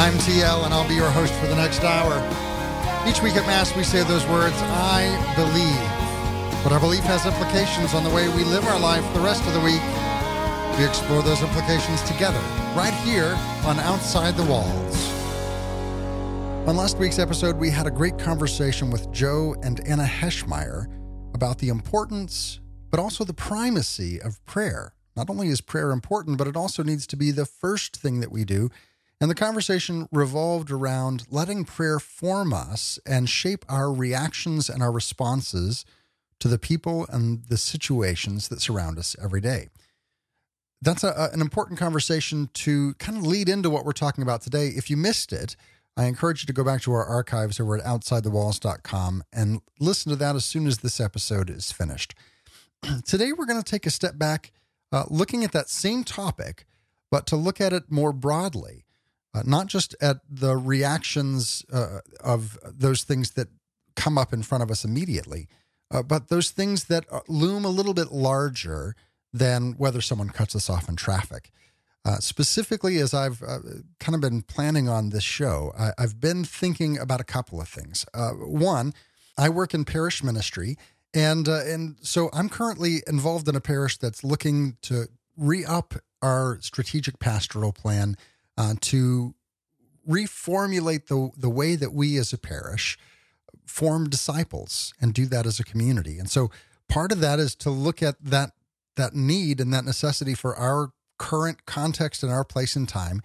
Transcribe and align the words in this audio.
I'm 0.00 0.14
TL, 0.14 0.64
and 0.64 0.72
I'll 0.72 0.88
be 0.88 0.94
your 0.94 1.10
host 1.10 1.34
for 1.34 1.46
the 1.46 1.54
next 1.54 1.84
hour. 1.84 2.16
Each 3.06 3.20
week 3.20 3.36
at 3.36 3.46
Mass, 3.46 3.76
we 3.76 3.84
say 3.84 4.02
those 4.02 4.26
words, 4.28 4.56
I 4.58 5.12
believe. 5.36 6.64
But 6.64 6.72
our 6.72 6.80
belief 6.80 7.04
has 7.04 7.26
implications 7.26 7.92
on 7.92 8.02
the 8.02 8.08
way 8.08 8.26
we 8.28 8.42
live 8.44 8.64
our 8.64 8.80
life 8.80 9.04
the 9.12 9.20
rest 9.20 9.46
of 9.46 9.52
the 9.52 9.60
week. 9.60 9.82
We 10.78 10.86
explore 10.86 11.22
those 11.22 11.42
implications 11.42 12.00
together, 12.04 12.40
right 12.74 12.94
here 13.04 13.36
on 13.66 13.78
Outside 13.80 14.38
the 14.38 14.44
Walls. 14.44 15.12
On 16.66 16.78
last 16.78 16.96
week's 16.96 17.18
episode, 17.18 17.58
we 17.58 17.68
had 17.68 17.86
a 17.86 17.90
great 17.90 18.18
conversation 18.18 18.90
with 18.90 19.12
Joe 19.12 19.54
and 19.62 19.86
Anna 19.86 20.04
Heschmeyer 20.04 20.86
about 21.34 21.58
the 21.58 21.68
importance, 21.68 22.58
but 22.90 23.00
also 23.00 23.22
the 23.22 23.34
primacy 23.34 24.18
of 24.18 24.42
prayer. 24.46 24.94
Not 25.14 25.28
only 25.28 25.48
is 25.48 25.60
prayer 25.60 25.90
important, 25.90 26.38
but 26.38 26.46
it 26.46 26.56
also 26.56 26.82
needs 26.82 27.06
to 27.08 27.16
be 27.16 27.32
the 27.32 27.44
first 27.44 27.98
thing 27.98 28.20
that 28.20 28.32
we 28.32 28.46
do. 28.46 28.70
And 29.20 29.30
the 29.30 29.34
conversation 29.34 30.08
revolved 30.10 30.70
around 30.70 31.24
letting 31.30 31.64
prayer 31.64 31.98
form 31.98 32.54
us 32.54 32.98
and 33.04 33.28
shape 33.28 33.64
our 33.68 33.92
reactions 33.92 34.70
and 34.70 34.82
our 34.82 34.90
responses 34.90 35.84
to 36.38 36.48
the 36.48 36.58
people 36.58 37.06
and 37.10 37.44
the 37.44 37.58
situations 37.58 38.48
that 38.48 38.62
surround 38.62 38.98
us 38.98 39.14
every 39.22 39.42
day. 39.42 39.68
That's 40.80 41.04
a, 41.04 41.28
an 41.34 41.42
important 41.42 41.78
conversation 41.78 42.48
to 42.54 42.94
kind 42.94 43.18
of 43.18 43.26
lead 43.26 43.50
into 43.50 43.68
what 43.68 43.84
we're 43.84 43.92
talking 43.92 44.22
about 44.22 44.40
today. 44.40 44.68
If 44.68 44.88
you 44.88 44.96
missed 44.96 45.32
it, 45.34 45.54
I 45.96 46.04
encourage 46.04 46.42
you 46.42 46.46
to 46.46 46.54
go 46.54 46.64
back 46.64 46.80
to 46.82 46.92
our 46.92 47.04
archives 47.04 47.60
over 47.60 47.76
at 47.76 47.84
OutsideTheWalls.com 47.84 49.24
and 49.34 49.60
listen 49.78 50.08
to 50.10 50.16
that 50.16 50.34
as 50.34 50.46
soon 50.46 50.66
as 50.66 50.78
this 50.78 50.98
episode 50.98 51.50
is 51.50 51.70
finished. 51.70 52.14
Today, 53.04 53.32
we're 53.32 53.44
going 53.44 53.62
to 53.62 53.70
take 53.70 53.84
a 53.84 53.90
step 53.90 54.16
back, 54.16 54.52
uh, 54.92 55.04
looking 55.10 55.44
at 55.44 55.52
that 55.52 55.68
same 55.68 56.04
topic, 56.04 56.64
but 57.10 57.26
to 57.26 57.36
look 57.36 57.60
at 57.60 57.74
it 57.74 57.90
more 57.90 58.14
broadly, 58.14 58.86
uh, 59.34 59.42
not 59.44 59.66
just 59.66 59.94
at 60.00 60.18
the 60.28 60.56
reactions 60.56 61.64
uh, 61.72 62.00
of 62.20 62.58
those 62.64 63.02
things 63.04 63.32
that 63.32 63.48
come 63.96 64.18
up 64.18 64.32
in 64.32 64.42
front 64.42 64.62
of 64.62 64.70
us 64.70 64.84
immediately, 64.84 65.48
uh, 65.90 66.02
but 66.02 66.28
those 66.28 66.50
things 66.50 66.84
that 66.84 67.04
uh, 67.10 67.20
loom 67.28 67.64
a 67.64 67.68
little 67.68 67.94
bit 67.94 68.12
larger 68.12 68.94
than 69.32 69.72
whether 69.72 70.00
someone 70.00 70.30
cuts 70.30 70.56
us 70.56 70.68
off 70.68 70.88
in 70.88 70.96
traffic. 70.96 71.50
Uh, 72.04 72.16
specifically, 72.16 72.98
as 72.98 73.12
I've 73.12 73.42
uh, 73.42 73.58
kind 73.98 74.14
of 74.14 74.20
been 74.20 74.42
planning 74.42 74.88
on 74.88 75.10
this 75.10 75.22
show, 75.22 75.72
I, 75.78 75.92
have 75.98 76.18
been 76.18 76.44
thinking 76.44 76.98
about 76.98 77.20
a 77.20 77.24
couple 77.24 77.60
of 77.60 77.68
things. 77.68 78.06
One, 78.14 78.94
I 79.36 79.50
work 79.50 79.74
in 79.74 79.84
parish 79.84 80.22
ministry, 80.22 80.76
and 81.12 81.46
and 81.46 81.96
so 82.00 82.30
I'm 82.32 82.48
currently 82.48 83.02
involved 83.06 83.48
in 83.48 83.54
a 83.54 83.60
parish 83.60 83.98
that's 83.98 84.24
looking 84.24 84.78
to 84.82 85.08
re 85.36 85.64
up 85.64 85.94
our 86.22 86.58
strategic 86.60 87.18
pastoral 87.18 87.72
plan 87.72 88.16
uh, 88.56 88.74
to 88.80 89.34
reformulate 90.08 91.06
the 91.06 91.30
the 91.36 91.50
way 91.50 91.76
that 91.76 91.92
we 91.92 92.16
as 92.16 92.32
a 92.32 92.38
parish 92.38 92.98
form 93.66 94.08
disciples 94.08 94.92
and 95.00 95.14
do 95.14 95.26
that 95.26 95.46
as 95.46 95.60
a 95.60 95.64
community. 95.64 96.18
And 96.18 96.28
so 96.28 96.50
part 96.88 97.12
of 97.12 97.20
that 97.20 97.38
is 97.38 97.54
to 97.56 97.70
look 97.70 98.02
at 98.02 98.16
that 98.22 98.52
that 98.96 99.14
need 99.14 99.60
and 99.60 99.72
that 99.72 99.84
necessity 99.84 100.34
for 100.34 100.56
our 100.56 100.90
current 101.18 101.64
context 101.66 102.22
and 102.22 102.32
our 102.32 102.44
place 102.44 102.76
in 102.76 102.86
time. 102.86 103.22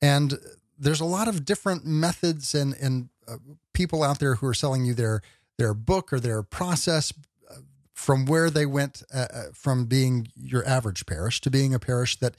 And 0.00 0.38
there's 0.78 1.00
a 1.00 1.04
lot 1.04 1.28
of 1.28 1.44
different 1.44 1.84
methods 1.84 2.54
and 2.54 2.74
and 2.80 3.08
uh, 3.26 3.36
people 3.74 4.02
out 4.02 4.20
there 4.20 4.36
who 4.36 4.46
are 4.46 4.54
selling 4.54 4.84
you 4.84 4.94
their 4.94 5.22
their 5.58 5.74
book 5.74 6.12
or 6.12 6.20
their 6.20 6.42
process 6.42 7.12
uh, 7.50 7.56
from 7.92 8.26
where 8.26 8.48
they 8.48 8.64
went 8.64 9.02
uh, 9.12 9.26
uh, 9.32 9.42
from 9.52 9.86
being 9.86 10.28
your 10.36 10.66
average 10.66 11.04
parish 11.06 11.40
to 11.40 11.50
being 11.50 11.74
a 11.74 11.78
parish 11.78 12.16
that 12.20 12.36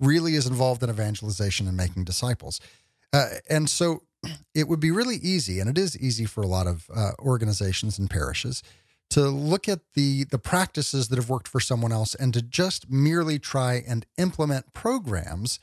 really 0.00 0.34
is 0.34 0.46
involved 0.46 0.82
in 0.82 0.90
evangelization 0.90 1.68
and 1.68 1.76
making 1.76 2.04
disciples. 2.04 2.60
Uh, 3.12 3.28
and 3.48 3.68
so 3.68 4.02
it 4.54 4.68
would 4.68 4.80
be 4.80 4.90
really 4.90 5.16
easy, 5.16 5.60
and 5.60 5.68
it 5.68 5.78
is 5.78 5.98
easy 5.98 6.24
for 6.24 6.42
a 6.42 6.46
lot 6.46 6.66
of 6.66 6.90
uh, 6.94 7.12
organizations 7.20 7.98
and 7.98 8.10
parishes 8.10 8.62
to 9.12 9.28
look 9.28 9.68
at 9.68 9.80
the 9.92 10.24
the 10.24 10.38
practices 10.38 11.08
that 11.08 11.16
have 11.16 11.28
worked 11.28 11.46
for 11.46 11.60
someone 11.60 11.92
else 11.92 12.14
and 12.14 12.32
to 12.32 12.40
just 12.40 12.90
merely 12.90 13.38
try 13.38 13.82
and 13.86 14.06
implement 14.16 14.72
programs 14.72 15.60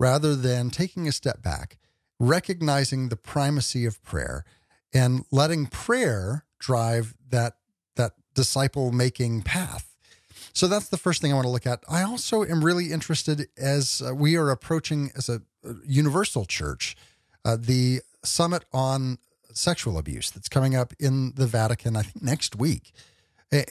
rather 0.00 0.34
than 0.34 0.70
taking 0.70 1.06
a 1.06 1.12
step 1.12 1.42
back 1.42 1.76
recognizing 2.18 3.10
the 3.10 3.16
primacy 3.16 3.84
of 3.84 4.02
prayer 4.02 4.44
and 4.94 5.24
letting 5.30 5.66
prayer 5.66 6.46
drive 6.58 7.14
that 7.28 7.58
that 7.96 8.12
disciple 8.34 8.90
making 8.92 9.42
path 9.42 9.95
so 10.56 10.66
that's 10.66 10.88
the 10.88 10.96
first 10.96 11.20
thing 11.20 11.32
i 11.32 11.34
want 11.34 11.44
to 11.44 11.50
look 11.50 11.66
at 11.66 11.82
i 11.88 12.02
also 12.02 12.44
am 12.44 12.64
really 12.64 12.92
interested 12.92 13.46
as 13.56 14.02
uh, 14.04 14.14
we 14.14 14.36
are 14.36 14.50
approaching 14.50 15.10
as 15.16 15.28
a, 15.28 15.40
universal 15.84 16.44
church 16.44 16.96
uh, 17.44 17.56
the 17.58 18.00
summit 18.22 18.64
on 18.72 19.18
sexual 19.56 19.98
abuse 19.98 20.30
that's 20.30 20.48
coming 20.48 20.76
up 20.76 20.92
in 20.98 21.32
the 21.34 21.46
Vatican, 21.46 21.96
I 21.96 22.02
think 22.02 22.22
next 22.22 22.56
week. 22.56 22.92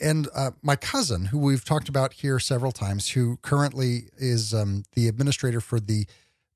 And 0.00 0.28
uh, 0.34 0.52
my 0.62 0.74
cousin, 0.74 1.26
who 1.26 1.38
we've 1.38 1.64
talked 1.64 1.88
about 1.88 2.14
here 2.14 2.38
several 2.38 2.72
times, 2.72 3.10
who 3.10 3.36
currently 3.42 4.08
is 4.16 4.54
um, 4.54 4.84
the 4.94 5.06
administrator 5.06 5.60
for 5.60 5.78
the 5.78 6.06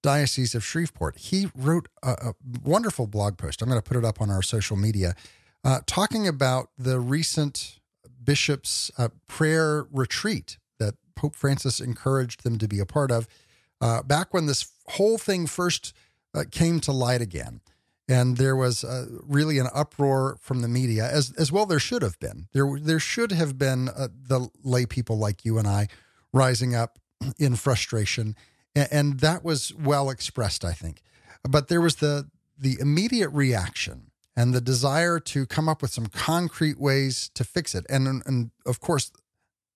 Diocese 0.03 0.55
of 0.55 0.65
Shreveport, 0.65 1.19
he 1.19 1.49
wrote 1.55 1.89
a, 2.03 2.11
a 2.11 2.35
wonderful 2.65 3.07
blog 3.07 3.37
post. 3.37 3.61
I'm 3.61 3.69
going 3.69 3.81
to 3.81 3.87
put 3.87 3.99
it 3.99 4.05
up 4.05 4.23
on 4.23 4.31
our 4.31 4.43
social 4.43 4.77
media, 4.77 5.15
uh, 5.63 5.81
talking 5.87 6.27
about 6.27 6.71
the 6.79 6.99
recent 6.99 7.80
bishop's 8.23 8.91
uh, 8.99 9.09
prayer 9.27 9.87
retreat 9.93 10.59
that 10.79 10.95
Pope 11.15 11.35
Francis 11.35 11.81
encouraged 11.81 12.45
them 12.45 12.59
to 12.59 12.69
be 12.69 12.79
a 12.79 12.87
part 12.87 13.11
of 13.11 13.27
uh, 13.81 14.03
back 14.03 14.35
when 14.35 14.47
this 14.47 14.71
whole 14.89 15.19
thing 15.19 15.47
first 15.47 15.95
uh, 16.35 16.45
came 16.51 16.81
to 16.81 16.93
light 16.93 17.23
again 17.23 17.61
and 18.11 18.39
there 18.39 18.57
was 18.57 18.83
uh, 18.83 19.07
really 19.25 19.59
an 19.59 19.69
uproar 19.73 20.37
from 20.41 20.63
the 20.63 20.69
media, 20.69 21.09
as 21.09 21.33
as 21.39 21.53
well 21.53 21.65
there 21.65 21.79
should 21.79 22.03
have 22.03 22.19
been. 22.19 22.49
There 22.53 22.79
there 22.79 22.99
should 22.99 23.31
have 23.31 23.57
been 23.57 23.89
uh, 23.89 24.09
the 24.13 24.49
lay 24.65 24.85
people 24.85 25.17
like 25.17 25.45
you 25.45 25.59
and 25.59 25.69
I 25.69 25.87
rising 26.33 26.75
up 26.75 26.99
in 27.39 27.55
frustration, 27.55 28.35
and, 28.75 28.89
and, 28.91 29.21
that 29.21 29.45
was 29.45 29.75
well 29.75 30.11
expressed, 30.11 30.65
I 30.65 30.73
think. 30.73 31.03
But 31.49 31.69
there 31.69 31.81
was 31.81 31.97
the 31.97 32.29
the 32.59 32.79
immediate 32.81 33.31
reaction 33.31 34.10
and 34.41 34.55
the 34.55 34.61
desire 34.63 35.21
to 35.21 35.45
come 35.45 35.69
up 35.69 35.83
with 35.83 35.91
some 35.91 36.07
concrete 36.07 36.81
ways 36.81 37.31
to 37.35 37.45
fix 37.45 37.75
it, 37.75 37.85
and 37.91 38.23
and 38.25 38.51
of 38.65 38.81
course, 38.81 39.13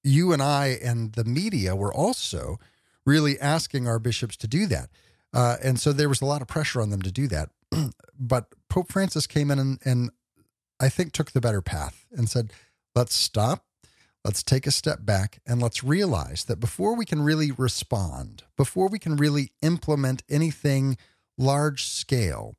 you 0.03 0.33
and 0.33 0.43
I 0.43 0.79
and 0.83 1.13
the 1.13 1.25
media 1.25 1.77
were 1.77 1.93
also 1.93 2.59
really 3.05 3.39
asking 3.39 3.87
our 3.87 3.99
bishops 3.99 4.39
to 4.39 4.49
do 4.49 4.65
that. 4.69 4.89
Uh, 5.35 5.57
and 5.63 5.79
so 5.79 5.93
there 5.93 6.09
was 6.09 6.23
a 6.23 6.25
lot 6.25 6.41
of 6.41 6.49
pressure 6.49 6.81
on 6.81 6.89
them 6.89 7.03
to 7.03 7.13
do 7.13 7.29
that. 7.29 7.51
but 8.19 8.47
Pope 8.71 8.91
Francis 8.91 9.27
came 9.27 9.51
in 9.51 9.59
and, 9.59 9.79
and 9.85 10.11
I 10.81 10.89
think 10.89 11.13
took 11.13 11.33
the 11.33 11.43
better 11.43 11.61
path 11.61 12.07
and 12.13 12.31
said, 12.31 12.51
let's 12.95 13.15
stop, 13.15 13.67
let's 14.25 14.43
take 14.43 14.67
a 14.67 14.71
step 14.71 15.05
back, 15.05 15.41
and 15.47 15.61
let's 15.61 15.85
realize 15.85 16.45
that 16.47 16.61
before 16.61 16.97
we 16.97 17.05
can 17.05 17.21
really 17.21 17.51
respond, 17.51 18.45
before 18.57 18.89
we 18.89 18.99
can 18.99 19.17
really 19.17 19.51
implement 19.61 20.23
anything 20.31 20.97
large 21.37 21.85
scale, 21.85 22.57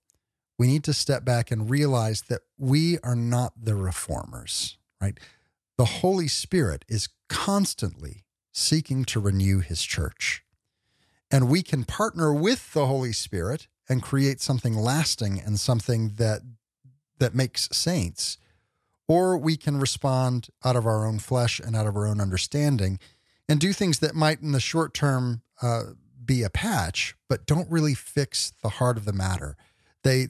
we 0.58 0.68
need 0.68 0.84
to 0.86 0.94
step 0.94 1.26
back 1.26 1.52
and 1.52 1.70
realize 1.70 2.24
that 2.24 2.42
we 2.58 2.98
are 3.00 3.16
not 3.16 3.54
the 3.62 3.76
reformers, 3.76 4.78
right? 5.02 5.20
The 5.78 5.86
Holy 5.86 6.28
Spirit 6.28 6.86
is 6.88 7.10
constantly 7.28 8.24
seeking 8.54 9.04
to 9.06 9.20
renew 9.20 9.60
his 9.60 9.84
church. 9.84 10.44
And 11.30 11.50
we 11.50 11.62
can 11.62 11.84
partner 11.84 12.34
with 12.34 12.74
the 12.74 12.86
Holy 12.86 13.12
Spirit 13.12 13.68
and 13.90 14.02
create 14.02 14.40
something 14.40 14.76
lasting 14.76 15.42
and 15.44 15.60
something 15.60 16.14
that 16.18 16.42
that 17.18 17.34
makes 17.34 17.70
saints 17.72 18.38
or 19.08 19.38
we 19.38 19.56
can 19.56 19.80
respond 19.80 20.50
out 20.64 20.76
of 20.76 20.86
our 20.86 21.06
own 21.06 21.20
flesh 21.20 21.60
and 21.60 21.76
out 21.76 21.88
of 21.88 21.96
our 21.96 22.08
own 22.08 22.20
understanding 22.20 23.00
and 23.48 23.60
do 23.60 23.72
things 23.72 24.00
that 24.00 24.16
might 24.16 24.42
in 24.42 24.52
the 24.52 24.60
short 24.60 24.94
term 24.94 25.42
uh, 25.62 25.84
be 26.24 26.44
a 26.44 26.50
patch 26.50 27.16
but 27.30 27.46
don't 27.46 27.70
really 27.72 27.94
fix 27.94 28.52
the 28.62 28.70
heart 28.70 28.98
of 28.98 29.06
the 29.06 29.14
matter 29.14 29.56
they 30.06 30.28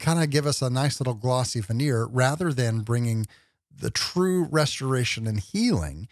kind 0.00 0.20
of 0.20 0.30
give 0.30 0.46
us 0.46 0.62
a 0.62 0.70
nice 0.70 0.98
little 0.98 1.14
glossy 1.14 1.60
veneer 1.60 2.06
rather 2.06 2.52
than 2.52 2.80
bringing 2.80 3.26
the 3.70 3.90
true 3.90 4.48
restoration 4.50 5.26
and 5.26 5.38
healing 5.38 6.08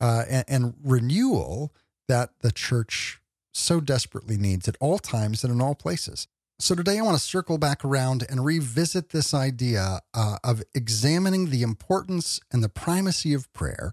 uh, 0.00 0.24
and, 0.30 0.44
and 0.48 0.74
renewal 0.82 1.74
that 2.08 2.30
the 2.40 2.52
church 2.52 3.20
so 3.52 3.80
desperately 3.80 4.38
needs 4.38 4.68
at 4.68 4.76
all 4.80 4.98
times 4.98 5.44
and 5.44 5.52
in 5.52 5.60
all 5.60 5.74
places. 5.74 6.28
So, 6.60 6.74
today 6.74 6.98
I 6.98 7.02
want 7.02 7.16
to 7.16 7.22
circle 7.22 7.58
back 7.58 7.84
around 7.84 8.24
and 8.28 8.44
revisit 8.44 9.10
this 9.10 9.34
idea 9.34 10.00
uh, 10.14 10.36
of 10.44 10.62
examining 10.74 11.50
the 11.50 11.62
importance 11.62 12.38
and 12.52 12.62
the 12.62 12.68
primacy 12.68 13.34
of 13.34 13.52
prayer, 13.52 13.92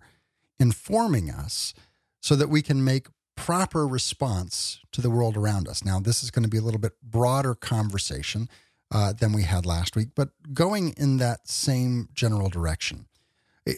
informing 0.59 1.31
us 1.31 1.73
so 2.21 2.35
that 2.35 2.50
we 2.50 2.62
can 2.62 2.83
make 2.83 3.07
proper 3.35 3.88
response 3.88 4.80
to 4.91 5.01
the 5.01 5.09
world 5.09 5.38
around 5.38 5.68
us. 5.68 5.83
Now, 5.83 6.00
this 6.00 6.23
is 6.23 6.30
going 6.30 6.44
to 6.44 6.50
be 6.50 6.57
a 6.57 6.62
little 6.62 6.80
bit 6.80 6.94
broader 7.01 7.56
conversation 7.56 8.50
uh, 8.92 9.13
than 9.13 9.34
we 9.34 9.44
had 9.44 9.66
last 9.66 9.95
week, 9.95 10.10
but 10.16 10.30
going 10.54 10.94
in 10.98 11.18
that 11.18 11.48
same 11.48 12.10
general 12.13 12.50
direction. 12.50 13.06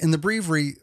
In 0.02 0.12
the 0.12 0.18
breviary 0.18 0.76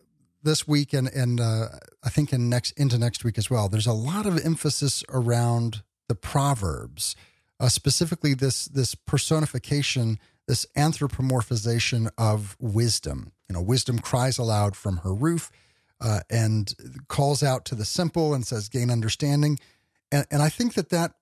this 0.42 0.66
week, 0.66 0.92
and, 0.92 1.08
and 1.08 1.40
uh, 1.40 1.66
I 2.04 2.10
think 2.10 2.32
in 2.32 2.48
next 2.48 2.72
into 2.72 2.98
next 2.98 3.24
week 3.24 3.38
as 3.38 3.50
well, 3.50 3.68
there's 3.68 3.86
a 3.86 3.92
lot 3.92 4.26
of 4.26 4.44
emphasis 4.44 5.04
around 5.08 5.82
the 6.08 6.14
Proverbs 6.14 7.14
uh, 7.58 7.68
specifically 7.68 8.34
this 8.34 8.66
this 8.66 8.94
personification, 8.94 10.18
this 10.46 10.66
anthropomorphization 10.76 12.10
of 12.18 12.56
wisdom. 12.60 13.32
You 13.48 13.54
know, 13.54 13.62
wisdom 13.62 13.98
cries 13.98 14.38
aloud 14.38 14.76
from 14.76 14.98
her 14.98 15.14
roof 15.14 15.50
uh, 16.00 16.20
and 16.28 16.74
calls 17.08 17.42
out 17.42 17.64
to 17.66 17.74
the 17.74 17.84
simple 17.84 18.34
and 18.34 18.46
says, 18.46 18.68
"Gain 18.68 18.90
understanding." 18.90 19.58
And, 20.12 20.26
and 20.30 20.42
I 20.42 20.48
think 20.48 20.74
that 20.74 20.90
that 20.90 21.14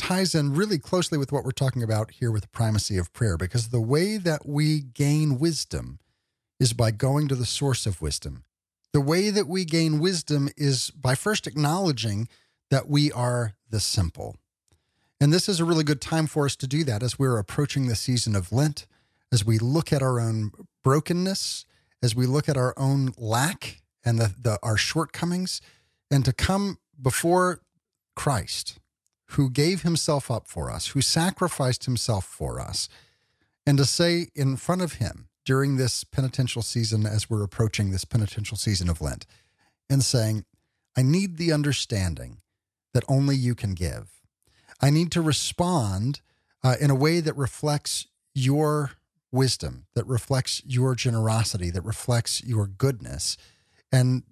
ties 0.00 0.34
in 0.34 0.54
really 0.54 0.78
closely 0.78 1.18
with 1.18 1.30
what 1.30 1.44
we're 1.44 1.50
talking 1.50 1.82
about 1.82 2.12
here 2.12 2.30
with 2.30 2.42
the 2.42 2.48
primacy 2.48 2.96
of 2.96 3.12
prayer, 3.12 3.36
because 3.36 3.68
the 3.68 3.80
way 3.80 4.16
that 4.16 4.46
we 4.46 4.80
gain 4.80 5.38
wisdom 5.38 5.98
is 6.58 6.72
by 6.72 6.90
going 6.90 7.28
to 7.28 7.34
the 7.34 7.46
source 7.46 7.86
of 7.86 8.00
wisdom. 8.00 8.44
The 8.92 9.00
way 9.00 9.30
that 9.30 9.46
we 9.46 9.64
gain 9.64 10.00
wisdom 10.00 10.48
is 10.56 10.90
by 10.90 11.14
first 11.14 11.46
acknowledging 11.46 12.28
that 12.70 12.88
we 12.88 13.12
are 13.12 13.54
the 13.68 13.80
simple. 13.80 14.36
And 15.20 15.32
this 15.32 15.48
is 15.48 15.60
a 15.60 15.64
really 15.64 15.84
good 15.84 16.00
time 16.00 16.26
for 16.26 16.46
us 16.46 16.56
to 16.56 16.66
do 16.66 16.82
that 16.84 17.02
as 17.02 17.18
we're 17.18 17.38
approaching 17.38 17.86
the 17.86 17.94
season 17.94 18.34
of 18.34 18.52
Lent, 18.52 18.86
as 19.30 19.44
we 19.44 19.58
look 19.58 19.92
at 19.92 20.02
our 20.02 20.18
own 20.18 20.50
brokenness, 20.82 21.66
as 22.02 22.16
we 22.16 22.26
look 22.26 22.48
at 22.48 22.56
our 22.56 22.74
own 22.76 23.12
lack 23.18 23.82
and 24.02 24.18
the, 24.18 24.34
the, 24.40 24.58
our 24.62 24.78
shortcomings, 24.78 25.60
and 26.10 26.24
to 26.24 26.32
come 26.32 26.78
before 27.00 27.60
Christ, 28.16 28.78
who 29.30 29.48
gave 29.50 29.82
himself 29.82 30.30
up 30.30 30.46
for 30.46 30.70
us, 30.70 30.88
who 30.88 31.00
sacrificed 31.00 31.84
himself 31.84 32.24
for 32.24 32.60
us, 32.60 32.88
and 33.64 33.78
to 33.78 33.84
say 33.84 34.28
in 34.34 34.56
front 34.56 34.82
of 34.82 34.94
him 34.94 35.28
during 35.44 35.76
this 35.76 36.04
penitential 36.04 36.62
season, 36.62 37.06
as 37.06 37.30
we're 37.30 37.42
approaching 37.42 37.90
this 37.90 38.04
penitential 38.04 38.56
season 38.56 38.88
of 38.88 39.00
Lent, 39.00 39.26
and 39.88 40.02
saying, 40.02 40.44
I 40.96 41.02
need 41.02 41.36
the 41.36 41.52
understanding 41.52 42.38
that 42.92 43.04
only 43.08 43.36
you 43.36 43.54
can 43.54 43.74
give. 43.74 44.20
I 44.80 44.90
need 44.90 45.12
to 45.12 45.22
respond 45.22 46.20
uh, 46.64 46.74
in 46.80 46.90
a 46.90 46.94
way 46.94 47.20
that 47.20 47.36
reflects 47.36 48.06
your 48.34 48.92
wisdom, 49.30 49.86
that 49.94 50.06
reflects 50.06 50.62
your 50.66 50.94
generosity, 50.94 51.70
that 51.70 51.84
reflects 51.84 52.42
your 52.42 52.66
goodness. 52.66 53.36
And 53.92 54.24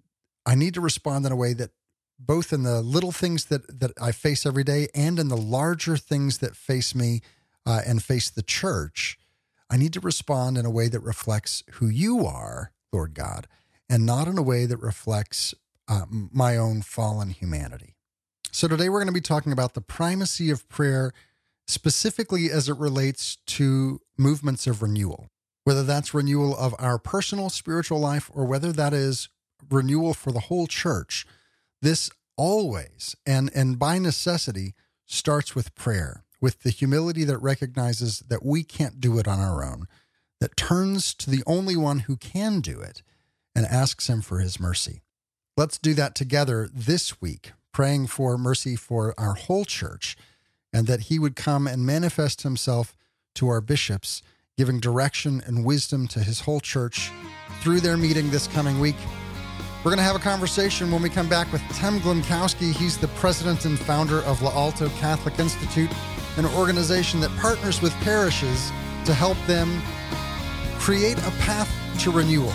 I 0.44 0.54
need 0.54 0.74
to 0.74 0.80
respond 0.80 1.24
in 1.24 1.32
a 1.32 1.36
way 1.36 1.52
that 1.54 1.70
both 2.18 2.52
in 2.52 2.64
the 2.64 2.80
little 2.80 3.12
things 3.12 3.46
that, 3.46 3.80
that 3.80 3.92
I 4.00 4.12
face 4.12 4.44
every 4.44 4.64
day 4.64 4.88
and 4.94 5.18
in 5.18 5.28
the 5.28 5.36
larger 5.36 5.96
things 5.96 6.38
that 6.38 6.56
face 6.56 6.94
me 6.94 7.20
uh, 7.64 7.82
and 7.86 8.02
face 8.02 8.28
the 8.28 8.42
church, 8.42 9.18
I 9.70 9.76
need 9.76 9.92
to 9.92 10.00
respond 10.00 10.58
in 10.58 10.66
a 10.66 10.70
way 10.70 10.88
that 10.88 11.00
reflects 11.00 11.62
who 11.72 11.88
you 11.88 12.26
are, 12.26 12.72
Lord 12.92 13.14
God, 13.14 13.46
and 13.88 14.04
not 14.04 14.26
in 14.26 14.38
a 14.38 14.42
way 14.42 14.66
that 14.66 14.78
reflects 14.78 15.54
uh, 15.86 16.06
my 16.10 16.56
own 16.56 16.82
fallen 16.82 17.30
humanity. 17.30 17.94
So, 18.50 18.66
today 18.66 18.88
we're 18.88 19.00
going 19.00 19.08
to 19.08 19.12
be 19.12 19.20
talking 19.20 19.52
about 19.52 19.74
the 19.74 19.80
primacy 19.80 20.50
of 20.50 20.68
prayer, 20.68 21.12
specifically 21.66 22.50
as 22.50 22.68
it 22.68 22.78
relates 22.78 23.36
to 23.46 24.00
movements 24.16 24.66
of 24.66 24.82
renewal, 24.82 25.28
whether 25.64 25.82
that's 25.82 26.14
renewal 26.14 26.56
of 26.56 26.74
our 26.78 26.98
personal 26.98 27.50
spiritual 27.50 28.00
life 28.00 28.30
or 28.34 28.46
whether 28.46 28.72
that 28.72 28.94
is 28.94 29.28
renewal 29.70 30.14
for 30.14 30.32
the 30.32 30.40
whole 30.40 30.66
church. 30.66 31.26
This 31.80 32.10
always 32.36 33.16
and, 33.26 33.50
and 33.54 33.78
by 33.78 33.98
necessity 33.98 34.74
starts 35.06 35.54
with 35.54 35.74
prayer, 35.74 36.24
with 36.40 36.62
the 36.62 36.70
humility 36.70 37.24
that 37.24 37.38
recognizes 37.38 38.20
that 38.28 38.44
we 38.44 38.62
can't 38.62 39.00
do 39.00 39.18
it 39.18 39.26
on 39.26 39.40
our 39.40 39.64
own, 39.64 39.86
that 40.40 40.56
turns 40.56 41.14
to 41.14 41.30
the 41.30 41.42
only 41.46 41.76
one 41.76 42.00
who 42.00 42.16
can 42.16 42.60
do 42.60 42.80
it 42.80 43.02
and 43.54 43.66
asks 43.66 44.08
him 44.08 44.22
for 44.22 44.38
his 44.38 44.60
mercy. 44.60 45.02
Let's 45.56 45.78
do 45.78 45.94
that 45.94 46.14
together 46.14 46.68
this 46.72 47.20
week 47.20 47.52
praying 47.72 48.06
for 48.06 48.36
mercy 48.38 48.76
for 48.76 49.14
our 49.18 49.34
whole 49.34 49.64
church 49.64 50.16
and 50.72 50.86
that 50.86 51.02
he 51.02 51.18
would 51.18 51.36
come 51.36 51.66
and 51.66 51.86
manifest 51.86 52.42
himself 52.42 52.96
to 53.34 53.48
our 53.48 53.60
bishops, 53.60 54.22
giving 54.56 54.80
direction 54.80 55.42
and 55.46 55.64
wisdom 55.64 56.08
to 56.08 56.20
his 56.20 56.40
whole 56.40 56.60
church 56.60 57.10
through 57.60 57.80
their 57.80 57.96
meeting 57.96 58.30
this 58.30 58.48
coming 58.48 58.80
week. 58.80 58.96
We're 59.84 59.92
going 59.92 59.98
to 59.98 60.04
have 60.04 60.16
a 60.16 60.18
conversation 60.18 60.90
when 60.90 61.02
we 61.02 61.08
come 61.08 61.28
back 61.28 61.52
with 61.52 61.62
Tim 61.72 62.00
Glemkowski. 62.00 62.72
He's 62.72 62.98
the 62.98 63.06
president 63.08 63.64
and 63.64 63.78
founder 63.78 64.22
of 64.22 64.42
L'Alto 64.42 64.88
Catholic 64.98 65.38
Institute, 65.38 65.90
an 66.36 66.46
organization 66.46 67.20
that 67.20 67.30
partners 67.36 67.80
with 67.80 67.92
parishes 68.00 68.72
to 69.04 69.14
help 69.14 69.38
them 69.46 69.80
create 70.80 71.16
a 71.18 71.30
path 71.38 71.72
to 72.00 72.10
renewal. 72.10 72.52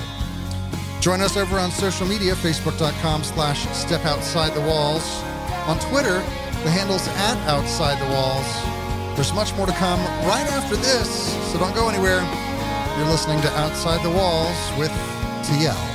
Join 0.99 1.21
us 1.21 1.37
over 1.37 1.57
on 1.57 1.71
social 1.71 2.05
media, 2.05 2.35
facebook.com 2.35 3.23
slash 3.23 3.67
step 3.69 4.03
outside 4.05 4.53
the 4.53 4.61
walls. 4.61 5.21
On 5.65 5.79
Twitter, 5.79 6.19
the 6.63 6.69
handle's 6.69 7.07
at 7.07 7.37
outside 7.47 7.99
the 7.99 8.13
walls. 8.13 9.15
There's 9.15 9.33
much 9.33 9.55
more 9.55 9.65
to 9.65 9.73
come 9.73 9.99
right 10.27 10.45
after 10.51 10.75
this, 10.75 11.33
so 11.53 11.57
don't 11.57 11.73
go 11.73 11.87
anywhere. 11.87 12.19
You're 12.97 13.07
listening 13.07 13.41
to 13.41 13.49
Outside 13.57 14.03
the 14.03 14.09
Walls 14.09 14.57
with 14.77 14.91
TL. 15.47 15.92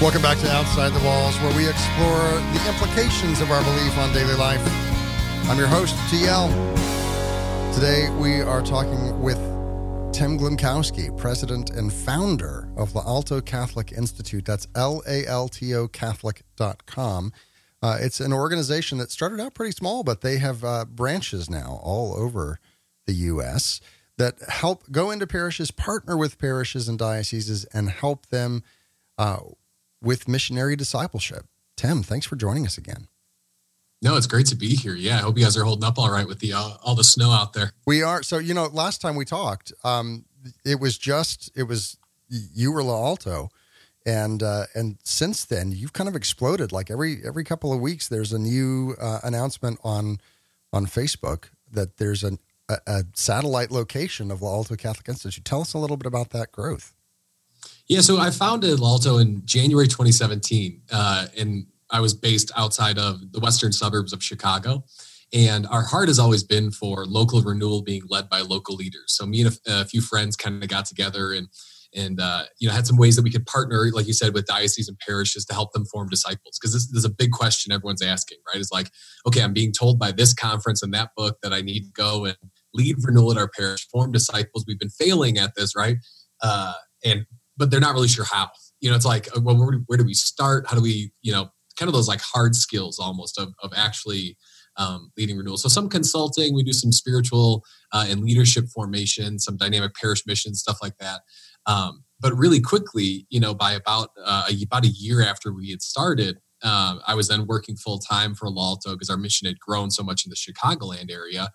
Welcome 0.00 0.22
back 0.22 0.38
to 0.38 0.50
Outside 0.50 0.94
the 0.94 1.04
Walls, 1.04 1.38
where 1.40 1.54
we 1.54 1.68
explore 1.68 2.30
the 2.54 2.64
implications 2.66 3.42
of 3.42 3.50
our 3.50 3.62
belief 3.62 3.98
on 3.98 4.10
daily 4.14 4.32
life. 4.32 4.62
I'm 5.46 5.58
your 5.58 5.66
host, 5.66 5.94
TL. 6.08 6.48
Today 7.74 8.08
we 8.18 8.40
are 8.40 8.62
talking 8.62 9.20
with 9.20 9.36
Tim 10.10 10.38
Glemkowski, 10.38 11.14
president 11.18 11.68
and 11.68 11.92
founder 11.92 12.72
of 12.78 12.94
L'Alto 12.94 13.42
Catholic 13.42 13.92
Institute. 13.92 14.46
That's 14.46 14.66
L 14.74 15.02
A 15.06 15.26
L 15.26 15.48
T 15.48 15.74
O 15.74 15.86
Catholic.com. 15.86 17.34
Uh, 17.82 17.98
it's 18.00 18.20
an 18.20 18.32
organization 18.32 18.96
that 18.96 19.10
started 19.10 19.38
out 19.38 19.52
pretty 19.52 19.72
small, 19.72 20.02
but 20.02 20.22
they 20.22 20.38
have 20.38 20.64
uh, 20.64 20.86
branches 20.86 21.50
now 21.50 21.78
all 21.82 22.14
over 22.14 22.58
the 23.06 23.12
U.S. 23.12 23.82
that 24.16 24.36
help 24.48 24.90
go 24.90 25.10
into 25.10 25.26
parishes, 25.26 25.70
partner 25.70 26.16
with 26.16 26.38
parishes 26.38 26.88
and 26.88 26.98
dioceses, 26.98 27.66
and 27.66 27.90
help 27.90 28.30
them 28.30 28.62
uh, 29.18 29.40
with 30.02 30.28
missionary 30.28 30.76
discipleship. 30.76 31.46
Tim, 31.76 32.02
thanks 32.02 32.26
for 32.26 32.36
joining 32.36 32.66
us 32.66 32.76
again. 32.76 33.08
No, 34.02 34.16
it's 34.16 34.26
great 34.26 34.46
to 34.46 34.56
be 34.56 34.76
here. 34.76 34.94
Yeah, 34.94 35.16
I 35.16 35.20
hope 35.20 35.36
you 35.36 35.44
guys 35.44 35.56
are 35.58 35.64
holding 35.64 35.84
up 35.84 35.98
all 35.98 36.10
right 36.10 36.26
with 36.26 36.38
the 36.40 36.54
uh, 36.54 36.70
all 36.82 36.94
the 36.94 37.04
snow 37.04 37.30
out 37.30 37.52
there. 37.52 37.72
We 37.86 38.02
are. 38.02 38.22
So 38.22 38.38
you 38.38 38.54
know, 38.54 38.66
last 38.66 39.00
time 39.00 39.14
we 39.14 39.24
talked, 39.26 39.72
um, 39.84 40.24
it 40.64 40.80
was 40.80 40.96
just 40.96 41.50
it 41.54 41.64
was 41.64 41.98
you 42.28 42.72
were 42.72 42.82
L'Alto, 42.82 43.50
and 44.06 44.42
uh, 44.42 44.64
and 44.74 44.96
since 45.04 45.44
then 45.44 45.72
you've 45.72 45.92
kind 45.92 46.08
of 46.08 46.16
exploded. 46.16 46.72
Like 46.72 46.90
every 46.90 47.20
every 47.24 47.44
couple 47.44 47.72
of 47.74 47.80
weeks, 47.80 48.08
there's 48.08 48.32
a 48.32 48.38
new 48.38 48.94
uh, 48.98 49.20
announcement 49.22 49.78
on 49.84 50.18
on 50.72 50.86
Facebook 50.86 51.50
that 51.70 51.98
there's 51.98 52.24
an, 52.24 52.38
a, 52.68 52.78
a 52.86 53.04
satellite 53.14 53.70
location 53.70 54.30
of 54.30 54.40
L'Alto 54.40 54.76
Catholic 54.76 55.08
Institute. 55.08 55.44
Tell 55.44 55.60
us 55.60 55.74
a 55.74 55.78
little 55.78 55.96
bit 55.96 56.06
about 56.06 56.30
that 56.30 56.52
growth. 56.52 56.94
Yeah, 57.88 58.00
so 58.00 58.18
I 58.18 58.30
founded 58.30 58.78
L'Alto 58.78 59.18
in 59.18 59.42
January 59.44 59.88
2017, 59.88 60.82
uh, 60.92 61.26
and 61.36 61.66
I 61.90 62.00
was 62.00 62.14
based 62.14 62.52
outside 62.56 62.98
of 62.98 63.32
the 63.32 63.40
western 63.40 63.72
suburbs 63.72 64.12
of 64.12 64.22
Chicago. 64.22 64.84
And 65.32 65.66
our 65.68 65.82
heart 65.82 66.08
has 66.08 66.18
always 66.18 66.42
been 66.42 66.70
for 66.70 67.04
local 67.04 67.40
renewal 67.40 67.82
being 67.82 68.02
led 68.08 68.28
by 68.28 68.40
local 68.40 68.74
leaders. 68.74 69.06
So 69.08 69.26
me 69.26 69.42
and 69.42 69.58
a, 69.66 69.80
a 69.80 69.84
few 69.84 70.00
friends 70.00 70.36
kind 70.36 70.62
of 70.62 70.68
got 70.68 70.86
together 70.86 71.32
and 71.32 71.48
and 71.94 72.20
uh, 72.20 72.44
you 72.58 72.68
know 72.68 72.74
had 72.74 72.86
some 72.86 72.96
ways 72.96 73.16
that 73.16 73.22
we 73.22 73.30
could 73.30 73.46
partner, 73.46 73.86
like 73.92 74.06
you 74.06 74.12
said, 74.12 74.32
with 74.34 74.46
dioceses 74.46 74.88
and 74.88 74.98
parishes 74.98 75.44
to 75.46 75.54
help 75.54 75.72
them 75.72 75.84
form 75.86 76.08
disciples. 76.08 76.58
Because 76.58 76.72
this, 76.72 76.86
this, 76.88 76.98
is 76.98 77.04
a 77.04 77.10
big 77.10 77.32
question 77.32 77.72
everyone's 77.72 78.02
asking, 78.02 78.38
right? 78.46 78.60
Is 78.60 78.70
like, 78.72 78.90
okay, 79.26 79.42
I'm 79.42 79.52
being 79.52 79.72
told 79.72 79.98
by 79.98 80.12
this 80.12 80.32
conference 80.32 80.82
and 80.82 80.94
that 80.94 81.10
book 81.16 81.38
that 81.42 81.52
I 81.52 81.60
need 81.60 81.80
to 81.80 81.92
go 81.92 82.24
and 82.24 82.36
lead 82.74 82.96
renewal 83.02 83.32
at 83.32 83.38
our 83.38 83.48
parish, 83.48 83.88
form 83.88 84.12
disciples. 84.12 84.64
We've 84.66 84.78
been 84.78 84.90
failing 84.90 85.38
at 85.38 85.54
this, 85.56 85.74
right? 85.74 85.96
Uh, 86.40 86.74
and 87.04 87.26
but 87.60 87.70
they're 87.70 87.78
not 87.78 87.94
really 87.94 88.08
sure 88.08 88.24
how. 88.24 88.50
You 88.80 88.90
know, 88.90 88.96
it's 88.96 89.04
like, 89.04 89.28
uh, 89.36 89.40
well, 89.40 89.56
where, 89.56 89.78
where 89.86 89.98
do 89.98 90.04
we 90.04 90.14
start? 90.14 90.66
How 90.66 90.74
do 90.74 90.82
we, 90.82 91.12
you 91.22 91.30
know, 91.30 91.50
kind 91.78 91.88
of 91.88 91.92
those 91.94 92.08
like 92.08 92.20
hard 92.20 92.56
skills 92.56 92.98
almost 92.98 93.38
of, 93.38 93.54
of 93.62 93.72
actually 93.76 94.36
um, 94.76 95.12
leading 95.16 95.36
renewal. 95.36 95.58
So 95.58 95.68
some 95.68 95.88
consulting, 95.88 96.54
we 96.54 96.62
do 96.62 96.72
some 96.72 96.90
spiritual 96.90 97.64
uh, 97.92 98.06
and 98.08 98.22
leadership 98.22 98.64
formation, 98.74 99.38
some 99.38 99.56
dynamic 99.56 99.94
parish 99.94 100.26
missions, 100.26 100.60
stuff 100.60 100.78
like 100.82 100.96
that. 100.98 101.20
Um, 101.66 102.04
but 102.18 102.36
really 102.36 102.60
quickly, 102.60 103.26
you 103.28 103.40
know, 103.40 103.54
by 103.54 103.72
about 103.72 104.10
uh, 104.24 104.48
about 104.62 104.84
a 104.84 104.88
year 104.88 105.22
after 105.22 105.52
we 105.52 105.70
had 105.70 105.82
started, 105.82 106.38
uh, 106.62 106.96
I 107.06 107.14
was 107.14 107.28
then 107.28 107.46
working 107.46 107.76
full 107.76 107.98
time 107.98 108.34
for 108.34 108.48
L'Alto 108.48 108.92
because 108.92 109.10
our 109.10 109.16
mission 109.16 109.46
had 109.46 109.60
grown 109.60 109.90
so 109.90 110.02
much 110.02 110.24
in 110.24 110.30
the 110.30 110.36
Chicagoland 110.36 111.10
area 111.10 111.50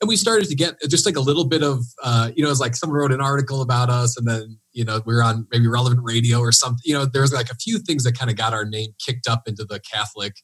and 0.00 0.08
we 0.08 0.16
started 0.16 0.48
to 0.48 0.54
get 0.54 0.80
just 0.88 1.06
like 1.06 1.16
a 1.16 1.20
little 1.20 1.44
bit 1.44 1.62
of 1.62 1.84
uh, 2.02 2.30
you 2.34 2.44
know 2.44 2.50
it's 2.50 2.60
like 2.60 2.76
someone 2.76 2.98
wrote 2.98 3.12
an 3.12 3.20
article 3.20 3.62
about 3.62 3.90
us 3.90 4.16
and 4.16 4.26
then 4.26 4.58
you 4.72 4.84
know 4.84 5.02
we 5.06 5.14
were 5.14 5.22
on 5.22 5.46
maybe 5.50 5.66
relevant 5.66 6.00
radio 6.02 6.38
or 6.38 6.52
something 6.52 6.80
you 6.84 6.94
know 6.94 7.04
there's 7.04 7.32
like 7.32 7.50
a 7.50 7.56
few 7.56 7.78
things 7.78 8.04
that 8.04 8.16
kind 8.16 8.30
of 8.30 8.36
got 8.36 8.52
our 8.52 8.64
name 8.64 8.90
kicked 9.04 9.26
up 9.28 9.42
into 9.46 9.64
the 9.64 9.80
catholic 9.80 10.34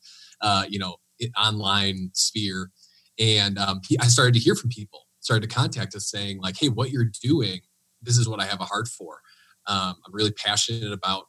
uh, 0.40 0.64
you 0.68 0.78
know 0.78 0.96
online 1.38 2.10
sphere 2.14 2.70
And 3.18 3.58
um, 3.58 3.80
I 4.00 4.06
started 4.08 4.34
to 4.34 4.40
hear 4.40 4.56
from 4.56 4.70
people, 4.70 5.06
started 5.20 5.48
to 5.48 5.54
contact 5.54 5.94
us 5.94 6.10
saying 6.10 6.40
like, 6.40 6.56
"Hey, 6.58 6.68
what 6.68 6.90
you're 6.90 7.10
doing, 7.22 7.60
this 8.02 8.18
is 8.18 8.28
what 8.28 8.40
I 8.40 8.46
have 8.46 8.60
a 8.60 8.64
heart 8.64 8.88
for. 8.88 9.20
Um, 9.66 9.94
I'm 10.04 10.12
really 10.12 10.32
passionate 10.32 10.92
about 10.92 11.24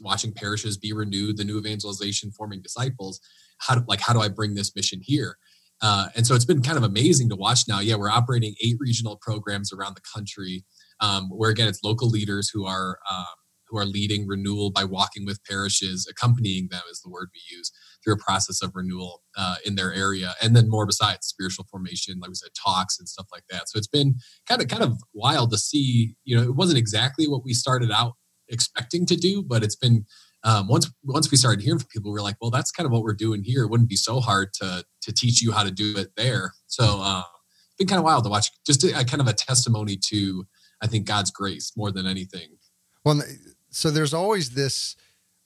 watching 0.00 0.32
parishes 0.32 0.76
be 0.76 0.92
renewed, 0.92 1.36
the 1.36 1.44
new 1.44 1.58
evangelization, 1.58 2.32
forming 2.32 2.62
disciples. 2.62 3.20
How 3.58 3.76
do, 3.76 3.84
like 3.86 4.00
how 4.00 4.12
do 4.12 4.20
I 4.20 4.28
bring 4.28 4.54
this 4.54 4.74
mission 4.74 5.00
here?" 5.02 5.36
Uh, 5.82 6.08
and 6.16 6.26
so 6.26 6.34
it's 6.34 6.44
been 6.44 6.62
kind 6.62 6.78
of 6.78 6.84
amazing 6.84 7.28
to 7.28 7.36
watch 7.36 7.60
now. 7.68 7.80
Yeah, 7.80 7.96
we're 7.96 8.10
operating 8.10 8.54
eight 8.64 8.76
regional 8.78 9.18
programs 9.20 9.72
around 9.72 9.94
the 9.94 10.02
country, 10.14 10.64
um, 11.00 11.28
where 11.28 11.50
again 11.50 11.68
it's 11.68 11.84
local 11.84 12.08
leaders 12.08 12.48
who 12.48 12.66
are 12.66 12.98
um, 13.10 13.24
who 13.68 13.78
are 13.78 13.84
leading 13.84 14.26
renewal 14.26 14.70
by 14.70 14.84
walking 14.84 15.26
with 15.26 15.42
parishes, 15.44 16.06
accompanying 16.10 16.68
them 16.70 16.82
is 16.90 17.00
the 17.00 17.10
word 17.10 17.28
we 17.34 17.56
use 17.56 17.70
through 18.02 18.14
a 18.14 18.18
process 18.18 18.62
of 18.62 18.70
renewal 18.74 19.22
uh, 19.36 19.56
in 19.64 19.74
their 19.74 19.92
area, 19.92 20.34
and 20.42 20.54
then 20.56 20.70
more 20.70 20.86
besides 20.86 21.26
spiritual 21.26 21.66
formation, 21.70 22.18
like 22.20 22.28
we 22.28 22.34
said, 22.34 22.50
talks 22.54 22.98
and 22.98 23.08
stuff 23.08 23.26
like 23.32 23.44
that. 23.50 23.68
So 23.68 23.76
it's 23.76 23.86
been 23.88 24.16
kind 24.48 24.62
of 24.62 24.68
kind 24.68 24.82
of 24.82 24.98
wild 25.12 25.50
to 25.50 25.58
see. 25.58 26.14
You 26.24 26.36
know, 26.36 26.42
it 26.42 26.54
wasn't 26.54 26.78
exactly 26.78 27.28
what 27.28 27.44
we 27.44 27.52
started 27.52 27.90
out 27.90 28.14
expecting 28.48 29.06
to 29.06 29.16
do, 29.16 29.42
but 29.42 29.62
it's 29.62 29.76
been 29.76 30.06
um, 30.46 30.68
once 30.68 30.88
once 31.02 31.28
we 31.30 31.36
started 31.36 31.60
hearing 31.60 31.80
from 31.80 31.88
people, 31.88 32.12
we 32.12 32.18
are 32.20 32.22
like, 32.22 32.36
well, 32.40 32.52
that's 32.52 32.70
kind 32.70 32.86
of 32.86 32.92
what 32.92 33.02
we're 33.02 33.14
doing 33.14 33.42
here. 33.42 33.64
It 33.64 33.68
wouldn't 33.68 33.88
be 33.88 33.96
so 33.96 34.20
hard 34.20 34.54
to 34.54 34.84
to 35.02 35.12
teach 35.12 35.42
you 35.42 35.50
how 35.50 35.64
to 35.64 35.72
do 35.72 35.96
it 35.98 36.12
there. 36.16 36.52
So 36.68 37.00
uh, 37.02 37.24
it's 37.66 37.74
been 37.76 37.88
kind 37.88 37.98
of 37.98 38.04
wild 38.04 38.22
to 38.24 38.30
watch, 38.30 38.50
just 38.64 38.84
a, 38.84 39.00
a 39.00 39.04
kind 39.04 39.20
of 39.20 39.26
a 39.26 39.32
testimony 39.32 39.98
to 40.08 40.46
I 40.80 40.86
think 40.86 41.04
God's 41.04 41.32
grace 41.32 41.72
more 41.76 41.90
than 41.90 42.06
anything. 42.06 42.58
Well, 43.04 43.22
so 43.70 43.90
there's 43.90 44.14
always 44.14 44.50
this. 44.50 44.96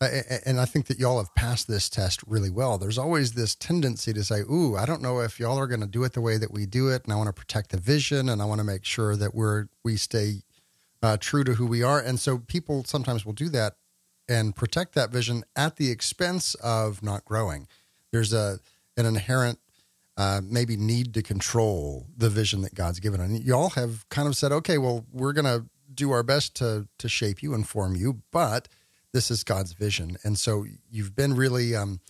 Uh, 0.02 0.22
and 0.46 0.58
I 0.58 0.64
think 0.64 0.86
that 0.86 0.98
y'all 0.98 1.18
have 1.18 1.34
passed 1.34 1.68
this 1.68 1.90
test 1.90 2.22
really 2.26 2.48
well. 2.48 2.78
There's 2.78 2.96
always 2.96 3.32
this 3.32 3.54
tendency 3.54 4.12
to 4.12 4.24
say, 4.24 4.40
"Ooh, 4.40 4.76
I 4.76 4.84
don't 4.84 5.02
know 5.02 5.20
if 5.20 5.40
y'all 5.40 5.58
are 5.58 5.66
going 5.66 5.80
to 5.80 5.86
do 5.86 6.04
it 6.04 6.12
the 6.12 6.20
way 6.20 6.36
that 6.36 6.52
we 6.52 6.66
do 6.66 6.88
it, 6.88 7.04
and 7.04 7.12
I 7.12 7.16
want 7.16 7.28
to 7.28 7.34
protect 7.34 7.70
the 7.70 7.78
vision, 7.78 8.28
and 8.28 8.42
I 8.42 8.44
want 8.44 8.58
to 8.60 8.64
make 8.64 8.84
sure 8.84 9.16
that 9.16 9.34
we're 9.34 9.68
we 9.82 9.96
stay 9.96 10.42
uh, 11.02 11.16
true 11.18 11.44
to 11.44 11.54
who 11.54 11.66
we 11.66 11.82
are." 11.82 12.00
And 12.00 12.20
so 12.20 12.38
people 12.38 12.84
sometimes 12.84 13.24
will 13.24 13.32
do 13.32 13.48
that 13.50 13.74
and 14.30 14.54
protect 14.54 14.94
that 14.94 15.10
vision 15.10 15.42
at 15.56 15.76
the 15.76 15.90
expense 15.90 16.54
of 16.54 17.02
not 17.02 17.24
growing. 17.24 17.66
There's 18.12 18.32
a 18.32 18.60
an 18.96 19.04
inherent 19.04 19.58
uh, 20.16 20.40
maybe 20.44 20.76
need 20.76 21.14
to 21.14 21.22
control 21.22 22.06
the 22.16 22.30
vision 22.30 22.62
that 22.62 22.74
God's 22.74 23.00
given, 23.00 23.20
and 23.20 23.42
y'all 23.42 23.70
have 23.70 24.08
kind 24.08 24.28
of 24.28 24.36
said, 24.36 24.52
okay, 24.52 24.78
well, 24.78 25.06
we're 25.12 25.32
going 25.32 25.46
to 25.46 25.66
do 25.92 26.12
our 26.12 26.22
best 26.22 26.54
to 26.56 26.86
to 26.98 27.08
shape 27.08 27.42
you 27.42 27.52
and 27.54 27.68
form 27.68 27.96
you, 27.96 28.22
but 28.30 28.68
this 29.12 29.30
is 29.30 29.42
God's 29.42 29.72
vision, 29.72 30.16
and 30.22 30.38
so 30.38 30.64
you've 30.88 31.16
been 31.16 31.34
really 31.34 31.74
um, 31.74 32.00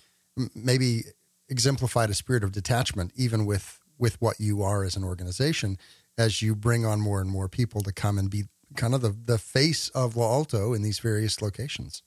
maybe 0.54 1.04
exemplified 1.48 2.10
a 2.10 2.14
spirit 2.14 2.44
of 2.44 2.52
detachment, 2.52 3.12
even 3.16 3.46
with 3.46 3.80
with 3.98 4.20
what 4.20 4.40
you 4.40 4.62
are 4.62 4.84
as 4.84 4.96
an 4.96 5.04
organization, 5.04 5.78
as 6.18 6.42
you 6.42 6.54
bring 6.54 6.84
on 6.84 7.00
more 7.00 7.20
and 7.20 7.30
more 7.30 7.48
people 7.48 7.80
to 7.82 7.92
come 7.92 8.18
and 8.18 8.30
be 8.30 8.44
kind 8.76 8.94
of 8.94 9.00
the 9.00 9.16
the 9.24 9.38
face 9.38 9.88
of 9.90 10.16
L'Alto 10.16 10.74
in 10.74 10.82
these 10.82 10.98
various 10.98 11.40
locations. 11.40 12.02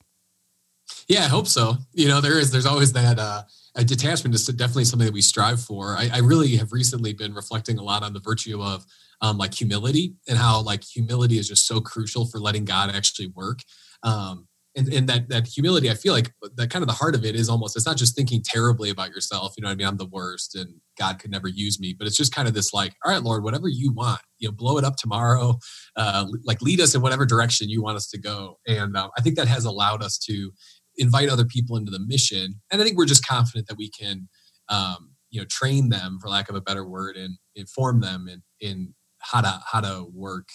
Yeah, 1.08 1.24
I 1.24 1.28
hope 1.28 1.46
so. 1.46 1.76
You 1.92 2.08
know, 2.08 2.20
there 2.20 2.38
is 2.38 2.50
there's 2.50 2.66
always 2.66 2.92
that 2.92 3.18
uh, 3.18 3.42
a 3.74 3.84
detachment 3.84 4.34
is 4.34 4.46
definitely 4.46 4.84
something 4.84 5.06
that 5.06 5.14
we 5.14 5.22
strive 5.22 5.60
for. 5.60 5.96
I, 5.96 6.10
I, 6.12 6.18
really 6.18 6.56
have 6.56 6.72
recently 6.72 7.12
been 7.12 7.34
reflecting 7.34 7.78
a 7.78 7.82
lot 7.82 8.02
on 8.02 8.12
the 8.12 8.20
virtue 8.20 8.62
of 8.62 8.84
um, 9.20 9.36
like 9.36 9.52
humility 9.52 10.14
and 10.28 10.38
how 10.38 10.60
like 10.62 10.84
humility 10.84 11.38
is 11.38 11.48
just 11.48 11.66
so 11.66 11.80
crucial 11.80 12.26
for 12.26 12.38
letting 12.38 12.64
God 12.64 12.94
actually 12.94 13.28
work. 13.28 13.60
Um, 14.02 14.46
and, 14.76 14.92
and 14.92 15.08
that 15.08 15.28
that 15.28 15.46
humility, 15.46 15.90
I 15.90 15.94
feel 15.94 16.12
like 16.12 16.32
that 16.56 16.70
kind 16.70 16.82
of 16.82 16.88
the 16.88 16.94
heart 16.94 17.14
of 17.14 17.24
it 17.24 17.36
is 17.36 17.48
almost 17.48 17.76
it's 17.76 17.86
not 17.86 17.96
just 17.96 18.16
thinking 18.16 18.42
terribly 18.44 18.90
about 18.90 19.10
yourself. 19.10 19.54
You 19.56 19.62
know 19.62 19.68
what 19.68 19.74
I 19.74 19.76
mean? 19.76 19.86
I'm 19.86 19.96
the 19.96 20.06
worst, 20.06 20.54
and 20.54 20.80
God 20.98 21.18
could 21.18 21.30
never 21.30 21.48
use 21.48 21.78
me. 21.78 21.94
But 21.96 22.06
it's 22.06 22.16
just 22.16 22.34
kind 22.34 22.48
of 22.48 22.54
this 22.54 22.72
like, 22.72 22.94
all 23.04 23.12
right, 23.12 23.22
Lord, 23.22 23.44
whatever 23.44 23.68
you 23.68 23.92
want, 23.92 24.20
you 24.38 24.48
know, 24.48 24.52
blow 24.52 24.78
it 24.78 24.84
up 24.84 24.96
tomorrow. 24.96 25.58
Uh, 25.96 26.26
like 26.44 26.60
lead 26.60 26.80
us 26.80 26.94
in 26.94 27.02
whatever 27.02 27.24
direction 27.24 27.68
you 27.68 27.82
want 27.82 27.96
us 27.96 28.08
to 28.08 28.18
go. 28.18 28.58
And 28.66 28.96
uh, 28.96 29.10
I 29.16 29.22
think 29.22 29.36
that 29.36 29.48
has 29.48 29.64
allowed 29.64 30.02
us 30.02 30.18
to 30.26 30.50
invite 30.96 31.28
other 31.28 31.44
people 31.44 31.76
into 31.76 31.90
the 31.90 32.00
mission. 32.00 32.60
And 32.70 32.80
I 32.80 32.84
think 32.84 32.96
we're 32.96 33.06
just 33.06 33.26
confident 33.26 33.68
that 33.68 33.78
we 33.78 33.90
can, 33.90 34.28
um, 34.68 35.12
you 35.30 35.40
know, 35.40 35.46
train 35.46 35.88
them, 35.88 36.18
for 36.20 36.28
lack 36.28 36.48
of 36.48 36.56
a 36.56 36.60
better 36.60 36.86
word, 36.86 37.16
and 37.16 37.38
inform 37.54 38.00
them 38.00 38.28
in, 38.28 38.42
in 38.60 38.94
how 39.20 39.40
to 39.40 39.60
how 39.70 39.80
to 39.80 40.06
work 40.12 40.48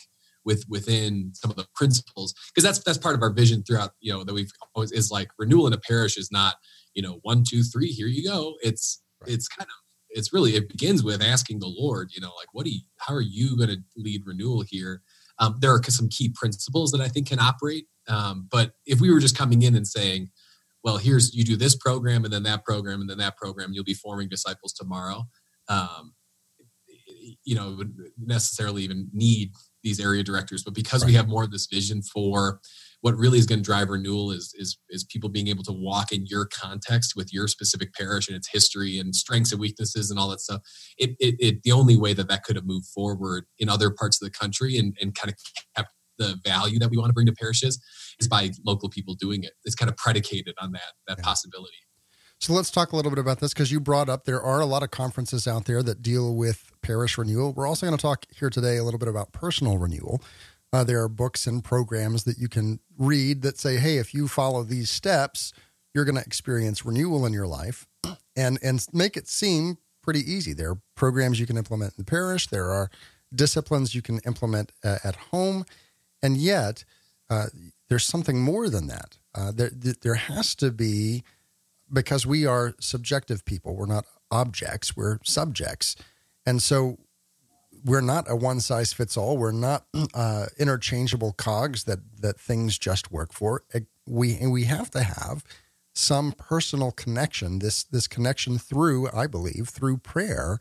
with 0.49 0.63
within 0.67 1.31
some 1.33 1.51
of 1.51 1.57
the 1.57 1.67
principles 1.75 2.33
because 2.49 2.63
that's 2.63 2.83
that's 2.83 2.97
part 2.97 3.15
of 3.15 3.21
our 3.21 3.31
vision 3.31 3.63
throughout 3.63 3.91
you 3.99 4.11
know 4.11 4.23
that 4.23 4.33
we've 4.33 4.51
always 4.75 4.91
is 4.91 5.11
like 5.11 5.29
renewal 5.37 5.67
in 5.67 5.73
a 5.73 5.77
parish 5.77 6.17
is 6.17 6.31
not 6.31 6.55
you 6.93 7.01
know 7.01 7.19
one 7.21 7.43
two 7.47 7.63
three 7.63 7.89
here 7.89 8.07
you 8.07 8.27
go 8.27 8.55
it's 8.61 9.01
right. 9.21 9.31
it's 9.33 9.47
kind 9.47 9.67
of 9.67 9.75
it's 10.09 10.33
really 10.33 10.55
it 10.55 10.67
begins 10.67 11.03
with 11.03 11.21
asking 11.21 11.59
the 11.59 11.67
lord 11.67 12.09
you 12.13 12.21
know 12.21 12.31
like 12.37 12.47
what 12.53 12.65
do 12.65 12.71
you 12.71 12.81
how 12.97 13.13
are 13.13 13.21
you 13.21 13.55
going 13.55 13.69
to 13.69 13.77
lead 13.95 14.21
renewal 14.25 14.63
here 14.67 15.01
um, 15.41 15.55
there 15.61 15.71
are 15.71 15.81
some 15.83 16.09
key 16.09 16.29
principles 16.33 16.91
that 16.91 17.01
i 17.01 17.07
think 17.07 17.27
can 17.27 17.39
operate 17.39 17.85
um, 18.09 18.47
but 18.51 18.73
if 18.85 18.99
we 18.99 19.13
were 19.13 19.19
just 19.19 19.37
coming 19.37 19.61
in 19.61 19.75
and 19.75 19.87
saying, 19.87 20.31
well, 20.83 20.97
here's 20.97 21.33
you 21.33 21.43
do 21.43 21.55
this 21.55 21.75
program 21.75 22.25
and 22.25 22.33
then 22.33 22.43
that 22.43 22.65
program 22.65 23.01
and 23.01 23.09
then 23.09 23.19
that 23.19 23.37
program, 23.37 23.71
you'll 23.71 23.83
be 23.83 23.93
forming 23.93 24.27
disciples 24.27 24.73
tomorrow. 24.73 25.25
Um, 25.67 26.13
you 27.45 27.55
know, 27.55 27.75
would 27.77 27.95
necessarily 28.17 28.83
even 28.83 29.09
need 29.13 29.51
these 29.83 29.99
area 29.99 30.23
directors, 30.23 30.63
but 30.63 30.73
because 30.73 31.03
right. 31.03 31.09
we 31.09 31.13
have 31.15 31.27
more 31.27 31.43
of 31.43 31.51
this 31.51 31.67
vision 31.67 32.01
for 32.01 32.59
what 33.01 33.15
really 33.15 33.39
is 33.39 33.45
going 33.45 33.59
to 33.59 33.63
drive 33.63 33.89
renewal 33.89 34.31
is 34.31 34.53
is 34.57 34.77
is 34.89 35.03
people 35.03 35.29
being 35.29 35.47
able 35.47 35.63
to 35.63 35.71
walk 35.71 36.11
in 36.11 36.25
your 36.25 36.45
context 36.45 37.13
with 37.15 37.33
your 37.33 37.47
specific 37.47 37.93
parish 37.93 38.27
and 38.27 38.35
its 38.35 38.49
history 38.49 38.99
and 38.99 39.15
strengths 39.15 39.51
and 39.51 39.61
weaknesses 39.61 40.11
and 40.11 40.19
all 40.19 40.29
that 40.29 40.41
stuff. 40.41 40.61
It, 40.97 41.11
it, 41.19 41.35
it 41.39 41.63
the 41.63 41.71
only 41.71 41.95
way 41.95 42.13
that 42.13 42.27
that 42.27 42.43
could 42.43 42.55
have 42.55 42.65
moved 42.65 42.87
forward 42.87 43.45
in 43.57 43.69
other 43.69 43.89
parts 43.89 44.21
of 44.21 44.25
the 44.25 44.37
country 44.37 44.77
and, 44.77 44.95
and 45.01 45.15
kind 45.15 45.33
of 45.33 45.37
kept 45.75 45.93
the 46.17 46.37
value 46.43 46.79
that 46.79 46.89
we 46.89 46.97
want 46.97 47.09
to 47.09 47.13
bring 47.13 47.27
to 47.27 47.33
parishes 47.33 47.81
is 48.19 48.27
by 48.27 48.51
local 48.65 48.89
people 48.89 49.15
doing 49.15 49.43
it. 49.43 49.53
It's 49.63 49.75
kind 49.75 49.89
of 49.89 49.95
predicated 49.95 50.55
on 50.59 50.73
that 50.73 50.93
that 51.07 51.19
yeah. 51.19 51.23
possibility. 51.23 51.77
So 52.41 52.53
let's 52.53 52.71
talk 52.71 52.93
a 52.93 52.95
little 52.95 53.11
bit 53.11 53.19
about 53.19 53.39
this 53.39 53.53
because 53.53 53.69
you 53.69 53.81
brought 53.81 54.07
up 54.07 54.23
there 54.23 54.41
are 54.41 54.61
a 54.61 54.65
lot 54.65 54.81
of 54.81 54.91
conferences 54.91 55.47
out 55.47 55.65
there 55.65 55.83
that 55.83 56.01
deal 56.01 56.35
with 56.35 56.71
parish 56.89 57.17
renewal. 57.17 57.53
We're 57.53 57.67
also 57.67 57.85
going 57.85 57.97
to 57.97 58.01
talk 58.01 58.25
here 58.35 58.49
today 58.49 58.77
a 58.77 58.83
little 58.83 58.99
bit 58.99 59.09
about 59.09 59.31
personal 59.31 59.77
renewal. 59.77 60.21
Uh, 60.71 60.83
there 60.83 61.01
are 61.03 61.09
books 61.09 61.47
and 61.47 61.63
programs 61.63 62.23
that 62.23 62.37
you 62.37 62.47
can 62.47 62.79
read 62.97 63.41
that 63.43 63.57
say, 63.57 63.77
"Hey, 63.77 63.97
if 63.97 64.13
you 64.13 64.27
follow 64.27 64.63
these 64.63 64.89
steps, 64.89 65.53
you're 65.93 66.05
going 66.05 66.15
to 66.15 66.25
experience 66.25 66.85
renewal 66.85 67.25
in 67.25 67.33
your 67.33 67.47
life," 67.47 67.87
and 68.35 68.59
and 68.63 68.85
make 68.93 69.17
it 69.17 69.27
seem 69.27 69.77
pretty 70.01 70.19
easy. 70.19 70.53
There 70.53 70.71
are 70.71 70.81
programs 70.95 71.39
you 71.39 71.45
can 71.45 71.57
implement 71.57 71.93
in 71.97 72.05
the 72.05 72.09
parish. 72.09 72.47
There 72.47 72.69
are 72.69 72.89
disciplines 73.33 73.93
you 73.93 74.01
can 74.01 74.19
implement 74.25 74.71
uh, 74.83 74.97
at 75.03 75.15
home 75.15 75.65
and 76.21 76.37
yet, 76.37 76.83
uh, 77.29 77.47
there's 77.89 78.05
something 78.05 78.39
more 78.39 78.69
than 78.69 78.87
that. 78.87 79.17
Uh, 79.33 79.51
there, 79.51 79.69
there 79.69 80.15
has 80.15 80.55
to 80.55 80.71
be, 80.71 81.23
because 81.91 82.25
we 82.25 82.45
are 82.45 82.73
subjective 82.79 83.45
people, 83.45 83.75
we're 83.75 83.85
not 83.85 84.05
objects, 84.31 84.95
we're 84.95 85.19
subjects. 85.23 85.95
And 86.49 86.63
so 86.63 86.97
we're 87.85 88.01
not 88.01 88.25
a 88.27 88.35
one 88.35 88.59
size 88.59 88.91
fits 88.91 89.15
all. 89.15 89.37
We're 89.37 89.51
not 89.51 89.85
uh, 90.15 90.47
interchangeable 90.57 91.33
cogs 91.33 91.83
that, 91.83 91.99
that 92.21 92.39
things 92.39 92.79
just 92.79 93.11
work 93.11 93.31
for. 93.33 93.63
We, 94.07 94.39
we 94.47 94.63
have 94.63 94.89
to 94.91 95.03
have 95.03 95.43
some 95.93 96.31
personal 96.31 96.91
connection, 96.91 97.59
this, 97.59 97.83
this 97.83 98.07
connection 98.07 98.57
through, 98.57 99.11
I 99.13 99.27
believe, 99.27 99.69
through 99.69 99.97
prayer 99.97 100.57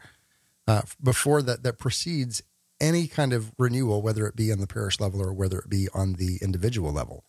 uh, 0.66 0.82
before 1.02 1.40
that, 1.40 1.62
that 1.62 1.78
precedes 1.78 2.42
any 2.78 3.06
kind 3.06 3.32
of 3.32 3.52
renewal, 3.56 4.02
whether 4.02 4.26
it 4.26 4.36
be 4.36 4.52
on 4.52 4.60
the 4.60 4.66
parish 4.66 5.00
level 5.00 5.22
or 5.22 5.32
whether 5.32 5.58
it 5.60 5.70
be 5.70 5.88
on 5.94 6.14
the 6.14 6.38
individual 6.42 6.92
level. 6.92 7.24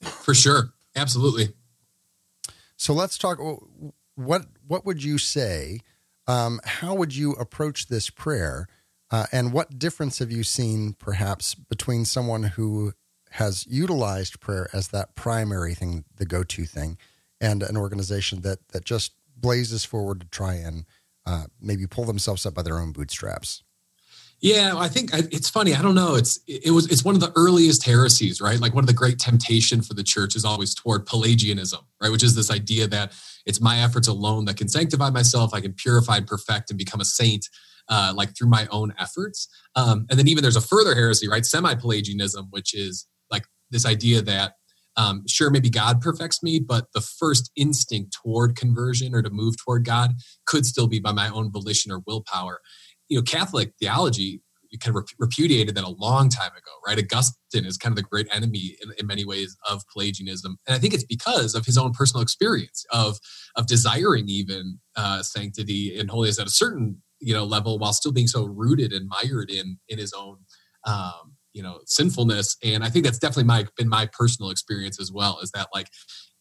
For 0.00 0.34
sure, 0.34 0.72
absolutely. 0.96 1.54
So 2.76 2.92
let's 2.92 3.16
talk. 3.16 3.38
What 4.16 4.46
what 4.66 4.84
would 4.84 5.04
you 5.04 5.18
say? 5.18 5.82
Um, 6.26 6.60
how 6.64 6.94
would 6.94 7.14
you 7.14 7.32
approach 7.32 7.86
this 7.88 8.10
prayer? 8.10 8.66
Uh, 9.10 9.26
and 9.32 9.52
what 9.52 9.78
difference 9.78 10.18
have 10.20 10.30
you 10.30 10.42
seen, 10.42 10.94
perhaps, 10.98 11.54
between 11.54 12.04
someone 12.04 12.44
who 12.44 12.92
has 13.32 13.66
utilized 13.66 14.40
prayer 14.40 14.68
as 14.72 14.88
that 14.88 15.14
primary 15.14 15.74
thing, 15.74 16.04
the 16.16 16.26
go-to 16.26 16.64
thing, 16.64 16.98
and 17.40 17.62
an 17.62 17.76
organization 17.76 18.42
that 18.42 18.68
that 18.68 18.84
just 18.84 19.12
blazes 19.36 19.84
forward 19.84 20.20
to 20.20 20.26
try 20.28 20.54
and 20.54 20.84
uh, 21.26 21.44
maybe 21.60 21.86
pull 21.86 22.04
themselves 22.04 22.46
up 22.46 22.54
by 22.54 22.62
their 22.62 22.78
own 22.78 22.92
bootstraps? 22.92 23.62
Yeah, 24.42 24.74
I 24.76 24.88
think 24.88 25.10
it's 25.12 25.48
funny. 25.48 25.72
I 25.72 25.82
don't 25.82 25.94
know. 25.94 26.16
It's 26.16 26.40
it 26.48 26.72
was 26.72 26.90
it's 26.90 27.04
one 27.04 27.14
of 27.14 27.20
the 27.20 27.32
earliest 27.36 27.84
heresies, 27.84 28.40
right? 28.40 28.58
Like 28.58 28.74
one 28.74 28.82
of 28.82 28.88
the 28.88 28.92
great 28.92 29.20
temptation 29.20 29.82
for 29.82 29.94
the 29.94 30.02
church 30.02 30.34
is 30.34 30.44
always 30.44 30.74
toward 30.74 31.06
Pelagianism, 31.06 31.78
right? 32.02 32.10
Which 32.10 32.24
is 32.24 32.34
this 32.34 32.50
idea 32.50 32.88
that 32.88 33.12
it's 33.46 33.60
my 33.60 33.78
efforts 33.78 34.08
alone 34.08 34.46
that 34.46 34.56
can 34.56 34.66
sanctify 34.66 35.10
myself. 35.10 35.54
I 35.54 35.60
can 35.60 35.74
purify 35.74 36.16
and 36.16 36.26
perfect 36.26 36.70
and 36.70 36.78
become 36.78 37.00
a 37.00 37.04
saint, 37.04 37.48
uh, 37.88 38.12
like 38.16 38.36
through 38.36 38.48
my 38.48 38.66
own 38.72 38.92
efforts. 38.98 39.46
Um, 39.76 40.06
and 40.10 40.18
then 40.18 40.26
even 40.26 40.42
there's 40.42 40.56
a 40.56 40.60
further 40.60 40.96
heresy, 40.96 41.28
right? 41.28 41.46
Semi-Pelagianism, 41.46 42.48
which 42.50 42.74
is 42.74 43.06
like 43.30 43.44
this 43.70 43.86
idea 43.86 44.22
that 44.22 44.54
um, 44.96 45.22
sure, 45.26 45.50
maybe 45.50 45.70
God 45.70 46.00
perfects 46.00 46.42
me, 46.42 46.58
but 46.58 46.86
the 46.92 47.00
first 47.00 47.50
instinct 47.56 48.12
toward 48.22 48.56
conversion 48.56 49.14
or 49.14 49.22
to 49.22 49.30
move 49.30 49.54
toward 49.56 49.84
God 49.84 50.12
could 50.46 50.66
still 50.66 50.86
be 50.86 50.98
by 50.98 51.12
my 51.12 51.28
own 51.28 51.50
volition 51.50 51.90
or 51.90 52.02
willpower. 52.06 52.60
You 53.12 53.18
know, 53.18 53.22
Catholic 53.22 53.72
theology 53.78 54.40
kind 54.80 54.96
of 54.96 55.04
repudiated 55.18 55.74
that 55.74 55.84
a 55.84 55.90
long 55.90 56.28
time 56.28 56.52
ago, 56.52 56.70
right? 56.86 56.98
Augustine 56.98 57.66
is 57.66 57.76
kind 57.76 57.92
of 57.92 57.96
the 57.96 58.02
great 58.02 58.26
enemy 58.32 58.76
in, 58.82 58.90
in, 58.98 59.06
many 59.06 59.24
ways 59.24 59.56
of 59.68 59.82
Pelagianism, 59.92 60.56
and 60.66 60.74
I 60.74 60.78
think 60.78 60.94
it's 60.94 61.04
because 61.04 61.54
of 61.54 61.66
his 61.66 61.76
own 61.76 61.92
personal 61.92 62.22
experience 62.22 62.84
of 62.90 63.18
of 63.56 63.66
desiring 63.66 64.28
even 64.28 64.78
uh, 64.96 65.22
sanctity 65.22 65.98
and 65.98 66.10
holiness 66.10 66.38
at 66.38 66.46
a 66.46 66.50
certain 66.50 67.02
you 67.20 67.34
know 67.34 67.44
level, 67.44 67.78
while 67.78 67.92
still 67.92 68.12
being 68.12 68.28
so 68.28 68.44
rooted 68.44 68.92
and 68.92 69.08
mired 69.08 69.50
in 69.50 69.78
in 69.88 69.98
his 69.98 70.12
own 70.12 70.38
um, 70.86 71.36
you 71.52 71.62
know 71.62 71.80
sinfulness. 71.86 72.56
And 72.64 72.82
I 72.82 72.88
think 72.88 73.04
that's 73.04 73.18
definitely 73.18 73.44
my 73.44 73.66
been 73.76 73.88
my 73.88 74.06
personal 74.06 74.50
experience 74.50 74.98
as 75.00 75.12
well. 75.12 75.38
Is 75.42 75.50
that 75.52 75.68
like 75.74 75.88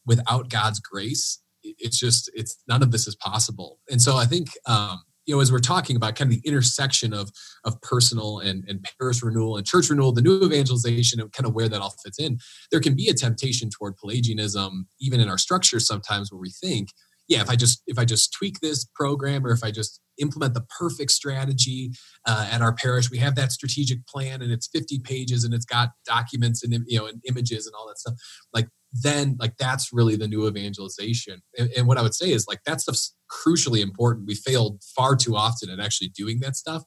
without 0.05 0.49
God's 0.49 0.79
grace, 0.79 1.41
it's 1.63 1.99
just 1.99 2.31
it's 2.33 2.57
none 2.67 2.81
of 2.81 2.91
this 2.91 3.07
is 3.07 3.15
possible. 3.15 3.79
And 3.89 4.01
so 4.01 4.15
I 4.15 4.25
think 4.25 4.49
um, 4.65 5.01
you 5.25 5.35
know, 5.35 5.41
as 5.41 5.51
we're 5.51 5.59
talking 5.59 5.95
about 5.95 6.15
kind 6.15 6.31
of 6.31 6.41
the 6.41 6.47
intersection 6.47 7.13
of 7.13 7.31
of 7.63 7.79
personal 7.81 8.39
and, 8.39 8.63
and 8.67 8.85
parish 8.99 9.21
renewal 9.21 9.57
and 9.57 9.65
church 9.65 9.89
renewal, 9.89 10.11
the 10.11 10.21
new 10.21 10.43
evangelization, 10.43 11.19
and 11.19 11.31
kind 11.31 11.47
of 11.47 11.53
where 11.53 11.69
that 11.69 11.81
all 11.81 11.93
fits 12.03 12.19
in, 12.19 12.39
there 12.71 12.79
can 12.79 12.95
be 12.95 13.07
a 13.07 13.13
temptation 13.13 13.69
toward 13.69 13.95
Pelagianism, 13.97 14.87
even 14.99 15.19
in 15.19 15.29
our 15.29 15.37
structure 15.37 15.79
sometimes, 15.79 16.31
where 16.31 16.41
we 16.41 16.49
think, 16.49 16.89
yeah, 17.27 17.41
if 17.41 17.49
I 17.49 17.55
just 17.55 17.81
if 17.87 17.97
I 17.97 18.05
just 18.05 18.33
tweak 18.33 18.59
this 18.59 18.85
program 18.95 19.45
or 19.45 19.51
if 19.51 19.63
I 19.63 19.71
just 19.71 20.01
implement 20.17 20.53
the 20.53 20.65
perfect 20.77 21.11
strategy 21.11 21.91
uh, 22.27 22.49
at 22.51 22.61
our 22.61 22.73
parish, 22.73 23.09
we 23.09 23.19
have 23.19 23.35
that 23.35 23.51
strategic 23.51 24.05
plan 24.07 24.41
and 24.41 24.51
it's 24.51 24.67
50 24.67 24.99
pages 24.99 25.43
and 25.43 25.53
it's 25.53 25.65
got 25.65 25.91
documents 26.05 26.63
and 26.63 26.73
you 26.87 26.99
know 26.99 27.05
and 27.05 27.21
images 27.27 27.67
and 27.67 27.75
all 27.75 27.87
that 27.87 27.99
stuff. 27.99 28.15
Like 28.53 28.67
then 28.93 29.37
like 29.39 29.55
that's 29.57 29.93
really 29.93 30.15
the 30.15 30.27
new 30.27 30.47
evangelization. 30.47 31.41
And, 31.57 31.69
and, 31.77 31.87
what 31.87 31.97
i 31.97 32.01
would 32.01 32.13
say 32.13 32.31
is 32.31 32.45
like 32.47 32.63
that 32.65 32.81
stuff's 32.81 33.15
crucially 33.29 33.81
important. 33.81 34.27
We 34.27 34.35
failed 34.35 34.81
far 34.95 35.15
too 35.15 35.35
often 35.35 35.69
at 35.69 35.79
actually 35.79 36.09
doing 36.09 36.39
that 36.41 36.55
stuff. 36.55 36.83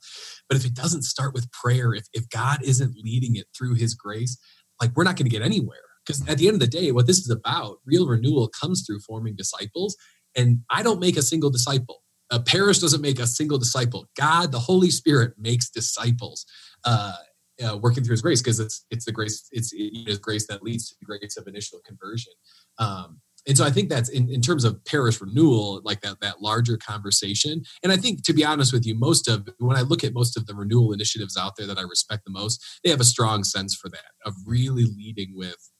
But 0.49 0.57
if 0.57 0.65
it 0.65 0.75
doesn't 0.75 1.03
start 1.03 1.35
with 1.35 1.51
prayer 1.53 1.95
if, 1.95 2.07
if 2.13 2.29
god 2.29 2.59
isn't 2.63 2.97
leading 3.03 3.37
it 3.37 3.47
through 3.57 3.75
his 3.75 3.95
grace 3.95 4.39
like 4.81 4.91
we're 4.97 5.05
not 5.05 5.17
going 5.17 5.27
to 5.27 5.31
get 5.31 5.43
anywhere. 5.43 5.79
Because 6.05 6.27
at 6.29 6.37
the 6.37 6.49
end 6.49 6.55
of 6.55 6.61
the 6.61 6.67
day 6.67 6.93
what 6.93 7.07
this 7.07 7.19
is 7.19 7.31
about 7.31 7.79
real 7.87 8.07
renewal 8.07 8.49
comes 8.49 8.85
through 8.87 9.01
forming 9.01 9.37
disciples. 9.37 9.97
And 10.37 10.61
i 10.71 10.83
don't 10.83 11.01
make 11.01 11.17
a 11.17 11.23
single 11.23 11.51
disciple. 11.51 12.03
A 12.31 12.41
parish 12.41 12.79
doesn't 12.81 13.03
make 13.03 13.19
a 13.19 13.27
single 13.27 13.59
disciple. 13.59 14.07
God 14.17 14.53
the 14.53 14.61
holy 14.61 14.91
spirit 14.91 15.35
makes 15.39 15.71
disciples. 15.71 16.45
Uh, 16.85 17.15
uh, 17.63 17.77
working 17.77 18.03
through 18.03 18.15
his 18.15 18.23
grace 18.23 18.43
because 18.43 18.61
it's 18.61 18.85
it's 18.91 19.05
the 19.05 19.13
grace 19.13 19.49
it's 19.53 19.73
it 19.73 20.09
is 20.09 20.19
grace 20.19 20.47
that 20.47 20.63
leads 20.63 20.89
to 20.89 20.97
the 21.01 21.07
grace 21.07 21.37
of 21.37 21.47
initial 21.47 21.81
conversion. 21.87 22.33
Um, 22.79 23.21
and 23.47 23.57
so 23.57 23.65
i 23.65 23.71
think 23.71 23.89
that's 23.89 24.09
in, 24.09 24.31
in 24.31 24.41
terms 24.41 24.65
of 24.65 24.83
parish 24.85 25.21
renewal 25.21 25.81
like 25.85 26.01
that 26.01 26.21
that 26.21 26.41
larger 26.41 26.77
conversation. 26.77 27.63
And 27.83 27.93
i 27.93 27.97
think 27.97 28.25
to 28.25 28.33
be 28.33 28.45
honest 28.45 28.73
with 28.73 28.87
you 28.87 28.95
most 28.99 29.29
of 29.29 29.49
when 29.59 29.77
i 29.77 29.83
look 29.83 30.05
at 30.05 30.15
most 30.15 30.37
of 30.37 30.47
the 30.47 30.55
renewal 30.55 30.93
initiatives 30.93 31.37
out 31.37 31.57
there 31.57 31.67
that 31.67 31.79
i 31.79 31.83
respect 31.83 32.25
the 32.25 32.33
most 32.33 32.63
they 32.83 32.91
have 32.91 33.01
a 33.01 33.05
strong 33.05 33.45
sense 33.45 33.75
for 33.75 33.89
that 33.91 34.13
of 34.25 34.35
really 34.47 34.85
leading 34.85 35.33
with 35.35 35.71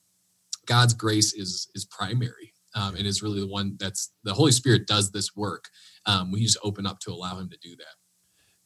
god's 0.65 0.93
grace 0.93 1.33
is 1.33 1.69
is 1.75 1.85
primary 1.85 2.53
um, 2.75 2.95
and 2.95 3.07
is 3.07 3.23
really 3.23 3.39
the 3.39 3.47
one 3.47 3.77
that's 3.79 4.11
the 4.23 4.33
holy 4.33 4.51
spirit 4.51 4.87
does 4.87 5.11
this 5.11 5.35
work 5.35 5.65
um, 6.05 6.31
we 6.31 6.41
just 6.41 6.57
open 6.63 6.85
up 6.85 6.99
to 6.99 7.11
allow 7.11 7.37
him 7.37 7.49
to 7.49 7.57
do 7.61 7.75
that 7.77 7.95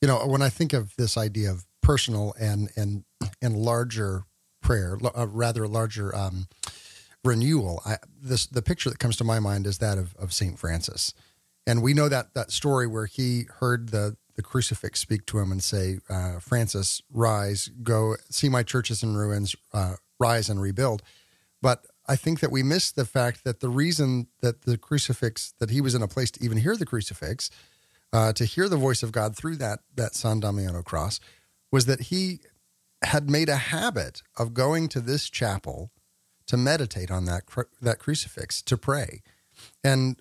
you 0.02 0.08
know 0.08 0.26
when 0.26 0.42
i 0.42 0.50
think 0.50 0.74
of 0.74 0.96
this 0.98 1.18
idea 1.18 1.52
of 1.52 1.66
personal 1.82 2.34
and 2.40 2.70
and 2.76 3.04
and 3.42 3.58
larger 3.58 4.26
prayer, 4.62 4.98
uh, 5.18 5.28
rather 5.28 5.68
larger 5.68 6.16
um, 6.16 6.48
renewal. 7.24 7.82
I, 7.86 7.98
this 8.22 8.46
the 8.46 8.62
picture 8.62 8.90
that 8.90 9.00
comes 9.00 9.18
to 9.18 9.24
my 9.24 9.40
mind 9.40 9.66
is 9.66 9.80
that 9.80 9.98
of, 9.98 10.16
of 10.18 10.34
Saint 10.34 10.60
Francis, 10.60 11.14
and 11.66 11.82
we 11.82 11.94
know 11.94 12.10
that 12.10 12.34
that 12.34 12.52
story 12.52 12.88
where 12.88 13.06
he 13.06 13.46
heard 13.60 13.90
the 13.90 14.18
the 14.36 14.44
crucifix 14.44 15.00
speak 15.00 15.26
to 15.26 15.40
him 15.40 15.52
and 15.52 15.64
say, 15.64 16.00
uh, 16.10 16.40
"Francis, 16.40 17.02
rise, 17.12 17.70
go 17.84 18.16
see 18.30 18.50
my 18.50 18.64
churches 18.64 19.04
in 19.04 19.16
ruins, 19.16 19.56
uh, 19.74 19.96
rise 20.20 20.50
and 20.50 20.62
rebuild." 20.62 21.02
But 21.62 21.86
I 22.08 22.16
think 22.16 22.40
that 22.40 22.52
we 22.52 22.64
miss 22.64 22.92
the 22.92 23.06
fact 23.06 23.44
that 23.44 23.60
the 23.60 23.70
reason 23.70 24.28
that 24.42 24.62
the 24.62 24.78
crucifix 24.78 25.54
that 25.60 25.70
he 25.70 25.82
was 25.82 25.96
in 25.96 26.02
a 26.02 26.08
place 26.08 26.32
to 26.32 26.44
even 26.44 26.58
hear 26.58 26.76
the 26.76 26.86
crucifix, 26.86 27.50
uh, 28.12 28.34
to 28.34 28.46
hear 28.46 28.68
the 28.68 28.78
voice 28.78 29.04
of 29.04 29.12
God 29.12 29.36
through 29.36 29.58
that 29.58 29.80
that 29.96 30.16
San 30.16 30.40
Damiano 30.40 30.82
cross, 30.82 31.20
was 31.72 31.86
that 31.86 32.04
he 32.04 32.40
had 33.04 33.30
made 33.30 33.50
a 33.50 33.56
habit 33.56 34.22
of 34.38 34.54
going 34.54 34.88
to 34.90 35.00
this 35.00 35.30
chapel 35.30 35.92
to 36.48 36.58
meditate 36.58 37.12
on 37.12 37.26
that 37.26 37.44
that 37.82 38.00
crucifix 38.00 38.62
to 38.64 38.78
pray. 38.78 39.22
And 39.84 40.18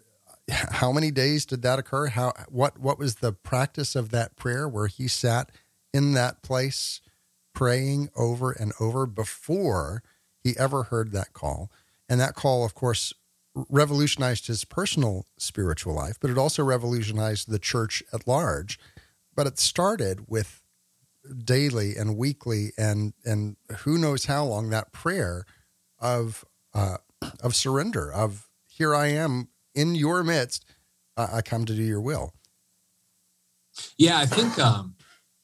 how 0.50 0.92
many 0.92 1.10
days 1.10 1.46
did 1.46 1.62
that 1.62 1.78
occur? 1.78 2.08
How 2.08 2.32
what 2.48 2.78
what 2.78 2.98
was 2.98 3.16
the 3.16 3.32
practice 3.32 3.96
of 3.96 4.10
that 4.10 4.36
prayer 4.36 4.68
where 4.68 4.86
he 4.86 5.08
sat 5.08 5.50
in 5.92 6.12
that 6.12 6.42
place 6.42 7.00
praying 7.54 8.10
over 8.14 8.52
and 8.52 8.72
over 8.78 9.06
before 9.06 10.02
he 10.42 10.56
ever 10.58 10.84
heard 10.84 11.12
that 11.12 11.32
call? 11.32 11.70
And 12.08 12.20
that 12.20 12.34
call 12.34 12.64
of 12.64 12.74
course 12.74 13.12
revolutionized 13.68 14.46
his 14.46 14.64
personal 14.64 15.26
spiritual 15.38 15.94
life 15.94 16.18
but 16.20 16.30
it 16.30 16.38
also 16.38 16.62
revolutionized 16.62 17.50
the 17.50 17.58
church 17.58 18.02
at 18.12 18.26
large 18.26 18.78
but 19.34 19.46
it 19.46 19.58
started 19.58 20.24
with 20.28 20.62
daily 21.44 21.96
and 21.96 22.16
weekly 22.16 22.72
and 22.78 23.12
and 23.24 23.56
who 23.78 23.98
knows 23.98 24.26
how 24.26 24.44
long 24.44 24.70
that 24.70 24.92
prayer 24.92 25.44
of 25.98 26.44
uh, 26.74 26.98
of 27.42 27.54
surrender 27.54 28.12
of 28.12 28.48
here 28.66 28.94
I 28.94 29.08
am 29.08 29.48
in 29.74 29.94
your 29.94 30.22
midst 30.22 30.64
uh, 31.16 31.28
I 31.32 31.42
come 31.42 31.64
to 31.64 31.74
do 31.74 31.82
your 31.82 32.00
will. 32.00 32.32
Yeah, 33.96 34.18
I 34.18 34.26
think 34.26 34.58
um, 34.58 34.94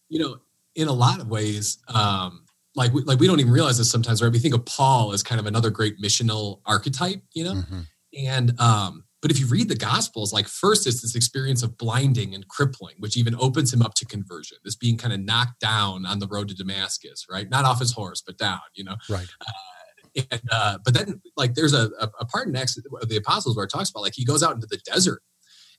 you 0.08 0.18
know 0.18 0.38
in 0.74 0.88
a 0.88 0.92
lot 0.92 1.20
of 1.20 1.28
ways 1.28 1.78
um, 1.88 2.44
like 2.74 2.92
we, 2.92 3.02
like 3.02 3.20
we 3.20 3.26
don't 3.26 3.40
even 3.40 3.52
realize 3.52 3.78
this 3.78 3.90
sometimes 3.90 4.22
right 4.22 4.32
we 4.32 4.38
think 4.38 4.54
of 4.54 4.64
Paul 4.64 5.12
as 5.12 5.22
kind 5.22 5.40
of 5.40 5.46
another 5.46 5.70
great 5.70 6.00
missional 6.00 6.60
archetype 6.66 7.22
you 7.32 7.44
know 7.44 7.54
mm-hmm. 7.54 7.80
And 8.16 8.58
um, 8.60 9.04
but 9.24 9.30
if 9.30 9.40
you 9.40 9.46
read 9.46 9.70
the 9.70 9.74
Gospels, 9.74 10.34
like 10.34 10.46
first 10.46 10.86
it's 10.86 11.00
this 11.00 11.14
experience 11.14 11.62
of 11.62 11.78
blinding 11.78 12.34
and 12.34 12.46
crippling, 12.46 12.96
which 12.98 13.16
even 13.16 13.34
opens 13.36 13.72
him 13.72 13.80
up 13.80 13.94
to 13.94 14.04
conversion, 14.04 14.58
this 14.64 14.76
being 14.76 14.98
kind 14.98 15.14
of 15.14 15.20
knocked 15.20 15.60
down 15.60 16.04
on 16.04 16.18
the 16.18 16.26
road 16.26 16.48
to 16.48 16.54
Damascus, 16.54 17.24
right? 17.30 17.48
Not 17.48 17.64
off 17.64 17.80
his 17.80 17.92
horse, 17.92 18.20
but 18.20 18.36
down, 18.36 18.60
you 18.74 18.84
know? 18.84 18.96
Right. 19.08 19.26
Uh, 19.40 20.24
and, 20.30 20.42
uh, 20.52 20.78
but 20.84 20.92
then 20.92 21.22
like 21.38 21.54
there's 21.54 21.72
a, 21.72 21.90
a 22.20 22.26
part 22.26 22.48
in 22.48 22.54
Acts 22.54 22.76
of 22.76 23.08
the 23.08 23.16
Apostles 23.16 23.56
where 23.56 23.64
it 23.64 23.70
talks 23.70 23.88
about 23.88 24.02
like 24.02 24.14
he 24.14 24.26
goes 24.26 24.42
out 24.42 24.54
into 24.54 24.66
the 24.66 24.76
desert 24.84 25.22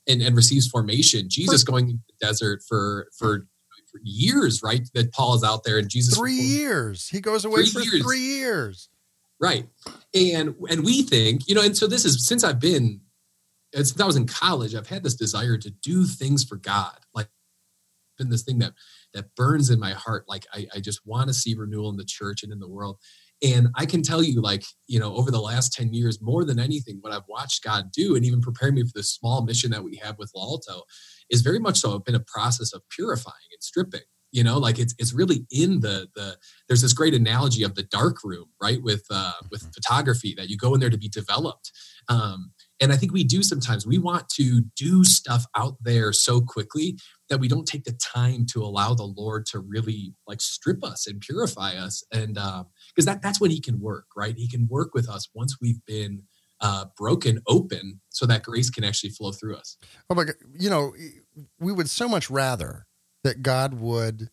and, 0.08 0.20
and 0.20 0.34
receives 0.34 0.66
formation. 0.66 1.28
Jesus 1.28 1.62
going 1.62 1.88
into 1.88 2.02
the 2.08 2.26
desert 2.26 2.62
for, 2.68 3.06
for, 3.16 3.46
for 3.90 4.00
years, 4.02 4.60
right? 4.60 4.88
That 4.94 5.12
Paul 5.12 5.36
is 5.36 5.44
out 5.44 5.62
there 5.62 5.78
and 5.78 5.88
Jesus. 5.88 6.18
Three 6.18 6.34
years. 6.34 7.08
He 7.08 7.20
goes 7.20 7.44
away 7.44 7.64
for 7.66 7.78
years. 7.78 8.02
three 8.02 8.18
years. 8.18 8.88
Right. 9.40 9.68
And, 10.14 10.54
and 10.70 10.84
we 10.84 11.02
think, 11.02 11.46
you 11.46 11.54
know, 11.54 11.62
and 11.62 11.76
so 11.76 11.86
this 11.86 12.04
is 12.04 12.26
since 12.26 12.42
I've 12.42 12.60
been 12.60 13.00
since 13.74 14.00
I 14.00 14.06
was 14.06 14.16
in 14.16 14.26
college, 14.26 14.74
I've 14.74 14.86
had 14.86 15.02
this 15.02 15.14
desire 15.14 15.58
to 15.58 15.70
do 15.70 16.04
things 16.06 16.44
for 16.44 16.56
God. 16.56 16.98
Like 17.14 17.28
been 18.16 18.30
this 18.30 18.42
thing 18.42 18.58
that 18.58 18.72
that 19.14 19.34
burns 19.34 19.70
in 19.70 19.78
my 19.78 19.92
heart. 19.92 20.24
Like 20.28 20.46
I, 20.52 20.66
I 20.74 20.80
just 20.80 21.00
want 21.06 21.28
to 21.28 21.34
see 21.34 21.54
renewal 21.54 21.90
in 21.90 21.96
the 21.96 22.04
church 22.04 22.42
and 22.42 22.52
in 22.52 22.58
the 22.58 22.68
world. 22.68 22.98
And 23.42 23.68
I 23.74 23.84
can 23.84 24.02
tell 24.02 24.22
you, 24.22 24.40
like, 24.40 24.64
you 24.86 24.98
know, 24.98 25.14
over 25.14 25.30
the 25.30 25.40
last 25.40 25.74
10 25.74 25.92
years, 25.92 26.22
more 26.22 26.42
than 26.44 26.58
anything, 26.58 26.98
what 27.02 27.12
I've 27.12 27.28
watched 27.28 27.62
God 27.62 27.92
do 27.92 28.16
and 28.16 28.24
even 28.24 28.40
preparing 28.40 28.76
me 28.76 28.82
for 28.82 28.92
this 28.94 29.10
small 29.10 29.44
mission 29.44 29.70
that 29.72 29.84
we 29.84 29.96
have 29.96 30.16
with 30.16 30.32
La 30.34 30.56
is 31.28 31.42
very 31.42 31.58
much 31.58 31.76
so 31.76 31.98
been 31.98 32.14
a 32.14 32.20
process 32.20 32.72
of 32.72 32.82
purifying 32.88 33.34
and 33.52 33.62
stripping 33.62 34.00
you 34.32 34.42
know 34.42 34.58
like 34.58 34.78
it's 34.78 34.94
it's 34.98 35.12
really 35.12 35.46
in 35.50 35.80
the 35.80 36.08
the 36.14 36.36
there's 36.68 36.82
this 36.82 36.92
great 36.92 37.14
analogy 37.14 37.62
of 37.62 37.74
the 37.74 37.82
dark 37.82 38.16
room 38.24 38.46
right 38.60 38.82
with 38.82 39.04
uh 39.10 39.32
with 39.50 39.62
mm-hmm. 39.62 39.70
photography 39.70 40.34
that 40.36 40.48
you 40.48 40.56
go 40.56 40.74
in 40.74 40.80
there 40.80 40.90
to 40.90 40.98
be 40.98 41.08
developed 41.08 41.70
um 42.08 42.52
and 42.80 42.92
I 42.92 42.96
think 42.96 43.12
we 43.12 43.24
do 43.24 43.42
sometimes. 43.42 43.86
We 43.86 43.98
want 43.98 44.28
to 44.30 44.62
do 44.76 45.02
stuff 45.04 45.46
out 45.56 45.76
there 45.80 46.12
so 46.12 46.40
quickly 46.40 46.98
that 47.30 47.40
we 47.40 47.48
don't 47.48 47.66
take 47.66 47.84
the 47.84 47.92
time 47.92 48.46
to 48.52 48.62
allow 48.62 48.94
the 48.94 49.04
Lord 49.04 49.46
to 49.46 49.60
really 49.60 50.14
like 50.26 50.40
strip 50.40 50.84
us 50.84 51.06
and 51.06 51.20
purify 51.20 51.74
us. 51.74 52.04
And 52.12 52.34
because 52.34 52.60
um, 52.60 52.66
that 53.06 53.22
that's 53.22 53.40
when 53.40 53.50
He 53.50 53.60
can 53.60 53.80
work, 53.80 54.06
right? 54.16 54.34
He 54.36 54.48
can 54.48 54.68
work 54.68 54.90
with 54.94 55.08
us 55.08 55.28
once 55.34 55.56
we've 55.60 55.84
been 55.86 56.24
uh, 56.60 56.86
broken 56.96 57.40
open, 57.46 58.00
so 58.08 58.24
that 58.26 58.42
grace 58.42 58.70
can 58.70 58.84
actually 58.84 59.10
flow 59.10 59.32
through 59.32 59.56
us. 59.56 59.76
Oh 60.08 60.14
my 60.14 60.24
God! 60.24 60.36
You 60.58 60.70
know, 60.70 60.92
we 61.58 61.72
would 61.72 61.90
so 61.90 62.08
much 62.08 62.30
rather 62.30 62.85
that 63.26 63.42
God 63.42 63.74
would. 63.74 64.30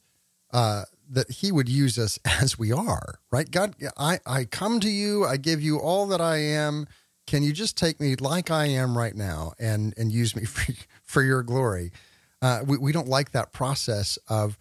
Uh, 0.51 0.83
that 1.09 1.29
he 1.29 1.51
would 1.51 1.67
use 1.67 1.97
us 1.97 2.17
as 2.41 2.57
we 2.57 2.71
are, 2.71 3.19
right? 3.31 3.49
God, 3.49 3.75
I, 3.97 4.19
I 4.25 4.45
come 4.45 4.79
to 4.79 4.89
you, 4.89 5.25
I 5.25 5.37
give 5.37 5.61
you 5.61 5.79
all 5.79 6.07
that 6.07 6.21
I 6.21 6.37
am 6.37 6.87
can 7.25 7.43
you 7.43 7.53
just 7.53 7.77
take 7.77 7.99
me 7.99 8.15
like 8.15 8.51
I 8.51 8.65
am 8.65 8.97
right 8.97 9.15
now 9.15 9.53
and 9.59 9.93
and 9.97 10.11
use 10.11 10.35
me 10.35 10.45
for, 10.45 10.73
for 11.03 11.23
your 11.23 11.43
glory? 11.43 11.91
Uh, 12.41 12.61
we, 12.65 12.77
we 12.77 12.91
don't 12.91 13.07
like 13.07 13.31
that 13.31 13.53
process 13.53 14.17
of 14.27 14.57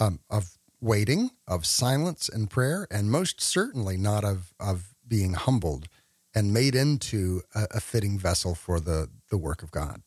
um, 0.00 0.20
of 0.30 0.58
waiting, 0.80 1.30
of 1.46 1.66
silence 1.66 2.28
and 2.28 2.50
prayer, 2.50 2.86
and 2.90 3.10
most 3.10 3.40
certainly 3.40 3.96
not 3.96 4.24
of 4.24 4.54
of 4.58 4.94
being 5.06 5.34
humbled 5.34 5.88
and 6.34 6.52
made 6.52 6.74
into 6.74 7.42
a, 7.54 7.66
a 7.72 7.80
fitting 7.80 8.18
vessel 8.18 8.54
for 8.54 8.80
the 8.80 9.08
the 9.30 9.38
work 9.38 9.62
of 9.62 9.70
God. 9.70 10.02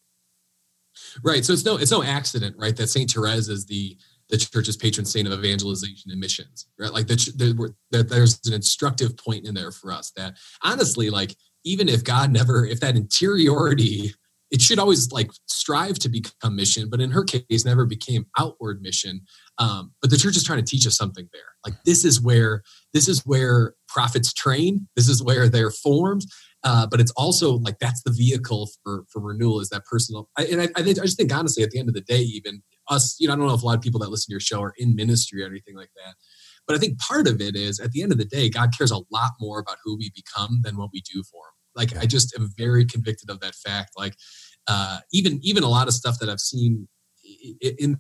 Right. 1.24 1.44
So 1.44 1.54
it's 1.54 1.66
no 1.66 1.78
it's 1.78 1.92
no 1.92 2.04
accident, 2.04 2.56
right, 2.58 2.76
that 2.76 2.88
Saint 2.88 3.12
Therese 3.12 3.48
is 3.48 3.66
the 3.66 3.98
the 4.30 4.38
church's 4.38 4.78
patron 4.78 5.06
saint 5.06 5.28
of 5.28 5.34
evangelization 5.34 6.12
and 6.12 6.20
missions, 6.20 6.68
right? 6.78 6.94
Like 6.94 7.08
that 7.08 7.20
the, 7.36 7.74
the, 7.90 8.04
there's 8.04 8.40
an 8.46 8.54
instructive 8.54 9.18
point 9.18 9.48
in 9.48 9.56
there 9.56 9.72
for 9.72 9.92
us 9.92 10.12
that 10.16 10.38
honestly, 10.64 11.10
like 11.10 11.36
even 11.66 11.90
if 11.90 12.04
God 12.04 12.32
never, 12.32 12.66
if 12.66 12.80
that 12.80 12.96
interiority, 12.96 14.14
it 14.52 14.62
should 14.62 14.80
always 14.80 15.12
like 15.12 15.32
strive 15.48 16.00
to 16.00 16.10
become 16.10 16.56
mission, 16.56 16.90
but 16.90 17.02
in 17.02 17.12
her 17.12 17.24
case, 17.24 17.66
never 17.66 17.86
became 17.86 18.26
outward 18.38 18.82
mission. 18.82 19.22
Um, 19.58 19.94
but 20.02 20.10
the 20.10 20.18
church 20.18 20.38
is 20.38 20.44
trying 20.44 20.64
to 20.64 20.66
teach 20.66 20.88
us 20.88 20.98
something 20.98 21.28
there. 21.34 21.42
Like 21.66 21.76
this 21.84 22.06
is 22.06 22.22
where 22.22 22.64
this 22.94 23.08
is 23.08 23.26
where 23.26 23.74
prophets 23.88 24.34
train. 24.34 24.88
This 24.96 25.10
is 25.10 25.22
where 25.22 25.50
they're 25.50 25.72
formed. 25.72 26.26
Uh, 26.64 26.86
but 26.86 27.00
it's 27.00 27.12
also 27.12 27.54
like 27.60 27.80
that's 27.80 28.04
the 28.04 28.12
vehicle 28.12 28.70
for 28.84 29.06
for 29.10 29.22
renewal 29.22 29.62
is 29.62 29.70
that 29.70 29.86
personal. 29.86 30.30
I, 30.38 30.46
and 30.46 30.62
I, 30.62 30.68
I, 30.76 30.84
think 30.84 31.00
I 31.00 31.04
just 31.04 31.18
think 31.18 31.34
honestly, 31.34 31.64
at 31.64 31.72
the 31.72 31.80
end 31.80 31.88
of 31.88 31.96
the 31.96 32.02
day, 32.02 32.20
even 32.20 32.62
us, 32.90 33.16
you 33.20 33.28
know, 33.28 33.34
I 33.34 33.38
don't 33.38 33.48
know 33.48 33.54
if 33.54 33.62
a 33.62 33.66
lot 33.66 33.78
of 33.78 33.82
people 33.82 34.00
that 34.02 34.10
listen 34.10 34.30
to 34.30 34.34
your 34.34 34.42
show 34.42 34.62
are 34.62 34.74
in 34.78 34.96
ministry 34.96 35.42
or 35.42 35.48
anything 35.48 35.76
like 35.76 35.92
that. 35.96 36.16
But 36.68 36.76
I 36.76 36.80
think 36.80 37.00
part 37.00 37.28
of 37.28 37.40
it 37.40 37.56
is 37.56 37.80
at 37.80 37.92
the 37.92 38.04
end 38.04 38.12
of 38.12 38.18
the 38.18 38.26
day, 38.26 38.50
God 38.50 38.78
cares 38.78 38.92
a 38.92 39.00
lot 39.10 39.32
more 39.40 39.60
about 39.60 39.78
who 39.84 39.98
we 39.98 40.12
become 40.14 40.60
than 40.64 40.76
what 40.76 40.90
we 40.92 41.02
do 41.02 41.24
for 41.24 41.44
Him. 41.46 41.54
Like 41.76 41.98
I 41.98 42.06
just 42.06 42.38
am 42.38 42.50
very 42.58 42.86
convicted 42.86 43.30
of 43.30 43.40
that 43.40 43.56
fact. 43.56 43.92
Like 43.98 44.16
uh, 44.68 45.00
even 45.14 45.40
even 45.42 45.64
a 45.64 45.70
lot 45.70 45.88
of 45.88 45.94
stuff 45.94 46.20
that 46.20 46.30
I've 46.30 46.42
seen 46.42 46.88
in 47.62 48.00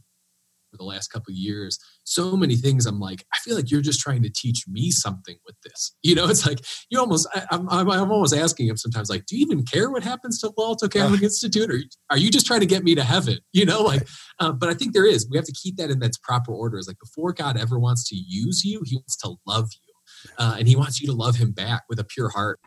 the 0.79 0.85
last 0.85 1.09
couple 1.09 1.33
years 1.33 1.77
so 2.03 2.35
many 2.35 2.55
things 2.55 2.85
i'm 2.85 2.99
like 2.99 3.23
i 3.33 3.37
feel 3.39 3.55
like 3.55 3.69
you're 3.69 3.81
just 3.81 3.99
trying 3.99 4.23
to 4.23 4.29
teach 4.29 4.65
me 4.67 4.89
something 4.91 5.35
with 5.45 5.55
this. 5.63 5.95
You 6.03 6.15
know 6.15 6.27
it's 6.27 6.47
like 6.47 6.59
you 6.89 6.99
almost 6.99 7.27
I, 7.35 7.45
am 7.51 7.69
I'm, 7.69 7.89
I'm 7.89 8.11
almost 8.11 8.33
asking 8.33 8.67
him 8.67 8.77
sometimes 8.77 9.09
like 9.09 9.25
do 9.25 9.37
you 9.37 9.45
even 9.45 9.63
care 9.63 9.91
what 9.91 10.01
happens 10.01 10.39
to 10.39 10.47
the 10.47 10.63
alto 10.63 10.87
catholic 10.87 11.21
uh, 11.21 11.25
institute 11.25 11.69
or 11.69 11.79
are 12.09 12.17
you 12.17 12.31
just 12.31 12.47
trying 12.47 12.61
to 12.61 12.65
get 12.65 12.83
me 12.83 12.95
to 12.95 13.03
heaven? 13.03 13.37
You 13.53 13.65
know 13.65 13.83
like 13.83 14.07
uh, 14.39 14.51
but 14.51 14.69
i 14.69 14.73
think 14.73 14.93
there 14.93 15.05
is 15.05 15.27
we 15.29 15.37
have 15.37 15.45
to 15.45 15.53
keep 15.53 15.77
that 15.77 15.91
in 15.91 16.01
its 16.01 16.17
proper 16.17 16.51
order. 16.51 16.77
Is 16.77 16.87
like 16.87 16.99
before 16.99 17.33
god 17.33 17.57
ever 17.57 17.77
wants 17.77 18.07
to 18.09 18.15
use 18.15 18.63
you 18.63 18.81
he 18.85 18.95
wants 18.95 19.17
to 19.17 19.35
love 19.45 19.69
you 19.73 19.89
uh, 20.37 20.55
and 20.57 20.67
he 20.67 20.75
wants 20.75 21.01
you 21.01 21.07
to 21.07 21.13
love 21.13 21.35
him 21.35 21.51
back 21.51 21.83
with 21.89 21.99
a 21.99 22.03
pure 22.03 22.29
heart. 22.29 22.59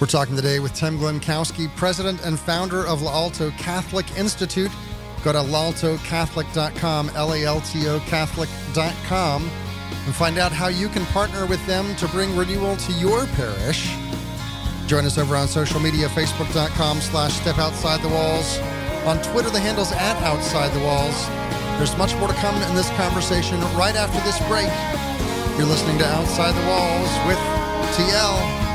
We're 0.00 0.06
talking 0.06 0.36
today 0.36 0.60
with 0.60 0.74
Tim 0.74 0.98
Glemkowski, 0.98 1.74
president 1.76 2.24
and 2.24 2.38
founder 2.38 2.86
of 2.86 3.02
L'Alto 3.02 3.50
Catholic 3.52 4.06
Institute. 4.16 4.70
Go 5.22 5.32
to 5.32 5.38
laltocatholic.com, 5.38 7.10
L 7.14 7.32
A 7.34 7.44
L 7.44 7.60
T 7.60 7.88
O 7.88 8.00
Catholic.com, 8.00 9.42
and 10.06 10.14
find 10.14 10.38
out 10.38 10.52
how 10.52 10.68
you 10.68 10.88
can 10.88 11.04
partner 11.06 11.46
with 11.46 11.64
them 11.66 11.94
to 11.96 12.08
bring 12.08 12.36
renewal 12.36 12.76
to 12.76 12.92
your 12.92 13.26
parish. 13.26 13.92
Join 14.86 15.04
us 15.04 15.18
over 15.18 15.36
on 15.36 15.48
social 15.48 15.80
media, 15.80 16.08
facebook.com 16.08 17.00
slash 17.00 17.34
step 17.34 17.58
outside 17.58 18.00
the 18.00 18.08
walls. 18.08 18.58
On 19.06 19.20
Twitter, 19.22 19.50
the 19.50 19.60
handle's 19.60 19.92
at 19.92 20.16
outside 20.22 20.72
the 20.72 20.80
walls. 20.80 21.26
There's 21.78 21.96
much 21.96 22.14
more 22.16 22.28
to 22.28 22.34
come 22.34 22.60
in 22.62 22.74
this 22.74 22.90
conversation 22.90 23.60
right 23.76 23.94
after 23.94 24.18
this 24.20 24.38
break. 24.48 24.68
You're 25.58 25.66
listening 25.66 25.98
to 25.98 26.06
Outside 26.06 26.52
the 26.52 26.66
Walls 26.68 27.10
with 27.26 27.38
TL. 27.96 28.67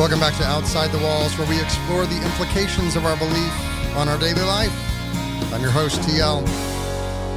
Welcome 0.00 0.18
back 0.18 0.34
to 0.38 0.44
Outside 0.44 0.90
the 0.92 0.98
Walls, 1.00 1.36
where 1.36 1.46
we 1.46 1.60
explore 1.60 2.06
the 2.06 2.16
implications 2.24 2.96
of 2.96 3.04
our 3.04 3.18
belief 3.18 3.96
on 3.96 4.08
our 4.08 4.18
daily 4.18 4.40
life. 4.40 4.72
I'm 5.52 5.60
your 5.60 5.70
host, 5.70 6.00
TL. 6.00 6.40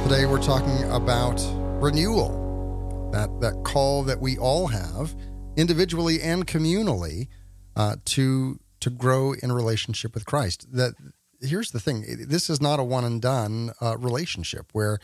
Today 0.04 0.24
we're 0.24 0.40
talking 0.40 0.82
about 0.90 1.38
renewal, 1.82 3.10
that, 3.12 3.28
that 3.42 3.64
call 3.64 4.02
that 4.04 4.18
we 4.18 4.38
all 4.38 4.68
have, 4.68 5.14
individually 5.58 6.22
and 6.22 6.46
communally, 6.46 7.28
uh, 7.76 7.96
to, 8.06 8.58
to 8.80 8.88
grow 8.88 9.34
in 9.34 9.52
relationship 9.52 10.14
with 10.14 10.24
Christ. 10.24 10.66
That 10.72 10.94
Here's 11.42 11.70
the 11.70 11.80
thing 11.80 12.06
this 12.26 12.48
is 12.48 12.62
not 12.62 12.80
a 12.80 12.82
one 12.82 13.04
and 13.04 13.20
done 13.20 13.72
uh, 13.82 13.98
relationship 13.98 14.70
where, 14.72 15.00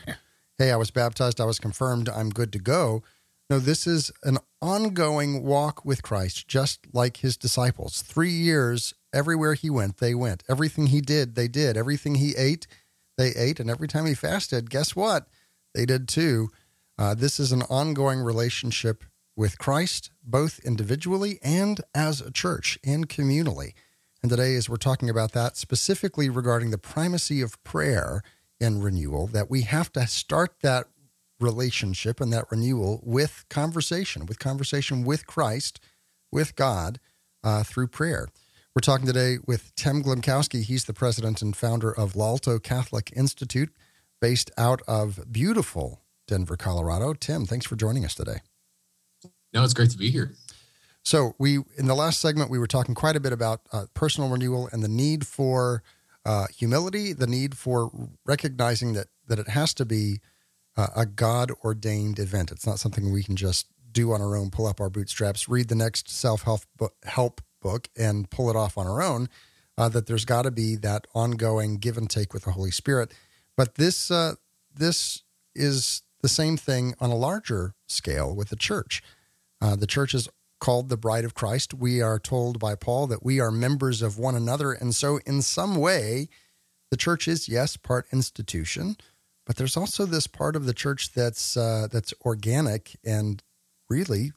hey, 0.57 0.71
I 0.71 0.77
was 0.77 0.89
baptized, 0.89 1.39
I 1.39 1.45
was 1.45 1.59
confirmed, 1.59 2.09
I'm 2.09 2.31
good 2.31 2.51
to 2.53 2.59
go. 2.59 3.03
No, 3.51 3.59
this 3.59 3.85
is 3.85 4.13
an 4.23 4.37
ongoing 4.61 5.43
walk 5.43 5.83
with 5.83 6.03
Christ, 6.03 6.47
just 6.47 6.87
like 6.93 7.17
his 7.17 7.35
disciples. 7.35 8.01
Three 8.01 8.31
years, 8.31 8.93
everywhere 9.11 9.55
he 9.55 9.69
went, 9.69 9.97
they 9.97 10.15
went. 10.15 10.41
Everything 10.47 10.87
he 10.87 11.01
did, 11.01 11.35
they 11.35 11.49
did. 11.49 11.75
Everything 11.75 12.15
he 12.15 12.33
ate, 12.37 12.65
they 13.17 13.31
ate. 13.35 13.59
And 13.59 13.69
every 13.69 13.89
time 13.89 14.05
he 14.05 14.13
fasted, 14.13 14.69
guess 14.69 14.95
what? 14.95 15.27
They 15.75 15.85
did 15.85 16.07
too. 16.07 16.47
Uh, 16.97 17.13
this 17.13 17.41
is 17.41 17.51
an 17.51 17.63
ongoing 17.63 18.21
relationship 18.21 19.03
with 19.35 19.57
Christ, 19.57 20.11
both 20.23 20.59
individually 20.59 21.37
and 21.43 21.81
as 21.93 22.21
a 22.21 22.31
church 22.31 22.79
and 22.85 23.09
communally. 23.09 23.73
And 24.23 24.29
today, 24.29 24.55
as 24.55 24.69
we're 24.69 24.77
talking 24.77 25.09
about 25.09 25.33
that, 25.33 25.57
specifically 25.57 26.29
regarding 26.29 26.71
the 26.71 26.77
primacy 26.77 27.41
of 27.41 27.61
prayer 27.65 28.21
in 28.61 28.81
renewal, 28.81 29.27
that 29.27 29.49
we 29.49 29.63
have 29.63 29.91
to 29.91 30.07
start 30.07 30.61
that 30.61 30.87
relationship 31.41 32.21
and 32.21 32.31
that 32.33 32.45
renewal 32.51 33.01
with 33.03 33.45
conversation, 33.49 34.25
with 34.25 34.39
conversation 34.39 35.03
with 35.03 35.25
Christ, 35.27 35.79
with 36.31 36.55
God 36.55 36.99
uh, 37.43 37.63
through 37.63 37.87
prayer. 37.87 38.27
We're 38.75 38.81
talking 38.81 39.05
today 39.05 39.37
with 39.45 39.75
Tim 39.75 40.01
Glemkowski. 40.01 40.63
He's 40.63 40.85
the 40.85 40.93
president 40.93 41.41
and 41.41 41.55
founder 41.55 41.91
of 41.91 42.15
L'Alto 42.15 42.57
Catholic 42.57 43.11
Institute, 43.15 43.69
based 44.21 44.49
out 44.57 44.81
of 44.87 45.31
beautiful 45.31 46.01
Denver, 46.27 46.55
Colorado. 46.55 47.13
Tim, 47.13 47.45
thanks 47.45 47.65
for 47.65 47.75
joining 47.75 48.05
us 48.05 48.15
today. 48.15 48.37
No, 49.53 49.63
it's 49.63 49.73
great 49.73 49.89
to 49.89 49.97
be 49.97 50.09
here. 50.09 50.31
So 51.03 51.35
we 51.37 51.57
in 51.77 51.87
the 51.87 51.95
last 51.95 52.19
segment 52.19 52.49
we 52.49 52.59
were 52.59 52.67
talking 52.67 52.95
quite 52.95 53.15
a 53.15 53.19
bit 53.19 53.33
about 53.33 53.61
uh, 53.73 53.85
personal 53.93 54.29
renewal 54.29 54.69
and 54.71 54.83
the 54.83 54.87
need 54.87 55.25
for 55.25 55.83
uh, 56.25 56.45
humility, 56.55 57.11
the 57.11 57.27
need 57.27 57.57
for 57.57 57.91
recognizing 58.25 58.93
that 58.93 59.07
that 59.27 59.39
it 59.39 59.49
has 59.49 59.73
to 59.73 59.85
be 59.85 60.21
uh, 60.77 60.87
a 60.95 61.05
God 61.05 61.51
ordained 61.63 62.19
event. 62.19 62.51
It's 62.51 62.65
not 62.65 62.79
something 62.79 63.11
we 63.11 63.23
can 63.23 63.35
just 63.35 63.67
do 63.91 64.11
on 64.13 64.21
our 64.21 64.35
own, 64.35 64.49
pull 64.51 64.67
up 64.67 64.79
our 64.79 64.89
bootstraps, 64.89 65.49
read 65.49 65.67
the 65.67 65.75
next 65.75 66.09
self 66.09 66.45
help 67.03 67.41
book, 67.61 67.89
and 67.97 68.29
pull 68.29 68.49
it 68.49 68.55
off 68.55 68.77
on 68.77 68.87
our 68.87 69.01
own. 69.01 69.29
Uh, 69.77 69.89
that 69.89 70.05
there's 70.05 70.25
got 70.25 70.43
to 70.43 70.51
be 70.51 70.75
that 70.75 71.07
ongoing 71.15 71.77
give 71.77 71.97
and 71.97 72.09
take 72.09 72.33
with 72.33 72.43
the 72.43 72.51
Holy 72.51 72.71
Spirit. 72.71 73.13
But 73.57 73.75
this 73.75 74.11
uh, 74.11 74.35
this 74.73 75.23
is 75.55 76.03
the 76.21 76.29
same 76.29 76.57
thing 76.57 76.93
on 76.99 77.09
a 77.09 77.15
larger 77.15 77.73
scale 77.87 78.35
with 78.35 78.49
the 78.49 78.55
church. 78.55 79.01
Uh, 79.61 79.75
the 79.75 79.87
church 79.87 80.13
is 80.13 80.29
called 80.59 80.89
the 80.89 80.97
bride 80.97 81.25
of 81.25 81.33
Christ. 81.33 81.73
We 81.73 82.01
are 82.01 82.19
told 82.19 82.59
by 82.59 82.75
Paul 82.75 83.07
that 83.07 83.23
we 83.23 83.39
are 83.39 83.51
members 83.51 84.01
of 84.01 84.17
one 84.19 84.35
another, 84.35 84.71
and 84.71 84.93
so 84.93 85.19
in 85.25 85.41
some 85.41 85.75
way, 85.75 86.29
the 86.91 86.97
church 86.97 87.27
is 87.27 87.49
yes 87.49 87.77
part 87.77 88.05
institution, 88.11 88.97
but 89.51 89.57
there's 89.57 89.75
also 89.75 90.05
this 90.05 90.27
part 90.27 90.55
of 90.55 90.65
the 90.65 90.73
church 90.73 91.11
that's 91.11 91.57
uh, 91.57 91.89
that's 91.91 92.13
organic 92.23 92.95
and 93.03 93.43
really 93.89 94.31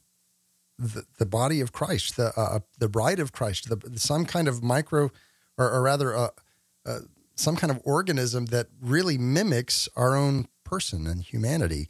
the, 0.77 1.05
the 1.19 1.25
body 1.25 1.61
of 1.61 1.71
Christ, 1.71 2.17
the 2.17 2.33
uh, 2.35 2.55
uh 2.55 2.59
the 2.79 2.89
bride 2.89 3.21
of 3.21 3.31
Christ, 3.31 3.69
the, 3.69 3.97
some 3.97 4.25
kind 4.25 4.49
of 4.49 4.61
micro, 4.61 5.09
or, 5.57 5.71
or 5.71 5.81
rather, 5.83 6.13
uh, 6.13 6.27
uh, 6.85 6.99
some 7.33 7.55
kind 7.55 7.71
of 7.71 7.79
organism 7.85 8.47
that 8.47 8.67
really 8.81 9.17
mimics 9.17 9.87
our 9.95 10.17
own 10.17 10.49
person 10.65 11.07
and 11.07 11.21
humanity. 11.21 11.87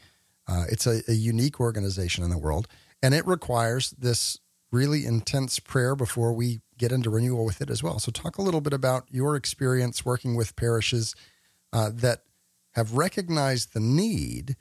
Uh, 0.48 0.66
it's 0.70 0.86
a, 0.86 1.02
a 1.08 1.14
unique 1.14 1.60
organization 1.60 2.24
in 2.24 2.30
the 2.30 2.38
world, 2.38 2.68
and 3.02 3.16
it 3.16 3.26
requires 3.26 3.90
this 3.98 4.38
really 4.72 5.04
intense 5.04 5.58
prayer 5.58 5.96
before 5.96 6.32
we 6.32 6.62
get 6.78 6.92
into 6.92 7.10
renewal 7.10 7.44
with 7.44 7.60
it 7.60 7.72
as 7.72 7.82
well. 7.82 7.98
So, 7.98 8.12
talk 8.12 8.38
a 8.38 8.44
little 8.44 8.62
bit 8.62 8.74
about 8.74 9.06
your 9.10 9.36
experience 9.36 10.06
working 10.06 10.36
with 10.36 10.56
parishes 10.56 11.16
uh, 11.74 11.90
that 11.92 12.22
have 12.76 12.94
recognized 12.94 13.74
the 13.74 13.80
need 13.80 14.56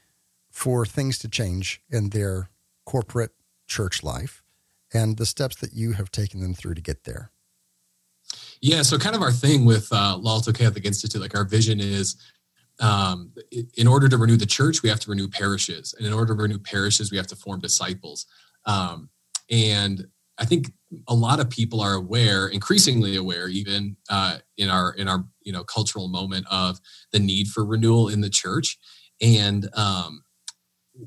for 0.50 0.86
things 0.86 1.18
to 1.18 1.28
change 1.28 1.82
in 1.90 2.10
their 2.10 2.48
corporate 2.86 3.32
church 3.66 4.02
life 4.02 4.42
and 4.92 5.16
the 5.16 5.26
steps 5.26 5.56
that 5.56 5.72
you 5.72 5.92
have 5.92 6.10
taken 6.10 6.40
them 6.40 6.54
through 6.54 6.74
to 6.74 6.80
get 6.80 7.04
there. 7.04 7.32
Yeah, 8.60 8.82
so 8.82 8.96
kind 8.98 9.16
of 9.16 9.22
our 9.22 9.32
thing 9.32 9.64
with 9.64 9.92
uh, 9.92 10.16
La 10.16 10.40
Catholic 10.40 10.86
Institute, 10.86 11.20
like 11.20 11.36
our 11.36 11.44
vision 11.44 11.80
is 11.80 12.16
um, 12.80 13.32
in 13.76 13.86
order 13.86 14.08
to 14.08 14.16
renew 14.16 14.36
the 14.36 14.46
church, 14.46 14.82
we 14.82 14.88
have 14.88 15.00
to 15.00 15.10
renew 15.10 15.28
parishes. 15.28 15.94
And 15.96 16.06
in 16.06 16.12
order 16.12 16.34
to 16.34 16.42
renew 16.42 16.58
parishes, 16.58 17.10
we 17.10 17.16
have 17.16 17.26
to 17.28 17.36
form 17.36 17.60
disciples. 17.60 18.26
Um, 18.66 19.10
and 19.50 20.06
I 20.38 20.44
think 20.44 20.72
a 21.08 21.14
lot 21.14 21.40
of 21.40 21.48
people 21.48 21.80
are 21.80 21.94
aware, 21.94 22.48
increasingly 22.48 23.16
aware, 23.16 23.48
even 23.48 23.96
uh, 24.10 24.38
in 24.56 24.68
our 24.68 24.92
in 24.94 25.08
our 25.08 25.24
you 25.42 25.52
know 25.52 25.64
cultural 25.64 26.08
moment 26.08 26.46
of 26.50 26.78
the 27.12 27.18
need 27.18 27.48
for 27.48 27.64
renewal 27.64 28.08
in 28.08 28.20
the 28.20 28.30
church, 28.30 28.78
and 29.20 29.68
um, 29.76 30.22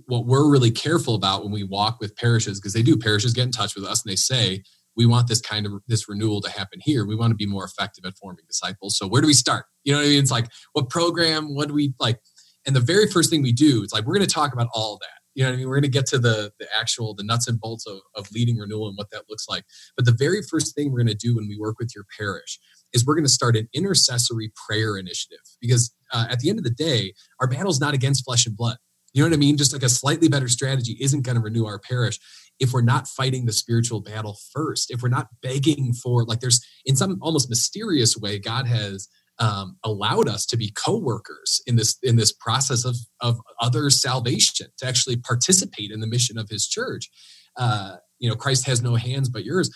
what 0.06 0.26
we're 0.26 0.50
really 0.50 0.72
careful 0.72 1.16
about 1.16 1.44
when 1.44 1.52
we 1.52 1.64
walk 1.64 2.00
with 2.00 2.16
parishes, 2.16 2.60
because 2.60 2.74
they 2.74 2.82
do, 2.82 2.98
parishes 2.98 3.34
get 3.34 3.44
in 3.44 3.52
touch 3.52 3.76
with 3.76 3.86
us 3.86 4.04
and 4.04 4.12
they 4.12 4.16
say, 4.16 4.64
we 4.96 5.06
want 5.06 5.28
this 5.28 5.40
kind 5.40 5.66
of 5.66 5.74
this 5.88 6.10
renewal 6.10 6.42
to 6.42 6.50
happen 6.50 6.80
here. 6.82 7.06
We 7.06 7.16
want 7.16 7.32
to 7.32 7.36
be 7.36 7.46
more 7.46 7.64
effective 7.64 8.04
at 8.06 8.18
forming 8.18 8.46
disciples. 8.48 8.98
So 8.98 9.08
where 9.08 9.22
do 9.22 9.28
we 9.28 9.34
start? 9.34 9.66
You 9.84 9.94
know 9.94 10.00
what 10.00 10.06
I 10.06 10.10
mean? 10.10 10.20
It's 10.20 10.32
like 10.32 10.48
what 10.74 10.90
program? 10.90 11.54
What 11.54 11.68
do 11.68 11.74
we 11.74 11.94
like? 12.00 12.20
And 12.66 12.76
the 12.76 12.82
very 12.82 13.08
first 13.08 13.30
thing 13.30 13.44
we 13.44 13.54
do, 13.54 13.84
it's 13.84 13.94
like 13.94 14.06
we're 14.06 14.16
going 14.16 14.28
to 14.28 14.34
talk 14.34 14.54
about 14.54 14.68
all 14.74 15.00
that. 15.02 15.17
You 15.38 15.44
know 15.44 15.52
what 15.52 15.54
I 15.54 15.58
mean? 15.58 15.68
We're 15.68 15.76
going 15.76 15.84
to 15.84 15.90
get 15.90 16.08
to 16.08 16.18
the 16.18 16.52
the 16.60 16.68
actual 16.76 17.14
the 17.14 17.24
nuts 17.24 17.48
and 17.48 17.60
bolts 17.60 17.86
of, 17.86 18.00
of 18.16 18.32
leading 18.32 18.58
renewal 18.58 18.88
and 18.88 18.98
what 18.98 19.12
that 19.12 19.26
looks 19.30 19.46
like. 19.48 19.66
But 19.96 20.08
the 20.08 20.12
very 20.18 20.42
first 20.42 20.74
thing 20.74 20.92
we're 20.92 21.04
going 21.04 21.16
to 21.16 21.28
do 21.28 21.36
when 21.36 21.48
we 21.48 21.60
work 21.60 21.76
with 21.78 21.92
your 21.96 22.06
parish 22.18 22.60
is 22.92 23.06
we're 23.06 23.14
going 23.14 23.24
to 23.24 23.30
start 23.30 23.56
an 23.56 23.70
intercessory 23.72 24.52
prayer 24.68 24.98
initiative 24.98 25.46
because 25.62 25.94
uh, 26.12 26.26
at 26.28 26.40
the 26.40 26.50
end 26.50 26.58
of 26.58 26.64
the 26.64 26.72
day, 26.72 27.14
our 27.40 27.48
battle's 27.48 27.80
not 27.80 27.94
against 27.94 28.26
flesh 28.26 28.48
and 28.48 28.58
blood. 28.58 28.78
You 29.14 29.22
know 29.22 29.30
what 29.30 29.36
I 29.36 29.38
mean? 29.38 29.58
Just 29.58 29.74
like 29.74 29.84
a 29.84 29.90
slightly 29.90 30.28
better 30.28 30.48
strategy 30.48 30.98
isn't 31.00 31.22
going 31.22 31.36
to 31.36 31.42
renew 31.42 31.66
our 31.66 31.78
parish 31.80 32.20
if 32.60 32.74
we're 32.74 32.82
not 32.82 33.08
fighting 33.08 33.46
the 33.46 33.54
spiritual 33.54 34.02
battle 34.02 34.38
first, 34.52 34.90
if 34.90 35.04
we're 35.04 35.10
not 35.10 35.28
begging 35.42 35.94
for, 35.94 36.24
like, 36.24 36.40
there's 36.40 36.66
in 36.86 36.96
some 36.96 37.20
almost 37.22 37.50
mysterious 37.50 38.18
way, 38.18 38.40
God 38.40 38.66
has 38.66 39.08
um, 39.40 39.78
allowed 39.84 40.28
us 40.28 40.46
to 40.48 40.58
be 40.58 40.72
co-workers 40.72 41.62
in 41.68 41.76
this 41.76 41.98
in 42.04 42.16
this 42.16 42.32
process 42.32 42.86
of 42.86 42.96
of 43.22 43.40
other 43.62 43.90
salvation, 43.90 44.68
to 44.78 44.88
actually 44.88 45.18
participate 45.18 45.92
in 45.92 46.00
the 46.00 46.08
mission 46.08 46.38
of 46.38 46.50
His 46.50 46.68
church. 46.68 47.10
Uh, 47.56 47.98
you 48.20 48.30
know, 48.30 48.36
Christ 48.36 48.66
has 48.66 48.82
no 48.82 48.96
hands 48.96 49.30
but 49.30 49.46
yours. 49.46 49.70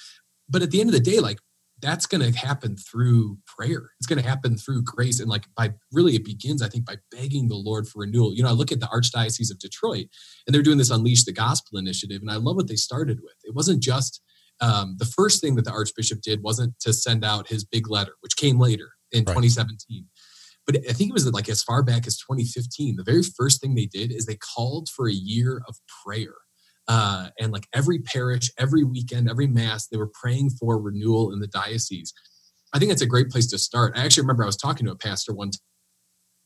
But 0.49 0.61
at 0.61 0.71
the 0.71 0.81
end 0.81 0.89
of 0.89 0.93
the 0.93 0.99
day, 0.99 1.19
like 1.19 1.39
that's 1.81 2.05
going 2.05 2.21
to 2.21 2.37
happen 2.37 2.77
through 2.77 3.39
prayer. 3.45 3.89
It's 3.99 4.07
going 4.07 4.21
to 4.21 4.27
happen 4.27 4.55
through 4.55 4.83
grace. 4.83 5.19
And 5.19 5.29
like 5.29 5.45
by 5.55 5.71
really, 5.91 6.15
it 6.15 6.23
begins, 6.23 6.61
I 6.61 6.69
think, 6.69 6.85
by 6.85 6.97
begging 7.11 7.47
the 7.47 7.55
Lord 7.55 7.87
for 7.87 7.99
renewal. 7.99 8.35
You 8.35 8.43
know, 8.43 8.49
I 8.49 8.53
look 8.53 8.71
at 8.71 8.79
the 8.79 8.87
Archdiocese 8.87 9.51
of 9.51 9.59
Detroit 9.59 10.05
and 10.45 10.53
they're 10.53 10.61
doing 10.61 10.77
this 10.77 10.91
Unleash 10.91 11.23
the 11.23 11.31
Gospel 11.31 11.79
initiative. 11.79 12.21
And 12.21 12.29
I 12.29 12.35
love 12.35 12.55
what 12.55 12.67
they 12.67 12.75
started 12.75 13.19
with. 13.23 13.35
It 13.43 13.55
wasn't 13.55 13.81
just 13.81 14.21
um, 14.61 14.95
the 14.99 15.05
first 15.05 15.41
thing 15.41 15.55
that 15.55 15.65
the 15.65 15.71
Archbishop 15.71 16.21
did 16.21 16.43
wasn't 16.43 16.79
to 16.81 16.93
send 16.93 17.25
out 17.25 17.47
his 17.47 17.65
big 17.65 17.89
letter, 17.89 18.13
which 18.21 18.37
came 18.37 18.59
later 18.59 18.91
in 19.11 19.19
right. 19.19 19.33
2017. 19.33 20.05
But 20.65 20.77
I 20.89 20.93
think 20.93 21.09
it 21.09 21.13
was 21.13 21.29
like 21.31 21.49
as 21.49 21.63
far 21.63 21.83
back 21.83 22.05
as 22.07 22.17
2015. 22.17 22.95
The 22.95 23.03
very 23.03 23.23
first 23.23 23.61
thing 23.61 23.75
they 23.75 23.87
did 23.87 24.11
is 24.11 24.25
they 24.25 24.37
called 24.37 24.89
for 24.89 25.09
a 25.09 25.13
year 25.13 25.61
of 25.67 25.75
prayer 26.05 26.35
uh, 26.87 27.29
and 27.39 27.51
like 27.51 27.67
every 27.73 27.99
parish, 27.99 28.51
every 28.57 28.83
weekend, 28.83 29.29
every 29.29 29.47
mass, 29.47 29.87
they 29.87 29.97
were 29.97 30.11
praying 30.21 30.49
for 30.51 30.77
renewal 30.79 31.31
in 31.31 31.39
the 31.39 31.47
diocese. 31.47 32.13
I 32.73 32.79
think 32.79 32.89
that's 32.89 33.01
a 33.01 33.07
great 33.07 33.29
place 33.29 33.47
to 33.47 33.57
start. 33.57 33.93
I 33.95 34.03
actually 34.03 34.23
remember 34.23 34.43
I 34.43 34.47
was 34.47 34.57
talking 34.57 34.85
to 34.85 34.91
a 34.91 34.97
pastor 34.97 35.33
one 35.33 35.51
time, 35.51 35.59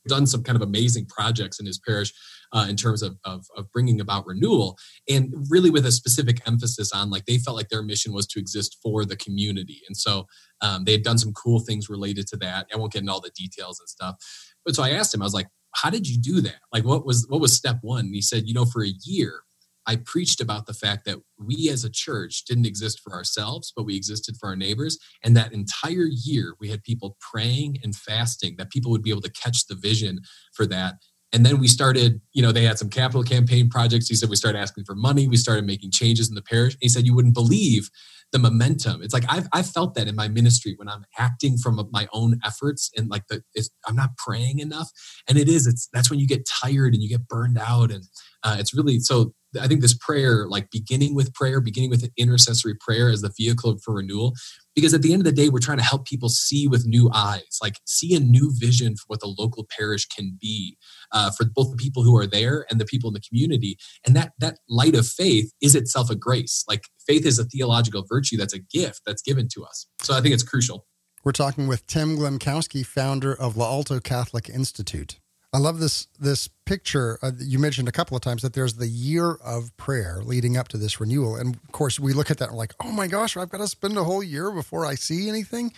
done 0.08 0.28
some 0.28 0.44
kind 0.44 0.56
of 0.56 0.62
amazing 0.62 1.06
projects 1.08 1.60
in 1.60 1.66
his 1.66 1.80
parish 1.80 2.14
uh, 2.54 2.66
in 2.70 2.76
terms 2.76 3.02
of, 3.02 3.18
of, 3.26 3.46
of 3.58 3.72
bringing 3.72 4.00
about 4.00 4.26
renewal, 4.26 4.78
and 5.10 5.34
really 5.50 5.70
with 5.70 5.86
a 5.86 5.92
specific 5.92 6.42
emphasis 6.48 6.92
on 6.92 7.10
like 7.10 7.26
they 7.26 7.38
felt 7.38 7.58
like 7.58 7.70
their 7.70 7.84
mission 7.84 8.14
was 8.14 8.28
to 8.28 8.40
exist 8.40 8.78
for 8.82 9.06
the 9.06 9.16
community, 9.16 9.82
and 9.88 9.98
so 9.98 10.26
um, 10.62 10.84
they 10.86 10.92
had 10.94 11.04
done 11.04 11.18
some 11.18 11.34
cool 11.34 11.60
things 11.60 11.90
related 11.90 12.28
to 12.28 12.38
that. 12.38 12.68
I 12.74 12.78
won't 12.78 12.94
get 12.94 13.00
into 13.00 13.12
all 13.12 13.22
the 13.22 13.32
details 13.36 13.80
and 13.80 13.90
stuff, 13.90 14.16
but 14.64 14.76
so 14.76 14.84
I 14.84 14.92
asked 14.92 15.14
him, 15.14 15.22
I 15.22 15.26
was 15.26 15.34
like, 15.34 15.48
"How 15.76 15.90
did 15.90 16.08
you 16.08 16.20
do 16.20 16.42
that? 16.42 16.62
Like, 16.72 16.86
what 16.86 17.06
was 17.06 17.26
what 17.30 17.42
was 17.42 17.54
step 17.54 17.78
one?" 17.82 18.06
And 18.06 18.16
he 18.16 18.22
said, 18.22 18.48
"You 18.48 18.54
know, 18.54 18.66
for 18.66 18.84
a 18.84 18.94
year." 19.04 19.42
I 19.88 19.98
preached 19.98 20.42
about 20.42 20.66
the 20.66 20.74
fact 20.74 21.06
that 21.06 21.20
we 21.38 21.70
as 21.70 21.84
a 21.84 21.90
church 21.90 22.46
didn't 22.46 22.66
exist 22.66 23.02
for 23.04 23.14
ourselves, 23.14 23.72
but 23.76 23.86
we 23.86 23.96
existed 23.96 24.36
for 24.40 24.50
our 24.50 24.56
neighbors. 24.56 24.98
And 25.24 25.36
that 25.38 25.54
entire 25.54 26.08
year, 26.10 26.56
we 26.60 26.70
had 26.70 26.84
people 26.84 27.18
praying 27.20 27.78
and 27.84 27.96
fasting 27.96 28.56
that 28.58 28.72
people 28.72 28.92
would 28.92 29.04
be 29.04 29.12
able 29.12 29.22
to 29.22 29.32
catch 29.32 29.68
the 29.68 29.76
vision 29.76 30.22
for 30.54 30.66
that. 30.68 30.96
And 31.34 31.46
then 31.46 31.60
we 31.60 31.68
started, 31.68 32.22
you 32.34 32.42
know, 32.42 32.52
they 32.52 32.64
had 32.64 32.80
some 32.80 32.90
capital 32.90 33.24
campaign 33.24 33.70
projects. 33.70 34.08
He 34.08 34.16
said 34.16 34.30
we 34.30 34.36
started 34.36 34.60
asking 34.60 34.86
for 34.86 34.96
money. 34.96 35.28
We 35.28 35.38
started 35.38 35.66
making 35.66 35.92
changes 35.92 36.30
in 36.30 36.36
the 36.36 36.42
parish. 36.42 36.78
he 36.80 36.88
said 36.88 37.06
you 37.06 37.16
wouldn't 37.16 37.34
believe 37.34 37.90
the 38.32 38.40
momentum. 38.40 39.02
It's 39.02 39.14
like 39.14 39.26
I've 39.30 39.48
I've 39.54 39.70
felt 39.70 39.96
that 39.96 40.08
in 40.08 40.16
my 40.16 40.28
ministry 40.28 40.74
when 40.78 40.90
I'm 40.90 41.06
acting 41.18 41.58
from 41.58 41.88
my 41.92 42.08
own 42.12 42.40
efforts 42.44 42.92
and 42.98 43.10
like 43.10 43.28
the 43.28 43.42
I'm 43.88 43.96
not 43.96 44.18
praying 44.18 44.60
enough. 44.60 44.90
And 45.28 45.38
it 45.38 45.48
is 45.48 45.68
it's 45.68 45.88
that's 45.94 46.10
when 46.10 46.20
you 46.20 46.28
get 46.28 46.46
tired 46.46 46.94
and 46.94 47.04
you 47.04 47.10
get 47.10 47.28
burned 47.28 47.58
out 47.58 47.92
and 47.92 48.04
uh, 48.44 48.58
it's 48.60 48.74
really 48.74 49.00
so 49.00 49.34
I 49.60 49.68
think 49.68 49.82
this 49.82 49.98
prayer, 49.98 50.48
like 50.48 50.72
beginning 50.72 51.16
with 51.16 51.34
prayer, 51.34 51.62
beginning 51.62 51.90
with 51.90 52.04
an 52.04 52.12
intercessory 52.18 52.76
prayer 52.76 53.10
as 53.10 53.22
the 53.22 53.34
vehicle 53.36 53.78
for 53.84 53.96
renewal, 53.96 54.34
because 54.76 54.94
at 54.94 55.02
the 55.02 55.14
end 55.14 55.22
of 55.22 55.26
the 55.26 55.32
day, 55.32 55.50
we're 55.50 55.60
trying 55.60 55.78
to 55.78 55.84
help 55.84 56.06
people 56.06 56.30
see 56.30 56.68
with 56.68 56.86
new 56.86 57.10
eyes, 57.14 57.60
like 57.62 57.80
see 57.86 58.14
a 58.16 58.20
new 58.20 58.52
vision 58.56 58.96
for 58.96 59.04
what 59.08 59.22
the 59.22 59.34
local 59.38 59.66
parish 59.78 60.06
can 60.06 60.38
be 60.40 60.78
uh, 61.12 61.32
for 61.32 61.46
both 61.46 61.72
the 61.72 61.78
people 61.78 62.04
who 62.04 62.18
are 62.18 62.28
there 62.28 62.66
and 62.70 62.80
the 62.80 62.86
people 62.86 63.10
in 63.10 63.14
the 63.14 63.22
community. 63.22 63.78
And 64.06 64.16
that 64.16 64.34
that 64.40 64.60
light 64.68 64.96
of 64.96 65.08
faith 65.08 65.54
is 65.62 65.76
itself 65.76 66.10
a 66.10 66.16
grace. 66.16 66.64
Like 66.68 66.86
faith 67.08 67.26
is 67.26 67.40
a 67.40 67.46
theological 67.46 68.04
virtue 68.08 68.38
that's 68.38 68.54
a 68.54 68.60
gift 68.60 69.02
that's 69.06 69.22
given 69.22 69.48
to 69.54 69.64
us. 69.64 69.88
So 70.02 70.14
I 70.14 70.22
think 70.22 70.34
it's 70.34 70.44
crucial. 70.44 70.86
We're 71.24 71.32
talking 71.32 71.68
with 71.68 71.88
Tim 71.88 72.18
Glemkowski, 72.18 72.86
founder 72.86 73.34
of 73.34 73.58
L'Alto 73.58 74.00
Catholic 74.00 74.48
Institute. 74.48 75.20
I 75.56 75.58
love 75.58 75.80
this 75.80 76.10
this 76.20 76.50
picture. 76.66 77.18
Uh, 77.22 77.32
you 77.40 77.60
mentioned 77.60 77.88
a 77.88 77.94
couple 77.94 78.18
of 78.18 78.22
times 78.22 78.42
that 78.42 78.52
there's 78.52 78.74
the 78.74 78.90
year 78.90 79.36
of 79.36 79.76
prayer 79.78 80.22
leading 80.22 80.58
up 80.58 80.68
to 80.68 80.78
this 80.78 81.00
renewal, 81.00 81.38
and 81.38 81.56
of 81.56 81.72
course 81.72 81.98
we 81.98 82.12
look 82.12 82.30
at 82.30 82.40
that 82.40 82.50
and 82.50 82.56
we're 82.56 82.64
like, 82.64 82.74
oh 82.84 82.92
my 82.92 83.08
gosh, 83.08 83.38
I've 83.38 83.50
got 83.50 83.60
to 83.60 83.68
spend 83.70 83.98
a 83.98 84.04
whole 84.04 84.22
year 84.22 84.52
before 84.52 84.86
I 84.86 84.96
see 84.96 85.30
anything. 85.30 85.72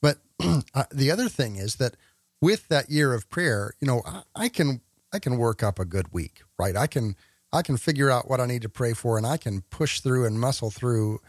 But 0.00 0.18
uh, 0.40 0.86
the 0.90 1.12
other 1.12 1.28
thing 1.28 1.54
is 1.54 1.76
that 1.76 1.96
with 2.40 2.66
that 2.66 2.90
year 2.90 3.14
of 3.14 3.30
prayer, 3.30 3.74
you 3.80 3.86
know, 3.86 4.02
I, 4.04 4.22
I, 4.34 4.48
can 4.48 4.80
I 5.12 5.20
can 5.20 5.38
work 5.38 5.62
up 5.62 5.78
a 5.78 5.84
good 5.84 6.12
week, 6.12 6.42
right? 6.58 6.74
I 6.74 6.88
can 6.88 7.14
I 7.52 7.62
can 7.62 7.76
figure 7.76 8.10
out 8.10 8.28
what 8.28 8.40
I 8.40 8.46
need 8.46 8.62
to 8.62 8.68
pray 8.68 8.92
for, 8.92 9.18
and 9.18 9.24
I 9.24 9.36
can 9.36 9.60
push 9.70 10.00
through 10.00 10.26
and 10.26 10.40
muscle 10.40 10.72
through 10.72 11.20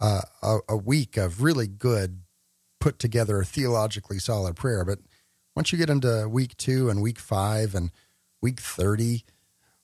uh, 0.00 0.22
a, 0.42 0.58
a 0.70 0.76
week 0.78 1.18
of 1.18 1.42
really 1.42 1.66
good, 1.66 2.22
put 2.80 2.98
together, 2.98 3.44
theologically 3.44 4.20
solid 4.20 4.56
prayer, 4.56 4.86
but 4.86 5.00
once 5.54 5.72
you 5.72 5.78
get 5.78 5.90
into 5.90 6.28
week 6.28 6.56
two 6.56 6.88
and 6.88 7.02
week 7.02 7.18
five 7.18 7.74
and 7.74 7.90
week 8.40 8.60
30, 8.60 9.24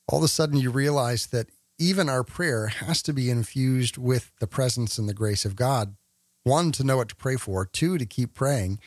all 0.08 0.18
of 0.18 0.24
a 0.24 0.28
sudden 0.28 0.58
you 0.58 0.70
realize 0.70 1.26
that 1.26 1.48
even 1.78 2.08
our 2.08 2.24
prayer 2.24 2.66
has 2.66 3.02
to 3.02 3.12
be 3.12 3.30
infused 3.30 3.96
with 3.96 4.32
the 4.40 4.46
presence 4.46 4.98
and 4.98 5.08
the 5.08 5.14
grace 5.14 5.44
of 5.44 5.56
God. 5.56 5.94
One, 6.44 6.72
to 6.72 6.84
know 6.84 6.96
what 6.96 7.08
to 7.10 7.16
pray 7.16 7.36
for, 7.36 7.66
two, 7.66 7.98
to 7.98 8.06
keep 8.06 8.34
praying. 8.34 8.78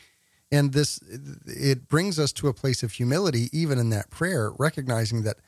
And 0.50 0.72
this, 0.72 1.00
it 1.46 1.88
brings 1.88 2.18
us 2.18 2.32
to 2.34 2.48
a 2.48 2.54
place 2.54 2.82
of 2.82 2.92
humility, 2.92 3.48
even 3.52 3.78
in 3.78 3.90
that 3.90 4.10
prayer, 4.10 4.52
recognizing 4.58 5.22
that 5.22 5.38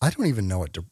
I 0.00 0.10
don't 0.10 0.26
even 0.26 0.46
know 0.46 0.58
what 0.58 0.74
to, 0.74 0.84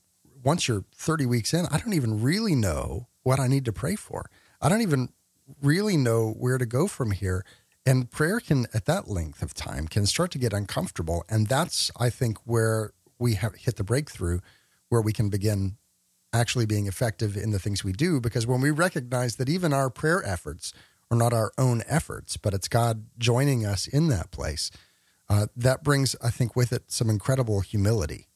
once 0.42 0.66
you're 0.66 0.85
30 0.97 1.27
weeks 1.27 1.55
in, 1.55 1.66
I 1.70 1.79
don't 1.79 1.92
even 1.92 2.23
really 2.23 2.55
know 2.55 3.09
what 3.23 3.38
I 3.38 3.47
need 3.47 3.64
to 3.66 3.73
pray 3.73 3.94
for. 3.94 4.29
I 4.61 4.68
don't 4.68 4.83
even 4.83 5.11
really 5.62 5.97
know 5.97 6.31
where 6.31 6.59
to 6.59 6.66
go 6.66 6.88
from 6.88 7.11
here. 7.12 7.44
And 7.87 8.11
prayer 8.11 8.40
can, 8.40 8.66
at 8.73 8.87
that 8.87 9.09
length 9.09 9.42
of 9.42 9.53
time, 9.53 9.88
can 9.88 10.07
start 10.07 10.31
to 10.33 10.38
get 10.38 10.53
uncomfortable. 10.53 11.25
And 11.29 11.47
that's, 11.47 11.90
I 11.99 12.09
think, 12.09 12.38
where 12.44 12.92
we 13.18 13.35
have 13.35 13.55
hit 13.55 13.77
the 13.77 13.85
breakthrough, 13.85 14.40
where 14.88 15.03
we 15.03 15.12
can 15.12 15.29
begin 15.29 15.77
actually 16.33 16.66
being 16.66 16.87
effective 16.87 17.37
in 17.37 17.51
the 17.51 17.59
things 17.59 17.85
we 17.85 17.92
do. 17.92 18.20
Because 18.20 18.47
when 18.47 18.61
we 18.61 18.70
recognize 18.70 19.37
that 19.37 19.49
even 19.49 19.73
our 19.73 19.90
prayer 19.90 20.25
efforts 20.27 20.73
are 21.11 21.16
not 21.16 21.33
our 21.33 21.53
own 21.59 21.83
efforts, 21.87 22.37
but 22.37 22.55
it's 22.55 22.68
God 22.68 23.07
joining 23.18 23.66
us 23.66 23.87
in 23.87 24.09
that 24.09 24.31
place, 24.31 24.70
uh, 25.29 25.47
that 25.57 25.83
brings, 25.83 26.16
I 26.23 26.31
think, 26.31 26.57
with 26.57 26.73
it 26.73 26.85
some 26.90 27.11
incredible 27.11 27.61
humility. 27.61 28.29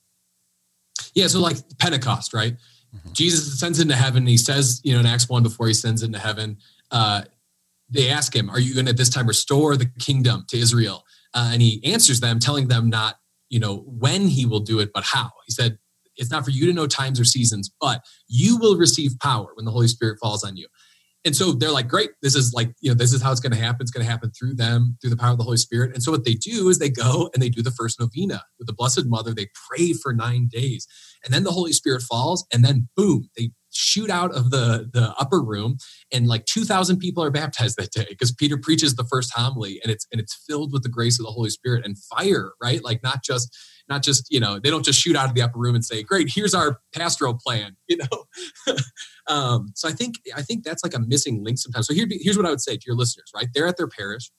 Yeah. 1.14 1.26
So, 1.26 1.40
like 1.40 1.56
Pentecost, 1.78 2.34
right? 2.34 2.56
Mm-hmm. 2.94 3.12
Jesus 3.12 3.52
ascends 3.52 3.80
into 3.80 3.94
heaven. 3.94 4.26
He 4.26 4.37
says, 4.37 4.80
you 4.84 4.94
know, 4.94 5.00
in 5.00 5.06
Acts 5.06 5.28
1, 5.28 5.42
before 5.42 5.66
he 5.66 5.72
ascends 5.72 6.02
into 6.02 6.18
heaven, 6.18 6.58
uh, 6.90 7.22
they 7.90 8.09
ask 8.09 8.35
him, 8.35 8.51
Are 8.51 8.61
you 8.61 8.74
going 8.74 8.87
to 8.87 8.90
at 8.90 8.96
this 8.96 9.11
time 9.11 9.27
restore 9.27 9.77
the 9.77 9.90
kingdom 9.98 10.44
to 10.48 10.59
Israel? 10.59 11.05
Uh, 11.35 11.51
and 11.53 11.62
he 11.62 11.83
answers 11.85 12.20
them, 12.20 12.38
telling 12.38 12.68
them 12.68 12.88
not, 12.88 13.16
you 13.51 13.61
know, 13.61 13.79
when 13.87 14.29
he 14.29 14.46
will 14.46 14.61
do 14.61 14.79
it, 14.79 14.90
but 14.92 15.05
how. 15.05 15.31
He 15.46 15.53
said, 15.53 15.79
It's 16.16 16.31
not 16.31 16.44
for 16.44 16.51
you 16.51 16.66
to 16.66 16.72
know 16.72 16.87
times 16.87 17.20
or 17.20 17.24
seasons, 17.24 17.70
but 17.81 18.03
you 18.29 18.59
will 18.59 18.77
receive 18.77 19.18
power 19.20 19.48
when 19.55 19.64
the 19.64 19.70
Holy 19.70 19.88
Spirit 19.88 20.18
falls 20.20 20.44
on 20.44 20.57
you. 20.57 20.66
And 21.24 21.35
so 21.35 21.52
they're 21.52 21.72
like, 21.72 21.88
great, 21.88 22.11
this 22.22 22.35
is 22.35 22.52
like, 22.54 22.72
you 22.81 22.90
know, 22.90 22.94
this 22.94 23.12
is 23.12 23.20
how 23.20 23.33
it's 23.33 23.40
going 23.40 23.52
to 23.52 23.59
happen. 23.59 23.83
It's 23.83 23.90
going 23.90 24.04
to 24.04 24.11
happen 24.11 24.31
through 24.31 24.54
them, 24.54 24.96
through 25.00 25.11
the 25.11 25.16
power 25.16 25.33
of 25.33 25.38
the 25.38 25.44
Holy 25.44 25.57
Spirit. 25.57 25.92
And 25.92 26.02
so 26.02 26.12
what 26.12 26.24
they 26.24 26.35
do 26.35 26.68
is 26.68 26.78
they 26.78 26.90
go 26.90 27.28
and 27.35 27.42
they 27.42 27.48
do 27.48 27.62
the 27.62 27.72
first 27.72 27.98
novena 28.00 28.44
with 28.59 28.66
the 28.66 28.72
Blessed 28.72 29.07
Mother. 29.07 29.35
They 29.35 29.48
pray 29.68 29.92
for 29.92 30.12
nine 30.12 30.48
days. 30.50 30.87
And 31.24 31.35
then 31.35 31.44
the 31.44 31.50
Holy 31.50 31.72
Spirit 31.72 32.02
falls. 32.02 32.46
And 32.52 32.64
then 32.64 32.88
boom, 32.96 33.28
they 33.37 33.50
shoot 33.70 34.11
out 34.11 34.35
of 34.35 34.50
the 34.50 34.88
the 34.92 35.14
upper 35.20 35.42
room 35.42 35.76
and 36.11 36.26
like 36.26 36.46
2000 36.46 36.98
people 36.98 37.22
are 37.22 37.31
baptized 37.31 37.76
that 37.76 37.92
day 37.92 38.07
because 38.09 38.33
peter 38.33 38.57
preaches 38.57 38.94
the 38.94 39.07
first 39.11 39.31
homily 39.35 39.78
and 39.83 39.92
it's 39.92 40.07
and 40.11 40.20
it's 40.20 40.42
filled 40.48 40.72
with 40.72 40.83
the 40.83 40.88
grace 40.88 41.20
of 41.20 41.26
the 41.26 41.31
holy 41.31 41.50
spirit 41.50 41.85
and 41.85 41.98
fire 41.98 42.52
right 42.62 42.83
like 42.83 43.02
not 43.02 43.22
just 43.22 43.54
not 43.88 44.03
just 44.03 44.27
you 44.31 44.40
know 44.40 44.59
they 44.59 44.70
don't 44.70 44.85
just 44.85 45.01
shoot 45.01 45.16
out 45.16 45.29
of 45.29 45.35
the 45.35 45.42
upper 45.42 45.59
room 45.59 45.74
and 45.74 45.85
say 45.85 46.03
great 46.03 46.31
here's 46.33 46.55
our 46.55 46.81
pastoral 46.92 47.35
plan 47.35 47.77
you 47.88 47.96
know? 47.96 48.74
Um, 49.27 49.72
so 49.74 49.88
i 49.88 49.92
think 49.92 50.16
i 50.37 50.42
think 50.42 50.64
that's 50.64 50.83
like 50.83 50.94
a 50.94 51.01
missing 51.01 51.44
link 51.44 51.59
sometimes. 51.59 51.87
So 51.87 51.94
here, 51.94 52.07
here's 52.11 52.37
what 52.37 52.46
i 52.46 52.51
would 52.51 52.61
say 52.61 52.77
to 52.77 52.83
your 52.87 52.96
listeners 52.96 53.31
right? 53.35 53.48
They're 53.55 53.66
at 53.66 53.77
their 53.77 53.88
parish. 53.88 54.31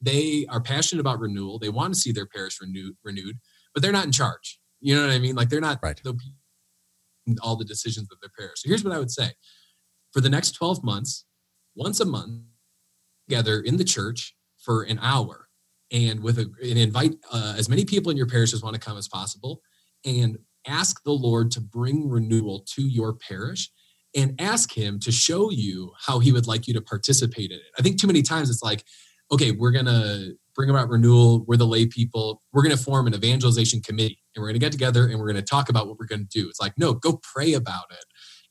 They 0.00 0.46
are 0.48 0.60
passionate 0.60 1.00
about 1.00 1.20
renewal. 1.20 1.58
They 1.58 1.68
want 1.68 1.94
to 1.94 2.00
see 2.00 2.12
their 2.12 2.26
parish 2.26 2.58
renewed 2.60 2.96
renewed 3.04 3.36
but 3.74 3.82
they're 3.82 3.92
not 3.92 4.04
in 4.04 4.12
charge. 4.12 4.58
You 4.80 4.94
know 4.94 5.06
what 5.06 5.14
i 5.14 5.18
mean? 5.18 5.34
Like 5.34 5.48
they're 5.48 5.60
not 5.60 5.78
right. 5.82 6.00
all 7.40 7.56
the 7.56 7.64
decisions 7.64 8.08
of 8.10 8.18
their 8.20 8.30
parish. 8.38 8.62
So 8.62 8.68
here's 8.68 8.84
what 8.84 8.92
I 8.92 8.98
would 8.98 9.10
say. 9.10 9.30
For 10.12 10.20
the 10.20 10.28
next 10.28 10.52
12 10.52 10.84
months, 10.84 11.24
once 11.74 12.00
a 12.00 12.04
month, 12.04 12.42
together 13.28 13.60
in 13.60 13.76
the 13.76 13.84
church 13.84 14.34
for 14.58 14.82
an 14.82 14.98
hour 15.00 15.48
and 15.92 16.22
with 16.22 16.38
a 16.38 16.50
and 16.62 16.78
invite 16.78 17.14
uh, 17.30 17.54
as 17.56 17.68
many 17.68 17.84
people 17.84 18.10
in 18.10 18.16
your 18.16 18.26
parish 18.26 18.52
as 18.52 18.62
want 18.62 18.74
to 18.74 18.80
come 18.80 18.96
as 18.96 19.08
possible 19.08 19.60
and 20.04 20.38
ask 20.66 21.02
the 21.04 21.12
Lord 21.12 21.50
to 21.52 21.60
bring 21.60 22.08
renewal 22.08 22.64
to 22.74 22.82
your 22.82 23.14
parish 23.14 23.70
and 24.14 24.40
ask 24.40 24.76
him 24.76 24.98
to 25.00 25.12
show 25.12 25.50
you 25.50 25.92
how 26.06 26.18
he 26.18 26.32
would 26.32 26.46
like 26.46 26.66
you 26.66 26.74
to 26.74 26.80
participate 26.80 27.50
in 27.50 27.56
it. 27.56 27.62
I 27.78 27.82
think 27.82 28.00
too 28.00 28.06
many 28.06 28.22
times 28.22 28.50
it's 28.50 28.62
like, 28.62 28.84
okay, 29.30 29.52
we're 29.52 29.72
to 29.86 30.34
bring 30.54 30.68
about 30.68 30.88
renewal. 30.88 31.44
We're 31.46 31.56
the 31.56 31.66
lay 31.66 31.86
people. 31.86 32.42
We're 32.52 32.62
to 32.76 32.82
form 32.82 33.06
an 33.06 33.14
evangelization 33.14 33.80
committee 33.80 34.22
and 34.34 34.42
we're 34.42 34.52
to 34.52 34.58
get 34.58 34.72
together 34.72 35.06
and 35.06 35.18
we're 35.18 35.32
to 35.36 35.42
talk 35.42 35.68
about 35.68 35.88
what 35.88 35.98
we're 35.98 36.06
to 36.20 36.24
do. 36.24 36.48
It's 36.48 36.60
like, 36.60 36.74
no, 36.76 36.92
go 36.92 37.20
pray 37.22 37.54
about 37.54 37.86
it. 37.90 38.04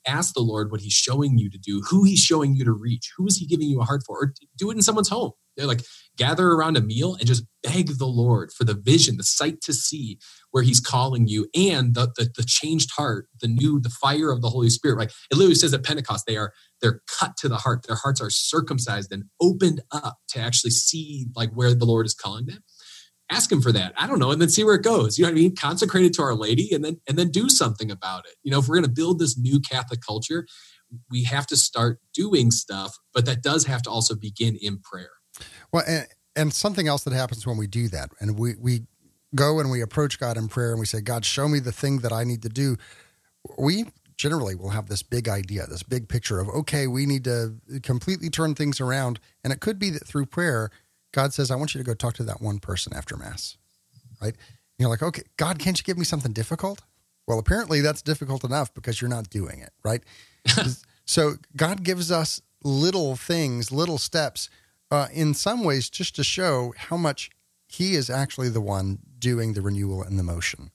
Ask 0.08 0.34
the 0.34 0.42
Lord 0.42 0.72
what 0.72 0.82
he's 0.82 0.94
showing 0.94 1.38
you 1.38 1.50
to 1.52 1.60
do, 1.60 1.82
who 1.88 2.04
he's 2.04 2.20
showing 2.20 2.56
you 2.56 2.66
to 2.66 2.72
reach, 2.72 3.12
who 3.16 3.28
is 3.28 3.38
he 3.38 3.46
giving 3.46 3.70
you 3.70 3.82
a 3.82 3.86
heart 3.86 4.02
for, 4.06 4.18
or 4.18 4.34
do 4.58 4.72
it 4.72 4.76
in 4.76 4.82
someone's 4.82 5.10
home. 5.10 5.32
They're 5.58 5.68
like, 5.68 5.82
gather 6.18 6.50
around 6.50 6.78
a 6.78 6.82
meal 6.82 7.16
and 7.16 7.28
just 7.28 7.44
beg 7.64 7.98
the 7.98 8.06
Lord 8.06 8.52
for 8.52 8.64
the 8.64 8.74
vision, 8.74 9.18
the 9.18 9.24
sight 9.24 9.62
to 9.62 9.74
see 9.74 10.18
where 10.52 10.64
He's 10.64 10.80
calling 10.80 11.28
you, 11.28 11.48
and 11.56 11.96
the 11.96 12.12
the, 12.16 12.30
the 12.36 12.44
changed 12.44 12.92
heart, 12.96 13.28
the 13.40 13.48
new, 13.48 13.80
the 13.80 13.90
fire 13.90 14.32
of 14.32 14.42
the 14.42 14.50
Holy 14.50 14.70
Spirit. 14.70 14.96
Right? 14.96 15.12
It 15.30 15.36
literally 15.36 15.56
says 15.56 15.74
at 15.74 15.84
Pentecost 15.84 16.26
they 16.26 16.38
are 16.38 16.54
they're 16.82 17.02
cut 17.08 17.38
to 17.38 17.50
the 17.50 17.58
heart. 17.58 17.86
Their 17.88 17.98
hearts 17.98 18.22
are 18.22 18.30
circumcised 18.30 19.12
and 19.12 19.26
opened 19.42 19.82
up 19.92 20.18
to 20.30 20.40
actually 20.40 20.72
see 20.72 21.28
like 21.36 21.52
where 21.54 21.74
the 21.74 21.86
Lord 21.86 22.06
is 22.06 22.14
calling 22.14 22.46
them. 22.46 22.64
Ask 23.30 23.50
him 23.50 23.62
for 23.62 23.72
that. 23.72 23.94
I 23.96 24.08
don't 24.08 24.20
know, 24.20 24.32
and 24.32 24.42
then 24.42 24.50
see 24.50 24.64
where 24.64 24.76
it 24.76 24.84
goes. 24.84 25.18
You 25.18 25.24
know 25.24 25.32
what 25.32 25.38
I 25.38 25.42
mean? 25.42 25.56
Consecrate 25.56 26.04
it 26.04 26.14
to 26.16 26.22
Our 26.22 26.36
Lady, 26.36 26.74
and 26.74 26.84
then 26.84 27.00
and 27.08 27.18
then 27.18 27.30
do 27.32 27.50
something 27.50 27.90
about 27.90 28.26
it. 28.26 28.36
You 28.44 28.52
know, 28.52 28.60
if 28.60 28.68
we're 28.68 28.76
going 28.76 28.84
to 28.84 28.92
build 28.92 29.20
this 29.20 29.38
new 29.38 29.62
Catholic 29.62 30.02
culture, 30.06 30.46
we 31.10 31.24
have 31.24 31.48
to 31.48 31.56
start 31.56 32.00
doing 32.14 32.52
stuff, 32.52 32.98
but 33.14 33.26
that 33.26 33.42
does 33.42 33.66
have 33.66 33.82
to 33.84 33.90
also 33.90 34.16
begin 34.16 34.58
in 34.62 34.80
prayer. 34.80 35.12
Well, 35.72 35.84
and, 35.88 36.08
and 36.36 36.54
something 36.54 36.88
else 36.88 37.04
that 37.04 37.14
happens 37.14 37.46
when 37.46 37.58
we 37.58 37.68
do 37.68 37.88
that, 37.90 38.10
and 38.20 38.38
we 38.38 38.56
we 38.60 38.82
go 39.36 39.60
and 39.60 39.72
we 39.72 39.82
approach 39.82 40.20
God 40.20 40.38
in 40.38 40.48
prayer 40.48 40.72
and 40.72 40.80
we 40.80 40.86
say, 40.86 41.02
God, 41.02 41.26
show 41.26 41.48
me 41.48 41.60
the 41.60 41.72
thing 41.72 42.00
that 42.00 42.12
I 42.12 42.24
need 42.24 42.42
to 42.44 42.50
do. 42.50 42.78
We 43.58 43.86
generally 44.18 44.56
will 44.56 44.70
have 44.70 44.88
this 44.88 45.04
big 45.04 45.28
idea, 45.28 45.66
this 45.68 45.84
big 45.84 46.08
picture 46.08 46.40
of, 46.40 46.50
okay, 46.50 46.88
we 46.88 47.06
need 47.06 47.24
to 47.24 47.56
completely 47.82 48.30
turn 48.30 48.56
things 48.56 48.80
around. 48.80 49.20
And 49.44 49.52
it 49.52 49.62
could 49.62 49.80
be 49.80 49.90
that 49.92 50.06
through 50.06 50.28
prayer, 50.28 50.70
God 51.12 51.34
says, 51.34 51.50
I 51.50 51.56
want 51.56 51.74
you 51.74 51.80
to 51.80 51.86
go 51.86 51.94
talk 51.94 52.14
to 52.16 52.24
that 52.24 52.42
one 52.42 52.60
person 52.60 52.94
after 52.94 53.18
Mass, 53.18 53.58
right? 54.22 54.36
You're 54.78 54.90
like, 54.90 55.02
okay, 55.02 55.24
God, 55.38 55.60
can't 55.60 55.78
you 55.78 55.84
give 55.84 55.98
me 55.98 56.06
something 56.06 56.34
difficult? 56.34 56.82
Well, 57.28 57.40
apparently 57.40 57.82
that's 57.82 58.02
difficult 58.02 58.44
enough 58.44 58.74
because 58.74 59.02
you're 59.02 59.10
not 59.10 59.30
doing 59.30 59.60
it, 59.60 59.72
right? 59.84 60.04
so 61.06 61.34
God 61.56 61.84
gives 61.84 62.12
us 62.12 62.42
little 62.64 63.16
things, 63.16 63.72
little 63.72 63.98
steps 63.98 64.50
uh, 64.92 65.08
in 65.14 65.34
some 65.34 65.64
ways 65.64 65.90
just 65.90 66.16
to 66.18 66.24
show 66.24 66.74
how 66.78 66.98
much 66.98 67.30
he 67.68 67.96
is 67.96 68.10
actually 68.10 68.50
the 68.50 68.62
one 68.62 69.00
doing 69.18 69.54
the 69.54 69.62
renewal 69.62 70.04
and 70.04 70.20
the 70.20 70.24
motion. 70.24 70.72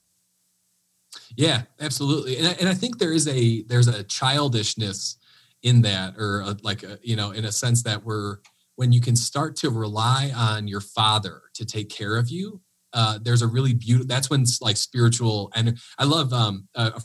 Yeah, 1.36 1.62
absolutely. 1.80 2.38
And 2.38 2.48
I, 2.48 2.52
and 2.52 2.68
I 2.68 2.74
think 2.74 2.98
there 2.98 3.12
is 3.12 3.28
a 3.28 3.62
there's 3.64 3.88
a 3.88 4.02
childishness 4.02 5.18
in 5.62 5.82
that, 5.82 6.14
or 6.16 6.40
a, 6.40 6.56
like 6.62 6.82
a, 6.82 6.98
you 7.02 7.16
know, 7.16 7.30
in 7.30 7.44
a 7.44 7.52
sense 7.52 7.82
that 7.82 8.04
we're 8.04 8.38
when 8.76 8.92
you 8.92 9.00
can 9.00 9.16
start 9.16 9.56
to 9.56 9.70
rely 9.70 10.32
on 10.34 10.68
your 10.68 10.80
father 10.80 11.42
to 11.54 11.64
take 11.64 11.88
care 11.88 12.16
of 12.16 12.28
you. 12.28 12.60
Uh, 12.92 13.18
there's 13.20 13.42
a 13.42 13.46
really 13.46 13.74
beautiful. 13.74 14.06
That's 14.06 14.30
when 14.30 14.44
like 14.60 14.76
spiritual 14.76 15.52
and 15.54 15.78
I 15.98 16.04
love 16.04 16.32
um 16.32 16.68
uh, 16.74 16.98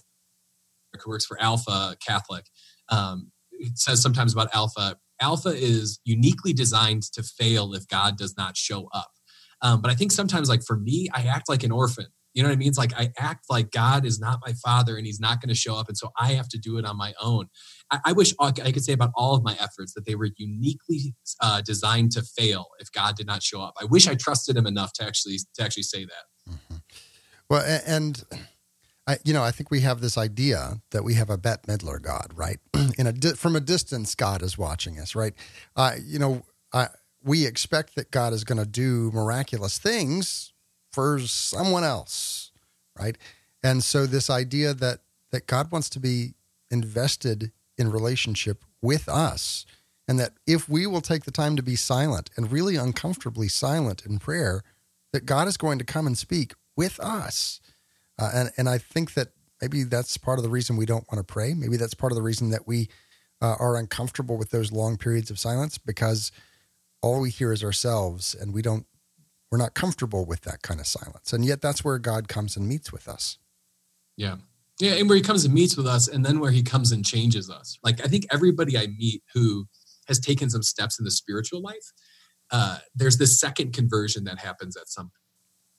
who 1.02 1.10
works 1.10 1.26
for 1.26 1.42
Alpha 1.42 1.96
Catholic. 2.06 2.46
Um, 2.90 3.32
it 3.52 3.78
says 3.78 4.02
sometimes 4.02 4.34
about 4.34 4.54
Alpha 4.54 4.98
Alpha 5.22 5.50
is 5.50 6.00
uniquely 6.04 6.54
designed 6.54 7.04
to 7.14 7.24
fail 7.24 7.74
if 7.74 7.88
God 7.88 8.18
does 8.18 8.36
not 8.38 8.58
show 8.58 8.88
up. 8.94 9.12
Um, 9.62 9.82
but 9.82 9.92
I 9.92 9.96
think 9.96 10.12
sometimes, 10.12 10.50
like 10.50 10.64
for 10.64 10.78
me, 10.78 11.08
I 11.14 11.22
act 11.24 11.48
like 11.48 11.64
an 11.64 11.72
orphan. 11.72 12.08
You 12.34 12.44
know 12.44 12.50
what 12.50 12.54
I 12.54 12.58
mean? 12.58 12.70
It's 12.70 12.78
like 12.78 12.94
I 12.98 13.12
act 13.18 13.46
like 13.50 13.72
God 13.72 14.06
is 14.06 14.20
not 14.20 14.40
my 14.46 14.54
father 14.54 14.96
and 14.96 15.06
he's 15.06 15.20
not 15.20 15.42
going 15.42 15.50
to 15.50 15.56
show 15.56 15.76
up. 15.76 15.90
And 15.90 15.98
so 15.98 16.12
I 16.18 16.34
have 16.34 16.48
to 16.50 16.58
do 16.58 16.78
it 16.78 16.86
on 16.86 16.98
my 16.98 17.14
own. 17.22 17.48
I, 17.92 18.00
I, 18.06 18.12
wish 18.14 18.34
I 18.40 18.52
could 18.52 18.86
say 18.86 18.94
about 18.94 19.12
all 19.16 19.36
of 19.36 19.44
my 19.44 19.54
efforts 19.60 19.94
that 19.96 20.06
they 20.06 20.16
were 20.16 20.30
uniquely 20.38 21.14
uh, 21.42 21.62
designed 21.62 22.14
to 22.14 22.22
fail 22.22 22.68
if 22.80 22.90
God 22.92 23.18
did 23.18 23.28
not 23.28 23.44
show 23.44 23.62
up. 23.62 23.74
I 23.82 23.86
wish 23.86 24.08
I 24.08 24.16
trusted 24.16 24.56
him 24.56 24.66
enough 24.66 24.94
to 24.94 25.04
actually 25.04 25.40
to 25.56 25.64
actually 25.64 25.84
say 25.84 26.06
that. 26.06 26.52
Mm-hmm. 26.54 26.76
Well, 27.50 27.82
and 27.86 28.24
I, 29.12 29.18
you 29.26 29.34
know, 29.34 29.44
I 29.44 29.52
think 29.52 29.70
we 29.72 29.82
have 29.82 30.00
this 30.00 30.18
idea 30.18 30.82
that 30.92 31.04
we 31.04 31.16
have 31.16 31.30
a 31.30 31.38
Bette 31.38 31.68
Midler 31.68 32.02
God, 32.02 32.32
right? 32.34 32.60
In 32.98 33.08
a 33.08 33.12
di- 33.12 33.34
from 33.34 33.58
a 33.58 33.60
distance, 33.60 34.16
God 34.16 34.42
is 34.42 34.58
watching 34.58 35.00
us, 35.00 35.16
right? 35.16 35.34
Uh, 35.76 35.96
you 36.02 36.18
know, 36.18 36.44
I, 36.74 36.88
we 37.22 37.46
expect 37.46 37.96
that 37.96 38.12
God 38.12 38.32
is 38.32 38.46
going 38.46 38.58
to 38.58 38.66
do 38.66 39.12
miraculous 39.14 39.78
things 39.78 40.54
for 40.94 41.20
someone 41.20 41.84
else, 41.84 42.52
right? 42.98 43.18
And 43.62 43.84
so 43.84 44.06
this 44.06 44.30
idea 44.30 44.74
that 44.74 45.00
that 45.32 45.46
God 45.46 45.72
wants 45.72 45.90
to 45.90 46.00
be 46.00 46.34
invested 46.70 47.52
in 47.78 47.92
relationship 47.92 48.64
with 48.82 49.10
us 49.10 49.66
and 50.08 50.20
that 50.20 50.34
if 50.46 50.68
we 50.68 50.88
will 50.88 51.02
take 51.02 51.24
the 51.24 51.32
time 51.32 51.56
to 51.56 51.64
be 51.64 51.76
silent 51.76 52.30
and 52.36 52.52
really 52.52 52.76
uncomfortably 52.76 53.48
silent 53.48 54.06
in 54.06 54.20
prayer 54.20 54.62
that 55.14 55.26
God 55.26 55.48
is 55.48 55.58
going 55.58 55.80
to 55.80 55.86
come 55.86 56.08
and 56.08 56.18
speak 56.18 56.54
with 56.76 57.00
us. 57.00 57.62
Uh, 58.20 58.32
and 58.34 58.52
and 58.58 58.70
I 58.70 58.78
think 58.78 59.14
that 59.14 59.30
maybe 59.62 59.84
that's 59.84 60.18
part 60.18 60.40
of 60.40 60.44
the 60.44 60.50
reason 60.50 60.78
we 60.78 60.86
don't 60.86 61.06
want 61.12 61.26
to 61.26 61.34
pray. 61.34 61.54
Maybe 61.54 61.78
that's 61.78 61.94
part 61.94 62.12
of 62.12 62.16
the 62.16 62.22
reason 62.22 62.50
that 62.50 62.68
we 62.68 62.90
uh, 63.42 63.56
are 63.60 63.76
uncomfortable 63.76 64.38
with 64.38 64.52
those 64.52 64.72
long 64.72 64.98
periods 64.98 65.30
of 65.30 65.40
silence 65.40 65.78
because 65.78 66.32
all 67.02 67.22
we 67.22 67.30
hear 67.30 67.52
is 67.52 67.64
ourselves 67.64 68.36
and 68.36 68.54
we 68.54 68.62
don't 68.62 68.86
we're 69.52 69.58
not 69.58 69.74
comfortable 69.74 70.26
with 70.26 70.42
that 70.42 70.62
kind 70.62 70.80
of 70.80 70.88
silence. 70.88 71.34
And 71.34 71.44
yet 71.44 71.62
that's 71.62 71.84
where 71.84 71.98
god 72.00 72.28
comes 72.28 72.56
and 72.56 72.68
meets 72.68 72.92
with 72.92 73.08
us. 73.08 73.38
Yeah. 74.18 74.38
Yeah 74.80 74.94
and 74.94 75.10
where 75.10 75.16
he 75.16 75.24
comes 75.24 75.46
and 75.46 75.54
meets 75.54 75.76
with 75.76 75.88
us 75.88 76.08
and 76.08 76.26
then 76.26 76.40
where 76.40 76.52
he 76.52 76.64
comes 76.64 76.92
and 76.92 77.06
changes 77.06 77.50
us. 77.50 77.78
Like 77.84 78.04
i 78.04 78.08
think 78.08 78.26
everybody 78.32 78.78
i 78.78 78.88
meet 78.88 79.24
who 79.34 79.66
has 80.08 80.20
taken 80.20 80.50
some 80.50 80.64
steps 80.64 81.00
in 81.00 81.06
the 81.06 81.12
spiritual 81.12 81.62
life 81.62 81.92
uh, 82.52 82.80
there's 82.94 83.18
this 83.18 83.40
second 83.40 83.72
conversion 83.72 84.26
that 84.26 84.40
happens 84.40 84.76
at 84.76 84.90
some 84.90 85.12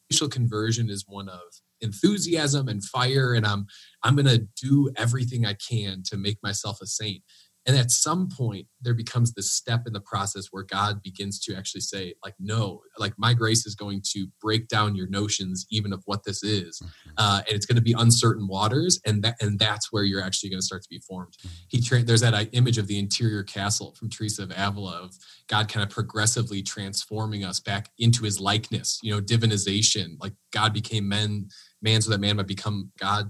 initial 0.09 0.29
conversion 0.29 0.89
is 0.89 1.05
one 1.07 1.29
of 1.29 1.41
enthusiasm 1.83 2.69
and 2.69 2.85
fire 2.85 3.35
and 3.35 3.47
i'm 3.47 3.67
i'm 4.03 4.17
going 4.17 4.27
to 4.27 4.47
do 4.61 4.91
everything 4.97 5.45
i 5.45 5.55
can 5.55 6.03
to 6.05 6.17
make 6.17 6.39
myself 6.43 6.79
a 6.81 6.87
saint 6.87 7.23
and 7.67 7.77
at 7.77 7.91
some 7.91 8.29
point 8.29 8.67
there 8.81 8.95
becomes 8.95 9.33
this 9.33 9.53
step 9.53 9.87
in 9.87 9.93
the 9.93 10.01
process 10.01 10.49
where 10.51 10.63
god 10.63 11.03
begins 11.03 11.39
to 11.39 11.55
actually 11.55 11.81
say 11.81 12.15
like 12.25 12.35
no 12.39 12.81
like 12.99 13.13
my 13.17 13.33
grace 13.35 13.67
is 13.67 13.75
going 13.75 14.01
to 14.05 14.27
break 14.41 14.69
down 14.69 14.95
your 14.95 15.09
notions 15.09 15.67
even 15.71 15.93
of 15.93 16.03
what 16.07 16.25
this 16.25 16.43
is 16.43 16.81
mm-hmm. 16.83 17.11
uh, 17.19 17.43
and 17.47 17.57
it's 17.57 17.67
going 17.67 17.77
to 17.77 17.83
be 17.83 17.95
uncertain 17.99 18.47
waters 18.47 19.01
and 19.07 19.23
that 19.23 19.37
and 19.41 19.59
that's 19.59 19.93
where 19.93 20.05
you're 20.05 20.23
actually 20.23 20.51
going 20.51 20.61
to 20.61 20.65
start 20.65 20.83
to 20.83 20.89
be 20.89 21.01
formed 21.01 21.35
mm-hmm. 21.39 21.57
he 21.69 21.81
tra- 21.81 22.03
there's 22.03 22.21
that 22.21 22.35
uh, 22.35 22.45
image 22.53 22.79
of 22.79 22.87
the 22.87 22.99
interior 22.99 23.43
castle 23.43 23.95
from 23.99 24.09
teresa 24.09 24.43
of 24.43 24.53
avila 24.57 25.03
of 25.03 25.15
god 25.49 25.69
kind 25.69 25.83
of 25.83 25.91
progressively 25.91 26.63
transforming 26.63 27.45
us 27.45 27.61
back 27.61 27.91
into 27.99 28.25
his 28.25 28.41
likeness 28.41 28.99
you 29.03 29.13
know 29.13 29.21
divinization 29.21 30.17
like 30.21 30.33
god 30.53 30.73
became 30.73 31.09
men 31.09 31.49
man 31.81 32.01
so 32.01 32.11
that 32.11 32.21
man 32.21 32.37
might 32.37 32.47
become 32.47 32.91
god 32.99 33.29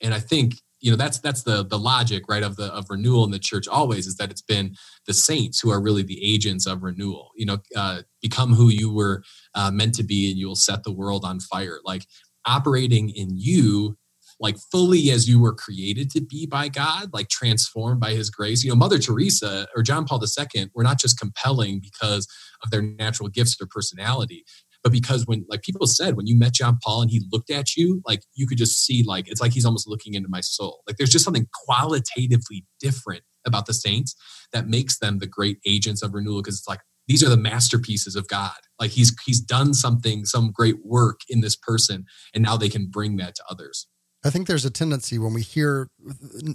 and 0.00 0.14
i 0.14 0.20
think 0.20 0.54
you 0.84 0.90
know 0.90 0.98
that's 0.98 1.18
that's 1.18 1.44
the 1.44 1.64
the 1.64 1.78
logic 1.78 2.24
right 2.28 2.42
of 2.42 2.56
the 2.56 2.66
of 2.74 2.84
renewal 2.90 3.24
in 3.24 3.30
the 3.30 3.38
church 3.38 3.66
always 3.66 4.06
is 4.06 4.16
that 4.16 4.30
it's 4.30 4.42
been 4.42 4.76
the 5.06 5.14
saints 5.14 5.58
who 5.58 5.70
are 5.70 5.80
really 5.80 6.02
the 6.02 6.22
agents 6.22 6.66
of 6.66 6.82
renewal. 6.82 7.30
You 7.36 7.46
know 7.46 7.58
uh, 7.74 8.02
become 8.20 8.52
who 8.52 8.68
you 8.68 8.92
were 8.92 9.24
uh, 9.54 9.70
meant 9.70 9.94
to 9.94 10.02
be 10.02 10.30
and 10.30 10.38
you 10.38 10.46
will 10.46 10.56
set 10.56 10.84
the 10.84 10.92
world 10.92 11.24
on 11.24 11.40
fire. 11.40 11.80
Like 11.84 12.04
operating 12.46 13.08
in 13.08 13.30
you 13.32 13.96
like 14.40 14.58
fully 14.70 15.10
as 15.10 15.26
you 15.26 15.40
were 15.40 15.54
created 15.54 16.10
to 16.10 16.20
be 16.20 16.44
by 16.44 16.68
God, 16.68 17.10
like 17.14 17.28
transformed 17.28 18.00
by 18.00 18.10
his 18.10 18.28
grace. 18.28 18.62
You 18.62 18.70
know, 18.70 18.76
Mother 18.76 18.98
Teresa 18.98 19.66
or 19.74 19.82
John 19.82 20.04
Paul 20.04 20.20
II 20.22 20.70
were 20.74 20.82
not 20.82 20.98
just 20.98 21.18
compelling 21.18 21.80
because 21.80 22.28
of 22.62 22.70
their 22.70 22.82
natural 22.82 23.30
gifts 23.30 23.56
or 23.58 23.66
personality 23.66 24.44
but 24.84 24.92
because 24.92 25.26
when 25.26 25.46
like 25.48 25.62
people 25.62 25.86
said 25.86 26.14
when 26.14 26.26
you 26.26 26.36
met 26.36 26.52
John 26.52 26.78
Paul 26.84 27.02
and 27.02 27.10
he 27.10 27.22
looked 27.32 27.50
at 27.50 27.74
you, 27.74 28.02
like 28.06 28.20
you 28.34 28.46
could 28.46 28.58
just 28.58 28.84
see 28.84 29.02
like 29.02 29.28
it's 29.28 29.40
like 29.40 29.54
he's 29.54 29.64
almost 29.64 29.88
looking 29.88 30.12
into 30.12 30.28
my 30.28 30.42
soul. 30.42 30.82
Like 30.86 30.98
there's 30.98 31.10
just 31.10 31.24
something 31.24 31.48
qualitatively 31.64 32.66
different 32.78 33.22
about 33.46 33.64
the 33.64 33.72
saints 33.72 34.14
that 34.52 34.68
makes 34.68 34.98
them 34.98 35.18
the 35.18 35.26
great 35.26 35.58
agents 35.66 36.02
of 36.02 36.12
renewal 36.12 36.42
because 36.42 36.58
it's 36.58 36.68
like 36.68 36.80
these 37.08 37.24
are 37.24 37.30
the 37.30 37.38
masterpieces 37.38 38.14
of 38.14 38.28
God. 38.28 38.52
Like 38.78 38.90
he's 38.90 39.16
he's 39.24 39.40
done 39.40 39.72
something, 39.72 40.26
some 40.26 40.52
great 40.52 40.84
work 40.84 41.20
in 41.30 41.40
this 41.40 41.56
person, 41.56 42.04
and 42.34 42.44
now 42.44 42.58
they 42.58 42.68
can 42.68 42.86
bring 42.86 43.16
that 43.16 43.34
to 43.36 43.44
others. 43.50 43.88
I 44.22 44.28
think 44.28 44.46
there's 44.46 44.66
a 44.66 44.70
tendency 44.70 45.18
when 45.18 45.32
we 45.32 45.42
hear 45.42 45.88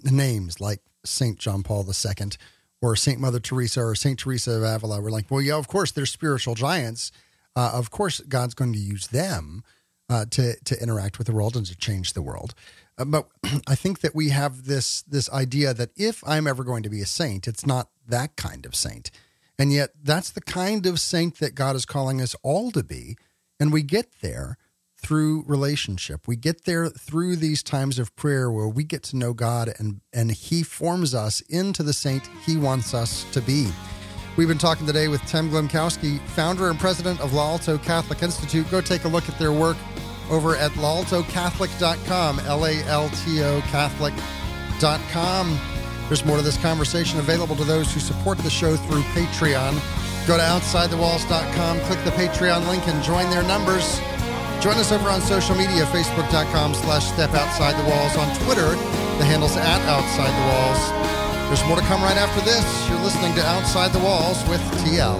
names 0.04 0.60
like 0.60 0.82
Saint 1.04 1.40
John 1.40 1.64
Paul 1.64 1.84
II 1.88 2.30
or 2.82 2.96
Saint 2.96 3.20
Mother 3.20 3.40
Teresa 3.40 3.82
or 3.82 3.96
Saint 3.96 4.20
Teresa 4.20 4.52
of 4.52 4.64
Avila, 4.64 5.02
we're 5.02 5.12
like, 5.12 5.30
well, 5.30 5.42
yeah, 5.42 5.56
of 5.56 5.68
course, 5.68 5.92
they're 5.92 6.06
spiritual 6.06 6.56
giants 6.56 7.12
uh, 7.60 7.72
of 7.80 7.86
course, 7.90 8.18
God's 8.36 8.56
going 8.56 8.74
to 8.74 8.80
use 8.96 9.08
them. 9.08 9.64
uh, 10.10 10.26
to 10.26 10.56
to 10.66 10.82
interact 10.82 11.18
with 11.18 11.28
the 11.28 11.34
world 11.34 11.56
and 11.56 11.66
to 11.68 11.78
change 11.78 12.14
the 12.14 12.22
world. 12.22 12.54
Uh, 12.98 13.06
but 13.06 13.28
I 13.68 13.76
think 13.76 14.00
that 14.02 14.16
we 14.16 14.30
have 14.30 14.66
this 14.66 15.04
this 15.04 15.30
idea 15.32 15.74
that 15.74 15.92
if 15.96 16.24
I'm 16.28 16.48
ever 16.48 16.64
going 16.64 16.84
to 16.84 16.90
be 16.90 17.02
a 17.02 17.06
saint, 17.06 17.48
it's 17.48 17.66
not 17.66 17.90
that 18.08 18.36
kind 18.36 18.66
of 18.66 18.74
saint, 18.76 19.12
and 19.60 19.72
yet 19.72 19.92
that's 20.04 20.32
the 20.32 20.42
kind 20.42 20.86
of 20.86 21.00
saint 21.00 21.36
that 21.40 21.56
God 21.56 21.76
is 21.76 21.86
calling 21.86 22.22
us 22.22 22.36
all 22.44 22.72
to 22.72 22.84
be, 22.84 23.18
and 23.60 23.72
we 23.72 23.84
get 23.84 24.08
there 24.22 24.58
through 24.98 25.44
relationship. 25.48 26.28
We 26.28 26.36
get 26.36 26.66
there 26.66 26.90
through 26.90 27.38
these 27.38 27.64
times 27.64 28.00
of 28.00 28.16
prayer 28.16 28.52
where 28.52 28.68
we 28.68 28.84
get 28.84 29.04
to 29.04 29.18
know 29.18 29.34
God 29.34 29.70
and 29.80 30.02
and 30.12 30.32
He 30.32 30.64
forms 30.64 31.14
us 31.14 31.42
into 31.42 31.84
the 31.84 31.94
saint 31.94 32.24
He 32.46 32.58
wants 32.58 32.94
us 32.94 33.26
to 33.34 33.42
be. 33.42 33.70
We've 34.40 34.48
been 34.48 34.58
talking 34.58 34.88
today 34.88 35.10
with 35.10 35.22
Tim 35.26 35.50
Glemkowski, 35.50 36.18
founder 36.18 36.70
and 36.70 36.80
president 36.80 37.20
of 37.20 37.34
L'Alto 37.34 37.78
Catholic 37.78 38.24
Institute. 38.24 38.72
Go 38.72 38.80
take 38.80 39.04
a 39.04 39.08
look 39.10 39.28
at 39.28 39.38
their 39.38 39.52
work 39.52 39.76
over 40.32 40.56
at 40.56 40.72
laltocatholic.com, 40.80 42.40
L 42.48 42.66
A 42.66 42.82
L 42.86 43.10
T 43.10 43.44
O 43.44 43.60
Catholic.com. 43.68 45.60
There's 46.08 46.24
more 46.24 46.38
to 46.38 46.42
this 46.42 46.56
conversation 46.56 47.20
available 47.20 47.58
to 47.58 47.66
those 47.66 47.94
who 47.94 48.00
support 48.00 48.38
the 48.38 48.50
show 48.50 48.78
through 48.78 49.02
Patreon. 49.12 49.74
Go 50.26 50.38
to 50.38 50.44
OutsideTheWalls.com, 50.44 51.82
click 51.82 52.02
the 52.06 52.12
Patreon 52.12 52.66
link, 52.70 52.88
and 52.88 53.04
join 53.04 53.30
their 53.32 53.44
numbers. 53.44 54.00
Join 54.62 54.78
us 54.78 54.94
over 54.94 55.10
on 55.10 55.20
social 55.20 55.56
media, 55.56 55.84
Facebook.com 55.88 56.76
slash 56.76 57.12
Step 57.12 57.32
Outside 57.32 57.74
the 57.74 57.90
Walls. 57.90 58.16
On 58.16 58.34
Twitter, 58.46 58.70
the 59.18 59.26
handle's 59.26 59.58
at 59.58 59.82
Outside 59.82 60.32
the 60.32 60.48
Walls. 60.48 61.19
There's 61.50 61.66
more 61.66 61.78
to 61.78 61.84
come 61.88 62.04
right 62.04 62.16
after 62.16 62.42
this. 62.42 62.88
You're 62.88 63.00
listening 63.00 63.34
to 63.34 63.44
Outside 63.44 63.92
the 63.92 63.98
Walls 63.98 64.48
with 64.48 64.62
TL. 64.86 65.18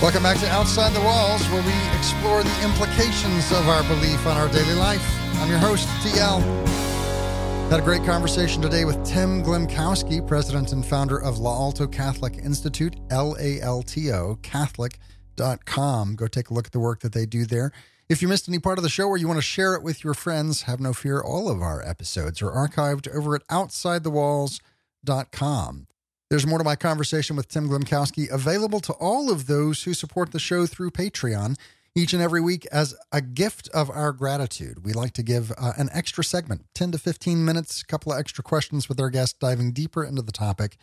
Welcome 0.00 0.22
back 0.22 0.38
to 0.38 0.48
Outside 0.50 0.92
the 0.92 1.00
Walls, 1.00 1.42
where 1.48 1.66
we 1.66 1.98
explore 1.98 2.44
the 2.44 2.62
implications 2.62 3.50
of 3.50 3.68
our 3.68 3.82
belief 3.82 4.24
on 4.24 4.36
our 4.36 4.48
daily 4.50 4.74
life. 4.74 5.04
I'm 5.40 5.50
your 5.50 5.58
host, 5.58 5.88
TL. 6.04 6.79
Had 7.70 7.78
a 7.78 7.84
great 7.84 8.04
conversation 8.04 8.60
today 8.60 8.84
with 8.84 9.06
Tim 9.06 9.44
Glemkowski, 9.44 10.26
president 10.26 10.72
and 10.72 10.84
founder 10.84 11.22
of 11.22 11.38
L'Alto 11.38 11.86
Catholic 11.86 12.38
Institute, 12.38 12.96
L 13.10 13.36
A 13.38 13.60
L 13.60 13.84
T 13.84 14.10
O, 14.10 14.36
Catholic.com. 14.42 16.16
Go 16.16 16.26
take 16.26 16.50
a 16.50 16.54
look 16.54 16.66
at 16.66 16.72
the 16.72 16.80
work 16.80 16.98
that 17.02 17.12
they 17.12 17.26
do 17.26 17.46
there. 17.46 17.70
If 18.08 18.22
you 18.22 18.28
missed 18.28 18.48
any 18.48 18.58
part 18.58 18.78
of 18.78 18.82
the 18.82 18.88
show 18.88 19.06
or 19.06 19.16
you 19.16 19.28
want 19.28 19.38
to 19.38 19.42
share 19.42 19.76
it 19.76 19.84
with 19.84 20.02
your 20.02 20.14
friends, 20.14 20.62
have 20.62 20.80
no 20.80 20.92
fear. 20.92 21.20
All 21.20 21.48
of 21.48 21.62
our 21.62 21.80
episodes 21.88 22.42
are 22.42 22.50
archived 22.50 23.06
over 23.14 23.36
at 23.36 23.46
OutsideTheWalls.com. 23.46 25.86
There's 26.28 26.46
more 26.48 26.58
to 26.58 26.64
my 26.64 26.74
conversation 26.74 27.36
with 27.36 27.46
Tim 27.46 27.68
Glemkowski 27.68 28.28
available 28.30 28.80
to 28.80 28.94
all 28.94 29.30
of 29.30 29.46
those 29.46 29.84
who 29.84 29.94
support 29.94 30.32
the 30.32 30.40
show 30.40 30.66
through 30.66 30.90
Patreon 30.90 31.56
each 31.94 32.12
and 32.12 32.22
every 32.22 32.40
week 32.40 32.66
as 32.72 32.94
a 33.12 33.20
gift 33.20 33.68
of 33.70 33.90
our 33.90 34.12
gratitude. 34.12 34.84
We 34.84 34.92
like 34.92 35.12
to 35.14 35.22
give 35.22 35.52
uh, 35.58 35.72
an 35.76 35.88
extra 35.92 36.22
segment, 36.22 36.66
10 36.74 36.92
to 36.92 36.98
15 36.98 37.44
minutes, 37.44 37.82
a 37.82 37.86
couple 37.86 38.12
of 38.12 38.18
extra 38.18 38.44
questions 38.44 38.88
with 38.88 39.00
our 39.00 39.10
guests, 39.10 39.36
diving 39.38 39.72
deeper 39.72 40.04
into 40.04 40.22
the 40.22 40.32
topic 40.32 40.76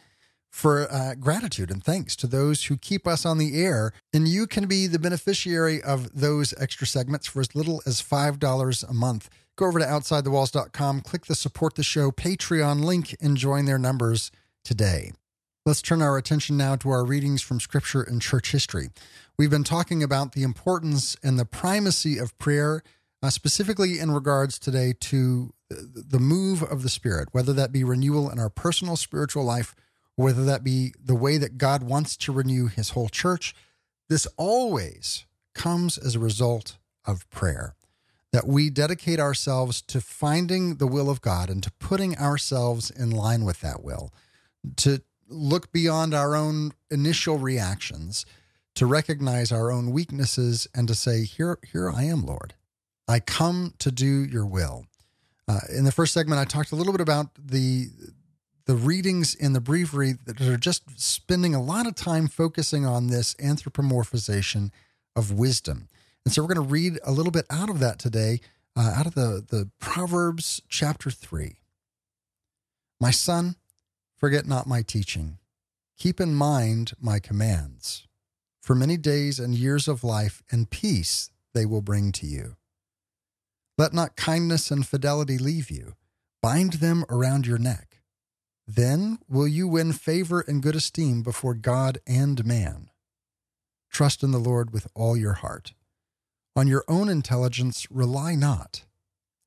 for 0.49 0.91
uh, 0.91 1.15
gratitude 1.15 1.69
and 1.69 1.83
thanks 1.83 2.15
to 2.15 2.27
those 2.27 2.65
who 2.65 2.77
keep 2.77 3.05
us 3.05 3.25
on 3.25 3.37
the 3.37 3.61
air. 3.61 3.93
And 4.13 4.27
you 4.27 4.47
can 4.47 4.65
be 4.67 4.87
the 4.87 4.99
beneficiary 4.99 5.81
of 5.81 6.19
those 6.19 6.53
extra 6.57 6.87
segments 6.87 7.27
for 7.27 7.41
as 7.41 7.55
little 7.55 7.81
as 7.85 8.01
$5 8.01 8.89
a 8.89 8.93
month. 8.93 9.29
Go 9.55 9.65
over 9.67 9.79
to 9.79 9.85
OutsideTheWalls.com, 9.85 11.01
click 11.01 11.25
the 11.25 11.35
support 11.35 11.75
the 11.75 11.83
show 11.83 12.11
Patreon 12.11 12.83
link, 12.83 13.15
and 13.19 13.37
join 13.37 13.65
their 13.65 13.79
numbers 13.79 14.31
today. 14.63 15.11
Let's 15.65 15.81
turn 15.81 16.01
our 16.01 16.17
attention 16.17 16.55
now 16.55 16.77
to 16.77 16.89
our 16.89 17.03
readings 17.03 17.41
from 17.41 17.59
Scripture 17.59 18.01
and 18.01 18.21
church 18.21 18.51
history. 18.51 18.89
We've 19.37 19.51
been 19.51 19.63
talking 19.63 20.01
about 20.01 20.31
the 20.31 20.41
importance 20.41 21.15
and 21.21 21.37
the 21.37 21.45
primacy 21.45 22.17
of 22.17 22.35
prayer, 22.39 22.81
uh, 23.21 23.29
specifically 23.29 23.99
in 23.99 24.09
regards 24.09 24.57
today 24.57 24.95
to 25.01 25.53
the 25.69 26.17
move 26.19 26.63
of 26.63 26.81
the 26.81 26.89
Spirit, 26.89 27.29
whether 27.33 27.53
that 27.53 27.71
be 27.71 27.83
renewal 27.83 28.31
in 28.31 28.39
our 28.39 28.49
personal 28.49 28.95
spiritual 28.95 29.43
life, 29.43 29.75
or 30.17 30.25
whether 30.25 30.43
that 30.45 30.63
be 30.63 30.91
the 30.99 31.13
way 31.13 31.37
that 31.37 31.59
God 31.59 31.83
wants 31.83 32.17
to 32.17 32.31
renew 32.31 32.65
His 32.65 32.91
whole 32.91 33.09
church. 33.09 33.53
This 34.09 34.25
always 34.37 35.27
comes 35.53 35.99
as 35.99 36.15
a 36.15 36.19
result 36.19 36.77
of 37.05 37.29
prayer. 37.29 37.75
That 38.33 38.47
we 38.47 38.71
dedicate 38.71 39.19
ourselves 39.19 39.83
to 39.83 40.01
finding 40.01 40.77
the 40.77 40.87
will 40.87 41.11
of 41.11 41.21
God 41.21 41.51
and 41.51 41.61
to 41.61 41.71
putting 41.73 42.17
ourselves 42.17 42.89
in 42.89 43.11
line 43.11 43.45
with 43.45 43.61
that 43.61 43.83
will, 43.83 44.11
to 44.77 45.03
look 45.29 45.71
beyond 45.71 46.15
our 46.15 46.35
own 46.35 46.71
initial 46.89 47.37
reactions, 47.37 48.25
to 48.77 48.85
recognize 48.85 49.51
our 49.51 49.71
own 49.71 49.91
weaknesses, 49.91 50.67
and 50.73 50.87
to 50.87 50.95
say, 50.95 51.23
Here, 51.23 51.59
here 51.71 51.89
I 51.89 52.03
am, 52.03 52.25
Lord. 52.25 52.53
I 53.07 53.19
come 53.19 53.73
to 53.79 53.91
do 53.91 54.23
your 54.23 54.45
will. 54.45 54.85
Uh, 55.47 55.59
in 55.69 55.85
the 55.85 55.91
first 55.91 56.13
segment, 56.13 56.39
I 56.39 56.45
talked 56.45 56.71
a 56.71 56.75
little 56.75 56.93
bit 56.93 57.01
about 57.01 57.27
the 57.37 57.87
the 58.65 58.75
readings 58.75 59.33
in 59.33 59.53
the 59.53 59.61
breviary 59.61 60.15
that 60.25 60.41
are 60.41 60.57
just 60.57 60.99
spending 60.99 61.55
a 61.55 61.63
lot 61.63 61.87
of 61.87 61.95
time 61.95 62.27
focusing 62.27 62.85
on 62.85 63.07
this 63.07 63.33
anthropomorphization 63.35 64.71
of 65.15 65.31
wisdom. 65.31 65.87
And 66.25 66.33
so 66.33 66.41
we're 66.41 66.53
going 66.53 66.67
to 66.67 66.73
read 66.73 66.99
a 67.05 67.13
little 67.13 67.31
bit 67.31 67.45
out 67.49 67.69
of 67.69 67.79
that 67.79 67.97
today, 67.97 68.41
uh, 68.75 68.93
out 68.97 69.05
of 69.05 69.15
the, 69.15 69.45
the 69.47 69.69
Proverbs 69.79 70.61
chapter 70.67 71.09
3. 71.09 71.59
My 72.99 73.11
son, 73.11 73.55
Forget 74.17 74.47
not 74.47 74.65
my 74.65 74.81
teaching. 74.81 75.37
Keep 75.99 76.19
in 76.19 76.33
mind 76.33 76.93
my 76.99 77.19
commands. 77.19 78.06
For 78.67 78.75
many 78.75 78.97
days 78.97 79.39
and 79.39 79.55
years 79.55 79.87
of 79.87 80.03
life 80.03 80.43
and 80.51 80.69
peace 80.69 81.29
they 81.53 81.65
will 81.65 81.79
bring 81.79 82.11
to 82.11 82.25
you. 82.25 82.57
Let 83.77 83.93
not 83.93 84.17
kindness 84.17 84.71
and 84.71 84.85
fidelity 84.85 85.37
leave 85.37 85.71
you. 85.71 85.93
Bind 86.41 86.73
them 86.73 87.05
around 87.09 87.47
your 87.47 87.59
neck. 87.59 88.01
Then 88.67 89.19
will 89.29 89.47
you 89.47 89.69
win 89.69 89.93
favor 89.93 90.41
and 90.41 90.61
good 90.61 90.75
esteem 90.75 91.23
before 91.23 91.53
God 91.53 91.99
and 92.05 92.43
man. 92.43 92.89
Trust 93.89 94.21
in 94.21 94.31
the 94.31 94.37
Lord 94.37 94.73
with 94.73 94.89
all 94.93 95.15
your 95.15 95.35
heart. 95.35 95.73
On 96.53 96.67
your 96.67 96.83
own 96.89 97.07
intelligence 97.07 97.87
rely 97.89 98.35
not. 98.35 98.83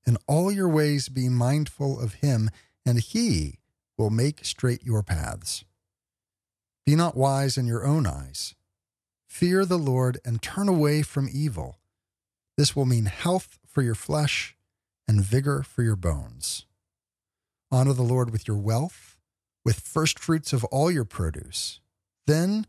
In 0.06 0.16
all 0.26 0.50
your 0.50 0.70
ways 0.70 1.10
be 1.10 1.28
mindful 1.28 2.00
of 2.00 2.14
him, 2.14 2.48
and 2.86 2.98
he 2.98 3.58
will 3.98 4.08
make 4.08 4.46
straight 4.46 4.82
your 4.82 5.02
paths. 5.02 5.62
Be 6.86 6.96
not 6.96 7.18
wise 7.18 7.58
in 7.58 7.66
your 7.66 7.84
own 7.84 8.06
eyes. 8.06 8.54
Fear 9.30 9.64
the 9.64 9.78
Lord 9.78 10.18
and 10.24 10.42
turn 10.42 10.68
away 10.68 11.02
from 11.02 11.28
evil. 11.32 11.78
This 12.58 12.76
will 12.76 12.84
mean 12.84 13.06
health 13.06 13.58
for 13.66 13.80
your 13.80 13.94
flesh 13.94 14.56
and 15.08 15.22
vigor 15.22 15.62
for 15.62 15.82
your 15.82 15.96
bones. 15.96 16.66
Honor 17.70 17.94
the 17.94 18.02
Lord 18.02 18.30
with 18.30 18.46
your 18.46 18.58
wealth, 18.58 19.16
with 19.64 19.80
first 19.80 20.18
fruits 20.18 20.52
of 20.52 20.64
all 20.64 20.90
your 20.90 21.04
produce. 21.04 21.80
Then 22.26 22.66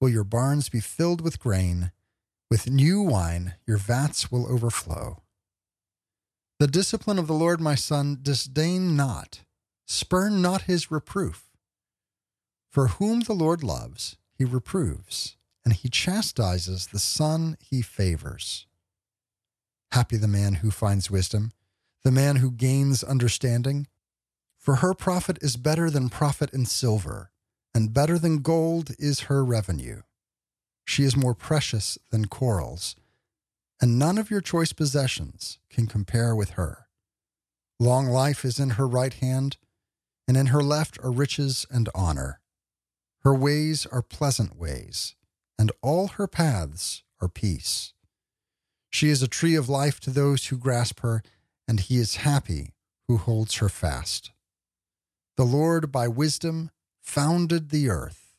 will 0.00 0.10
your 0.10 0.24
barns 0.24 0.68
be 0.68 0.80
filled 0.80 1.22
with 1.22 1.40
grain. 1.40 1.90
With 2.50 2.70
new 2.70 3.00
wine, 3.00 3.54
your 3.66 3.78
vats 3.78 4.30
will 4.30 4.46
overflow. 4.46 5.22
The 6.60 6.66
discipline 6.66 7.18
of 7.18 7.26
the 7.26 7.32
Lord, 7.32 7.60
my 7.60 7.74
son, 7.74 8.18
disdain 8.22 8.94
not 8.94 9.40
Spurn 9.86 10.40
not 10.40 10.62
his 10.62 10.90
reproof. 10.90 11.50
For 12.70 12.88
whom 12.88 13.20
the 13.20 13.34
Lord 13.34 13.62
loves, 13.62 14.16
he 14.38 14.44
reproves, 14.44 15.36
and 15.64 15.74
he 15.74 15.88
chastises 15.88 16.88
the 16.88 16.98
son 16.98 17.56
he 17.60 17.82
favors. 17.82 18.66
Happy 19.92 20.16
the 20.16 20.28
man 20.28 20.54
who 20.56 20.70
finds 20.70 21.10
wisdom, 21.10 21.52
the 22.04 22.10
man 22.10 22.36
who 22.36 22.50
gains 22.50 23.04
understanding. 23.04 23.86
For 24.58 24.76
her 24.76 24.94
profit 24.94 25.38
is 25.40 25.56
better 25.56 25.90
than 25.90 26.08
profit 26.08 26.52
in 26.52 26.66
silver, 26.66 27.30
and 27.74 27.92
better 27.92 28.18
than 28.18 28.42
gold 28.42 28.92
is 28.98 29.20
her 29.20 29.44
revenue. 29.44 30.02
She 30.84 31.04
is 31.04 31.16
more 31.16 31.34
precious 31.34 31.98
than 32.10 32.26
corals, 32.26 32.96
and 33.80 33.98
none 33.98 34.18
of 34.18 34.30
your 34.30 34.40
choice 34.40 34.72
possessions 34.72 35.58
can 35.70 35.86
compare 35.86 36.34
with 36.34 36.50
her. 36.50 36.86
Long 37.78 38.06
life 38.06 38.44
is 38.44 38.58
in 38.58 38.70
her 38.70 38.86
right 38.86 39.14
hand 39.14 39.56
and 40.28 40.36
in 40.36 40.46
her 40.46 40.62
left 40.62 40.98
are 41.02 41.10
riches 41.10 41.66
and 41.70 41.88
honor. 41.94 42.40
Her 43.20 43.34
ways 43.34 43.86
are 43.86 44.02
pleasant 44.02 44.56
ways, 44.56 45.14
and 45.62 45.70
all 45.80 46.08
her 46.08 46.26
paths 46.26 47.04
are 47.20 47.28
peace. 47.28 47.92
She 48.90 49.10
is 49.10 49.22
a 49.22 49.28
tree 49.28 49.54
of 49.54 49.68
life 49.68 50.00
to 50.00 50.10
those 50.10 50.46
who 50.46 50.58
grasp 50.58 50.98
her, 51.02 51.22
and 51.68 51.78
he 51.78 51.98
is 51.98 52.26
happy 52.26 52.72
who 53.06 53.16
holds 53.16 53.58
her 53.58 53.68
fast. 53.68 54.32
The 55.36 55.44
Lord 55.44 55.92
by 55.92 56.08
wisdom 56.08 56.72
founded 57.00 57.68
the 57.68 57.88
earth, 57.88 58.34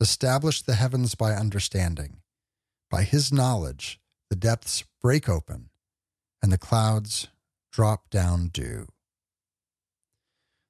established 0.00 0.66
the 0.66 0.76
heavens 0.76 1.16
by 1.16 1.32
understanding. 1.32 2.18
By 2.88 3.02
his 3.02 3.32
knowledge, 3.32 3.98
the 4.28 4.36
depths 4.36 4.84
break 5.02 5.28
open, 5.28 5.70
and 6.40 6.52
the 6.52 6.56
clouds 6.56 7.26
drop 7.72 8.10
down 8.10 8.46
dew. 8.46 8.86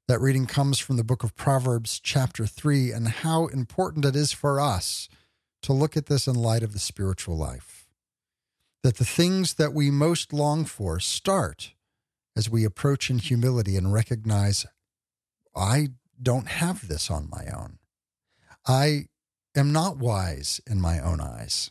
That 0.09 0.23
reading 0.23 0.47
comes 0.47 0.79
from 0.79 0.97
the 0.97 1.05
book 1.05 1.23
of 1.23 1.37
Proverbs, 1.37 2.01
chapter 2.03 2.47
3, 2.47 2.91
and 2.91 3.07
how 3.07 3.49
important 3.49 4.07
it 4.07 4.17
is 4.17 4.33
for 4.33 4.59
us 4.59 5.07
to 5.63 5.73
look 5.73 5.97
at 5.97 6.07
this 6.07 6.27
in 6.27 6.35
light 6.35 6.63
of 6.63 6.73
the 6.73 6.79
spiritual 6.79 7.37
life. 7.37 7.87
That 8.83 8.97
the 8.97 9.05
things 9.05 9.55
that 9.55 9.75
we 9.75 9.91
most 9.91 10.33
long 10.33 10.65
for 10.65 11.01
start 11.01 11.73
as 12.37 12.49
we 12.49 12.65
approach 12.65 13.11
in 13.11 13.19
humility 13.19 13.77
and 13.77 13.93
recognize, 13.93 14.67
I 15.55 15.89
don't 16.23 16.49
have 16.49 16.89
this 16.89 17.11
on 17.11 17.29
my 17.31 17.47
own. 17.55 17.79
I 18.67 19.07
am 19.55 19.73
not 19.73 19.99
wise 19.99 20.61
in 20.67 20.81
my 20.81 21.01
own 21.01 21.21
eyes. 21.21 21.71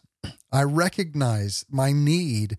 I 0.51 0.63
recognize 0.63 1.65
my 1.69 1.91
need 1.91 2.57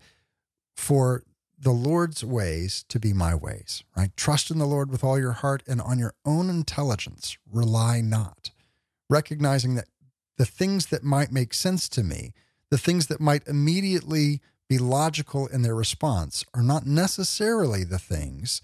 for 0.75 1.23
the 1.59 1.71
Lord's 1.71 2.23
ways 2.23 2.83
to 2.89 2.99
be 2.99 3.13
my 3.13 3.35
ways, 3.35 3.83
right? 3.95 4.15
Trust 4.17 4.49
in 4.49 4.57
the 4.57 4.65
Lord 4.65 4.89
with 4.89 5.03
all 5.03 5.19
your 5.19 5.33
heart 5.33 5.61
and 5.67 5.79
on 5.79 5.99
your 5.99 6.15
own 6.25 6.49
intelligence 6.49 7.37
rely 7.49 8.01
not. 8.01 8.49
Recognizing 9.09 9.75
that 9.75 9.87
the 10.37 10.45
things 10.45 10.87
that 10.87 11.03
might 11.03 11.31
make 11.31 11.53
sense 11.53 11.87
to 11.89 12.03
me, 12.03 12.33
the 12.69 12.77
things 12.77 13.07
that 13.07 13.21
might 13.21 13.47
immediately 13.47 14.41
be 14.69 14.77
logical 14.77 15.47
in 15.47 15.61
their 15.61 15.75
response, 15.75 16.45
are 16.53 16.63
not 16.63 16.85
necessarily 16.85 17.83
the 17.83 17.99
things 17.99 18.61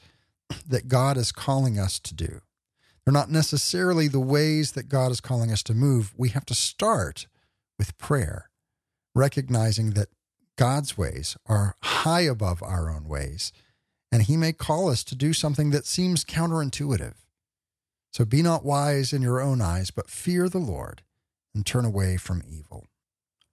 that 0.67 0.87
God 0.87 1.17
is 1.17 1.31
calling 1.31 1.77
us 1.77 1.99
to 1.99 2.13
do. 2.13 2.41
They're 3.03 3.13
not 3.13 3.29
necessarily 3.29 4.07
the 4.07 4.19
ways 4.19 4.73
that 4.73 4.89
God 4.89 5.11
is 5.11 5.21
calling 5.21 5.51
us 5.51 5.63
to 5.63 5.73
move. 5.73 6.13
We 6.17 6.29
have 6.29 6.45
to 6.45 6.55
start 6.55 7.27
with 7.77 7.97
prayer, 7.97 8.49
recognizing 9.13 9.91
that 9.91 10.09
God's 10.57 10.97
ways 10.97 11.37
are 11.45 11.75
high 11.83 12.21
above 12.21 12.63
our 12.63 12.89
own 12.89 13.07
ways, 13.07 13.51
and 14.11 14.23
He 14.23 14.35
may 14.35 14.53
call 14.53 14.89
us 14.89 15.03
to 15.05 15.15
do 15.15 15.33
something 15.33 15.69
that 15.71 15.85
seems 15.85 16.25
counterintuitive. 16.25 17.13
So 18.11 18.25
be 18.25 18.41
not 18.41 18.65
wise 18.65 19.13
in 19.13 19.21
your 19.21 19.39
own 19.39 19.61
eyes, 19.61 19.91
but 19.91 20.09
fear 20.09 20.49
the 20.49 20.57
Lord 20.57 21.03
and 21.57 21.65
turn 21.65 21.85
away 21.85 22.17
from 22.17 22.43
evil. 22.47 22.85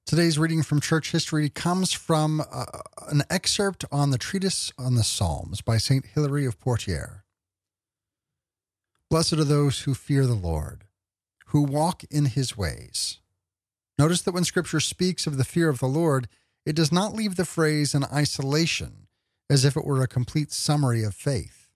Today's 0.05 0.39
reading 0.39 0.63
from 0.63 0.79
church 0.79 1.11
history 1.11 1.49
comes 1.49 1.95
from 1.95 2.43
uh, 2.53 2.67
an 3.09 3.23
excerpt 3.31 3.87
on 3.91 4.11
the 4.11 4.19
Treatise 4.19 4.71
on 4.79 4.95
the 4.95 5.03
Psalms 5.03 5.63
by 5.63 5.79
St. 5.79 6.05
Hilary 6.05 6.45
of 6.45 6.61
Poitiers. 6.61 7.23
Blessed 9.09 9.33
are 9.33 9.45
those 9.45 9.81
who 9.81 9.95
fear 9.95 10.27
the 10.27 10.35
Lord, 10.35 10.85
who 11.47 11.63
walk 11.63 12.05
in 12.11 12.27
his 12.27 12.59
ways. 12.59 13.21
Notice 13.99 14.21
that 14.23 14.35
when 14.35 14.45
Scripture 14.45 14.81
speaks 14.81 15.27
of 15.27 15.39
the 15.39 15.45
fear 15.45 15.71
of 15.71 15.79
the 15.79 15.87
Lord, 15.87 16.29
it 16.67 16.77
does 16.77 16.93
not 16.93 17.15
leave 17.15 17.37
the 17.37 17.47
phrase 17.47 17.95
in 17.95 18.05
isolation 18.05 19.07
as 19.49 19.65
if 19.65 19.79
it 19.79 19.87
were 19.87 20.03
a 20.03 20.09
complete 20.09 20.53
summary 20.53 21.03
of 21.03 21.15
faith. 21.15 21.71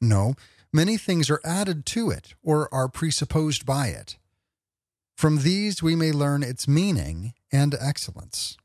No, 0.00 0.34
many 0.72 0.96
things 0.96 1.28
are 1.28 1.40
added 1.44 1.84
to 1.86 2.10
it 2.10 2.34
or 2.40 2.72
are 2.72 2.88
presupposed 2.88 3.66
by 3.66 3.88
it. 3.88 4.16
From 5.16 5.38
these 5.38 5.82
we 5.82 5.96
may 5.96 6.12
learn 6.12 6.42
its 6.42 6.68
meaning 6.68 7.32
and 7.50 7.74
excellence. 7.80 8.58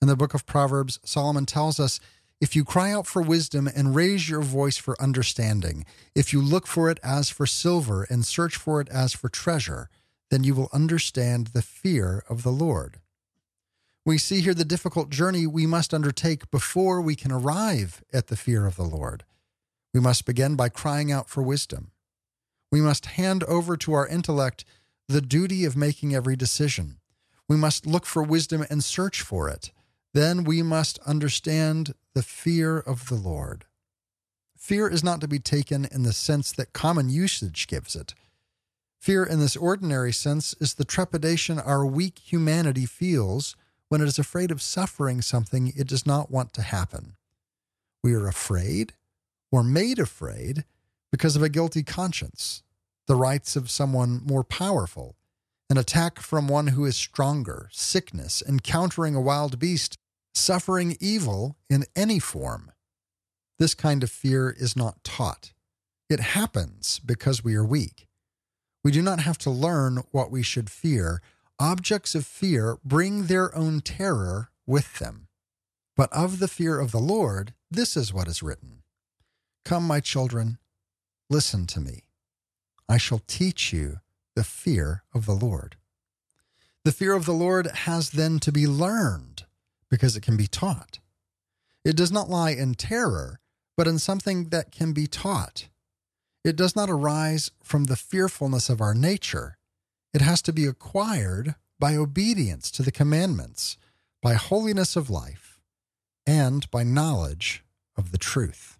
In 0.00 0.06
the 0.06 0.14
book 0.14 0.32
of 0.32 0.46
Proverbs, 0.46 1.00
Solomon 1.04 1.46
tells 1.46 1.80
us 1.80 1.98
if 2.40 2.54
you 2.54 2.64
cry 2.64 2.92
out 2.92 3.08
for 3.08 3.20
wisdom 3.20 3.66
and 3.66 3.94
raise 3.94 4.28
your 4.28 4.40
voice 4.42 4.76
for 4.76 5.00
understanding, 5.02 5.84
if 6.14 6.32
you 6.32 6.40
look 6.40 6.68
for 6.68 6.90
it 6.90 7.00
as 7.02 7.28
for 7.28 7.44
silver 7.44 8.04
and 8.04 8.24
search 8.24 8.54
for 8.54 8.80
it 8.80 8.88
as 8.88 9.14
for 9.14 9.28
treasure, 9.28 9.88
then 10.30 10.44
you 10.44 10.54
will 10.54 10.68
understand 10.72 11.48
the 11.48 11.62
fear 11.62 12.22
of 12.28 12.44
the 12.44 12.52
Lord. 12.52 13.00
We 14.06 14.18
see 14.18 14.42
here 14.42 14.54
the 14.54 14.64
difficult 14.64 15.10
journey 15.10 15.46
we 15.46 15.66
must 15.66 15.92
undertake 15.92 16.50
before 16.52 17.00
we 17.00 17.16
can 17.16 17.32
arrive 17.32 18.04
at 18.12 18.28
the 18.28 18.36
fear 18.36 18.66
of 18.66 18.76
the 18.76 18.84
Lord. 18.84 19.24
We 19.92 20.00
must 20.00 20.24
begin 20.24 20.54
by 20.54 20.68
crying 20.68 21.10
out 21.10 21.28
for 21.28 21.42
wisdom. 21.42 21.90
We 22.70 22.80
must 22.80 23.06
hand 23.06 23.42
over 23.44 23.76
to 23.78 23.92
our 23.94 24.06
intellect 24.06 24.64
the 25.08 25.20
duty 25.20 25.64
of 25.64 25.76
making 25.76 26.14
every 26.14 26.36
decision. 26.36 26.98
We 27.48 27.56
must 27.56 27.86
look 27.86 28.06
for 28.06 28.22
wisdom 28.22 28.64
and 28.70 28.82
search 28.82 29.20
for 29.20 29.48
it. 29.48 29.70
Then 30.14 30.44
we 30.44 30.62
must 30.62 30.98
understand 31.00 31.94
the 32.14 32.22
fear 32.22 32.78
of 32.78 33.08
the 33.08 33.16
Lord. 33.16 33.66
Fear 34.56 34.88
is 34.88 35.04
not 35.04 35.20
to 35.20 35.28
be 35.28 35.38
taken 35.38 35.84
in 35.84 36.04
the 36.04 36.12
sense 36.12 36.52
that 36.52 36.72
common 36.72 37.10
usage 37.10 37.66
gives 37.66 37.94
it. 37.94 38.14
Fear, 38.98 39.24
in 39.24 39.40
this 39.40 39.56
ordinary 39.56 40.12
sense, 40.12 40.54
is 40.60 40.74
the 40.74 40.84
trepidation 40.86 41.58
our 41.58 41.84
weak 41.84 42.18
humanity 42.20 42.86
feels 42.86 43.56
when 43.90 44.00
it 44.00 44.08
is 44.08 44.18
afraid 44.18 44.50
of 44.50 44.62
suffering 44.62 45.20
something 45.20 45.72
it 45.76 45.86
does 45.86 46.06
not 46.06 46.30
want 46.30 46.54
to 46.54 46.62
happen. 46.62 47.16
We 48.02 48.14
are 48.14 48.26
afraid 48.26 48.94
or 49.52 49.62
made 49.62 49.98
afraid 49.98 50.64
because 51.12 51.36
of 51.36 51.42
a 51.42 51.50
guilty 51.50 51.82
conscience, 51.82 52.62
the 53.06 53.16
rights 53.16 53.56
of 53.56 53.70
someone 53.70 54.22
more 54.24 54.44
powerful, 54.44 55.16
an 55.70 55.78
attack 55.78 56.20
from 56.20 56.48
one 56.48 56.68
who 56.68 56.84
is 56.84 56.96
stronger, 56.96 57.68
sickness, 57.72 58.42
encountering 58.46 59.14
a 59.14 59.20
wild 59.20 59.58
beast, 59.58 59.96
suffering 60.34 60.96
evil 61.00 61.56
in 61.68 61.84
any 61.94 62.18
form. 62.18 62.72
This 63.58 63.74
kind 63.74 64.02
of 64.02 64.10
fear 64.10 64.50
is 64.50 64.76
not 64.76 65.02
taught. 65.04 65.52
It 66.08 66.20
happens 66.20 67.00
because 67.04 67.44
we 67.44 67.54
are 67.54 67.64
weak. 67.64 68.06
We 68.82 68.90
do 68.90 69.00
not 69.00 69.20
have 69.20 69.38
to 69.38 69.50
learn 69.50 70.02
what 70.10 70.30
we 70.30 70.42
should 70.42 70.68
fear 70.68 71.22
Objects 71.60 72.16
of 72.16 72.26
fear 72.26 72.78
bring 72.84 73.26
their 73.26 73.54
own 73.54 73.80
terror 73.80 74.50
with 74.66 74.98
them. 74.98 75.28
But 75.96 76.12
of 76.12 76.40
the 76.40 76.48
fear 76.48 76.80
of 76.80 76.90
the 76.90 76.98
Lord, 76.98 77.54
this 77.70 77.96
is 77.96 78.12
what 78.12 78.26
is 78.26 78.42
written 78.42 78.82
Come, 79.64 79.86
my 79.86 80.00
children, 80.00 80.58
listen 81.30 81.66
to 81.68 81.80
me. 81.80 82.03
I 82.88 82.98
shall 82.98 83.20
teach 83.26 83.72
you 83.72 84.00
the 84.34 84.44
fear 84.44 85.02
of 85.14 85.26
the 85.26 85.34
Lord. 85.34 85.76
The 86.84 86.92
fear 86.92 87.14
of 87.14 87.24
the 87.24 87.32
Lord 87.32 87.66
has 87.68 88.10
then 88.10 88.38
to 88.40 88.52
be 88.52 88.66
learned 88.66 89.44
because 89.90 90.16
it 90.16 90.22
can 90.22 90.36
be 90.36 90.46
taught. 90.46 90.98
It 91.84 91.96
does 91.96 92.12
not 92.12 92.28
lie 92.28 92.50
in 92.50 92.74
terror, 92.74 93.40
but 93.76 93.86
in 93.86 93.98
something 93.98 94.50
that 94.50 94.70
can 94.70 94.92
be 94.92 95.06
taught. 95.06 95.68
It 96.44 96.56
does 96.56 96.76
not 96.76 96.90
arise 96.90 97.50
from 97.62 97.84
the 97.84 97.96
fearfulness 97.96 98.68
of 98.68 98.80
our 98.80 98.94
nature, 98.94 99.56
it 100.12 100.20
has 100.20 100.40
to 100.42 100.52
be 100.52 100.66
acquired 100.66 101.56
by 101.80 101.96
obedience 101.96 102.70
to 102.70 102.82
the 102.82 102.92
commandments, 102.92 103.76
by 104.22 104.34
holiness 104.34 104.94
of 104.94 105.10
life, 105.10 105.58
and 106.26 106.70
by 106.70 106.84
knowledge 106.84 107.64
of 107.96 108.12
the 108.12 108.18
truth. 108.18 108.78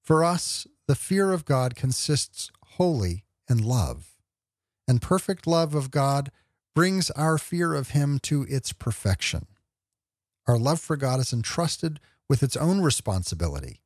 For 0.00 0.22
us, 0.22 0.66
the 0.86 0.94
fear 0.94 1.32
of 1.32 1.44
God 1.44 1.74
consists 1.74 2.50
wholly 2.72 3.24
in 3.48 3.58
love, 3.58 4.16
and 4.86 5.00
perfect 5.00 5.46
love 5.46 5.74
of 5.74 5.90
God 5.90 6.30
brings 6.74 7.10
our 7.12 7.38
fear 7.38 7.74
of 7.74 7.90
Him 7.90 8.18
to 8.20 8.42
its 8.48 8.72
perfection. 8.72 9.46
Our 10.46 10.58
love 10.58 10.80
for 10.80 10.96
God 10.96 11.20
is 11.20 11.32
entrusted 11.32 12.00
with 12.28 12.42
its 12.42 12.56
own 12.56 12.80
responsibility 12.80 13.80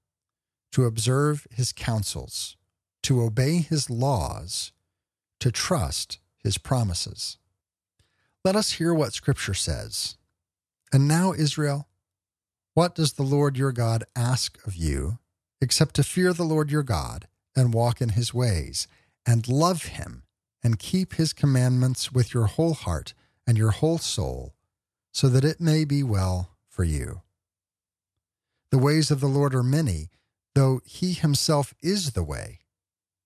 to 0.73 0.85
observe 0.85 1.47
His 1.51 1.73
counsels, 1.73 2.57
to 3.03 3.23
obey 3.23 3.59
His 3.59 3.91
laws, 3.91 4.73
to 5.41 5.53
trust 5.53 6.19
his 6.43 6.59
promises. 6.59 7.37
Let 8.45 8.57
us 8.57 8.73
hear 8.73 8.95
what 8.95 9.13
Scripture 9.13 9.55
says. 9.55 10.17
And 10.93 11.07
now, 11.07 11.33
Israel, 11.33 11.89
what 12.75 12.95
does 12.95 13.15
the 13.15 13.23
Lord 13.23 13.57
your 13.57 13.73
God 13.73 14.05
ask 14.17 14.65
of 14.67 14.77
you 14.77 15.19
except 15.61 15.95
to 15.97 16.05
fear 16.05 16.33
the 16.33 16.45
Lord 16.45 16.71
your 16.71 16.83
God 16.83 17.27
and 17.57 17.75
walk 17.75 18.01
in 18.01 18.11
his 18.11 18.33
ways 18.33 18.87
and 19.27 19.49
love 19.49 19.85
him 19.85 20.23
and 20.63 20.79
keep 20.79 21.15
his 21.15 21.33
commandments 21.33 22.13
with 22.13 22.35
your 22.35 22.47
whole 22.47 22.75
heart 22.75 23.15
and 23.47 23.57
your 23.57 23.71
whole 23.71 23.99
soul, 23.99 24.55
so 25.13 25.29
that 25.29 25.45
it 25.45 25.61
may 25.61 25.85
be 25.85 26.03
well 26.03 26.57
for 26.69 26.85
you? 26.85 27.23
The 28.71 28.79
ways 28.79 29.11
of 29.11 29.21
the 29.21 29.27
Lord 29.27 29.55
are 29.55 29.63
many, 29.63 30.11
though 30.55 30.81
he 30.85 31.13
himself 31.13 31.75
is 31.83 32.13
the 32.13 32.23
way. 32.23 32.59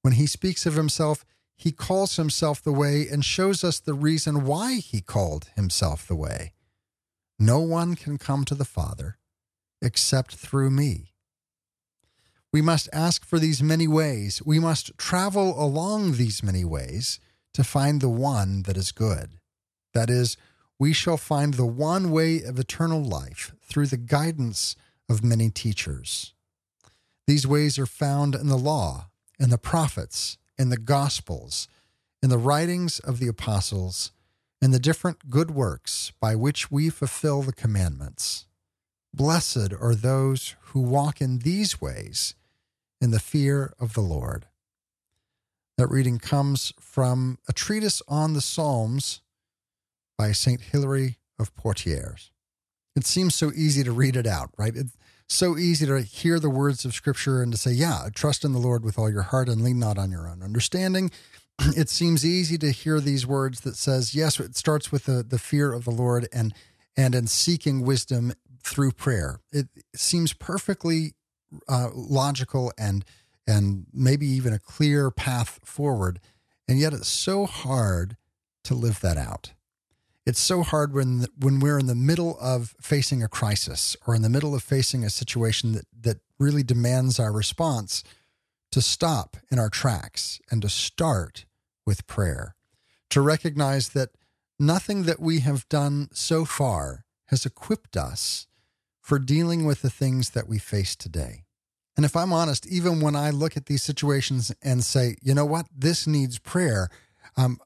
When 0.02 0.14
he 0.14 0.26
speaks 0.26 0.66
of 0.66 0.74
himself, 0.74 1.24
he 1.56 1.72
calls 1.72 2.16
himself 2.16 2.62
the 2.62 2.72
way 2.72 3.06
and 3.08 3.24
shows 3.24 3.62
us 3.62 3.78
the 3.78 3.94
reason 3.94 4.44
why 4.44 4.74
he 4.74 5.00
called 5.00 5.50
himself 5.54 6.06
the 6.06 6.16
way. 6.16 6.54
No 7.38 7.60
one 7.60 7.94
can 7.94 8.18
come 8.18 8.44
to 8.46 8.54
the 8.54 8.64
Father 8.64 9.18
except 9.80 10.34
through 10.36 10.70
me. 10.70 11.11
We 12.52 12.60
must 12.60 12.90
ask 12.92 13.24
for 13.24 13.38
these 13.38 13.62
many 13.62 13.88
ways. 13.88 14.42
We 14.44 14.58
must 14.58 14.96
travel 14.98 15.58
along 15.62 16.12
these 16.12 16.42
many 16.42 16.66
ways 16.66 17.18
to 17.54 17.64
find 17.64 18.00
the 18.00 18.10
one 18.10 18.64
that 18.64 18.76
is 18.76 18.92
good. 18.92 19.38
That 19.94 20.10
is, 20.10 20.36
we 20.78 20.92
shall 20.92 21.16
find 21.16 21.54
the 21.54 21.64
one 21.66 22.10
way 22.10 22.42
of 22.42 22.58
eternal 22.58 23.02
life 23.02 23.54
through 23.62 23.86
the 23.86 23.96
guidance 23.96 24.76
of 25.08 25.24
many 25.24 25.48
teachers. 25.48 26.34
These 27.26 27.46
ways 27.46 27.78
are 27.78 27.86
found 27.86 28.34
in 28.34 28.48
the 28.48 28.58
law, 28.58 29.08
in 29.38 29.48
the 29.48 29.58
prophets, 29.58 30.36
in 30.58 30.68
the 30.68 30.76
Gospels, 30.76 31.68
in 32.22 32.28
the 32.28 32.38
writings 32.38 32.98
of 32.98 33.18
the 33.18 33.28
apostles, 33.28 34.12
in 34.60 34.72
the 34.72 34.78
different 34.78 35.30
good 35.30 35.50
works 35.50 36.12
by 36.20 36.34
which 36.34 36.70
we 36.70 36.90
fulfill 36.90 37.40
the 37.42 37.52
commandments. 37.52 38.46
Blessed 39.14 39.72
are 39.80 39.94
those 39.94 40.54
who 40.66 40.80
walk 40.80 41.20
in 41.20 41.38
these 41.38 41.80
ways 41.80 42.34
in 43.02 43.10
the 43.10 43.20
fear 43.20 43.74
of 43.80 43.94
the 43.94 44.00
Lord. 44.00 44.46
That 45.76 45.88
reading 45.88 46.18
comes 46.20 46.72
from 46.80 47.38
a 47.48 47.52
treatise 47.52 48.00
on 48.06 48.34
the 48.34 48.40
Psalms 48.40 49.20
by 50.16 50.30
St. 50.30 50.60
Hilary 50.60 51.18
of 51.38 51.54
Poitiers. 51.56 52.30
It 52.94 53.04
seems 53.04 53.34
so 53.34 53.50
easy 53.54 53.82
to 53.82 53.90
read 53.90 54.14
it 54.14 54.26
out, 54.26 54.50
right? 54.56 54.76
It's 54.76 54.96
so 55.28 55.58
easy 55.58 55.84
to 55.86 56.02
hear 56.02 56.38
the 56.38 56.50
words 56.50 56.84
of 56.84 56.94
Scripture 56.94 57.42
and 57.42 57.50
to 57.50 57.58
say, 57.58 57.72
yeah, 57.72 58.08
trust 58.14 58.44
in 58.44 58.52
the 58.52 58.60
Lord 58.60 58.84
with 58.84 58.98
all 58.98 59.10
your 59.10 59.22
heart 59.22 59.48
and 59.48 59.64
lean 59.64 59.80
not 59.80 59.98
on 59.98 60.12
your 60.12 60.28
own 60.28 60.42
understanding. 60.42 61.10
It 61.76 61.88
seems 61.88 62.24
easy 62.24 62.56
to 62.58 62.70
hear 62.70 62.98
these 62.98 63.26
words 63.26 63.60
that 63.60 63.76
says, 63.76 64.14
yes, 64.14 64.40
it 64.40 64.56
starts 64.56 64.90
with 64.90 65.04
the, 65.04 65.22
the 65.22 65.38
fear 65.38 65.72
of 65.72 65.84
the 65.84 65.90
Lord 65.90 66.28
and 66.32 66.54
and 66.96 67.14
in 67.14 67.26
seeking 67.26 67.82
wisdom 67.82 68.32
through 68.62 68.92
prayer. 68.92 69.40
It 69.52 69.68
seems 69.94 70.32
perfectly 70.32 71.14
uh, 71.68 71.88
logical 71.94 72.72
and 72.78 73.04
and 73.46 73.86
maybe 73.92 74.26
even 74.26 74.52
a 74.52 74.58
clear 74.58 75.10
path 75.10 75.58
forward, 75.64 76.20
and 76.68 76.78
yet 76.78 76.92
it's 76.92 77.08
so 77.08 77.44
hard 77.44 78.16
to 78.64 78.74
live 78.74 79.00
that 79.00 79.16
out. 79.16 79.52
It's 80.24 80.40
so 80.40 80.62
hard 80.62 80.92
when 80.92 81.26
when 81.38 81.58
we're 81.58 81.78
in 81.78 81.86
the 81.86 81.94
middle 81.94 82.38
of 82.40 82.74
facing 82.80 83.22
a 83.22 83.28
crisis 83.28 83.96
or 84.06 84.14
in 84.14 84.22
the 84.22 84.28
middle 84.28 84.54
of 84.54 84.62
facing 84.62 85.04
a 85.04 85.10
situation 85.10 85.72
that 85.72 85.86
that 86.00 86.18
really 86.38 86.62
demands 86.62 87.18
our 87.18 87.32
response 87.32 88.04
to 88.70 88.80
stop 88.80 89.36
in 89.50 89.58
our 89.58 89.68
tracks 89.68 90.40
and 90.50 90.62
to 90.62 90.68
start 90.68 91.44
with 91.86 92.06
prayer, 92.06 92.54
to 93.10 93.20
recognize 93.20 93.90
that 93.90 94.10
nothing 94.58 95.02
that 95.02 95.20
we 95.20 95.40
have 95.40 95.68
done 95.68 96.08
so 96.12 96.44
far 96.44 97.04
has 97.26 97.44
equipped 97.44 97.96
us 97.96 98.46
for 99.02 99.18
dealing 99.18 99.66
with 99.66 99.82
the 99.82 99.90
things 99.90 100.30
that 100.30 100.48
we 100.48 100.58
face 100.58 100.96
today. 100.96 101.44
And 101.96 102.06
if 102.06 102.16
I'm 102.16 102.32
honest, 102.32 102.66
even 102.66 103.00
when 103.00 103.14
I 103.14 103.30
look 103.30 103.56
at 103.56 103.66
these 103.66 103.82
situations 103.82 104.52
and 104.62 104.82
say, 104.82 105.16
you 105.20 105.34
know 105.34 105.44
what, 105.44 105.66
this 105.76 106.06
needs 106.06 106.38
prayer, 106.38 106.88
um, 107.36 107.58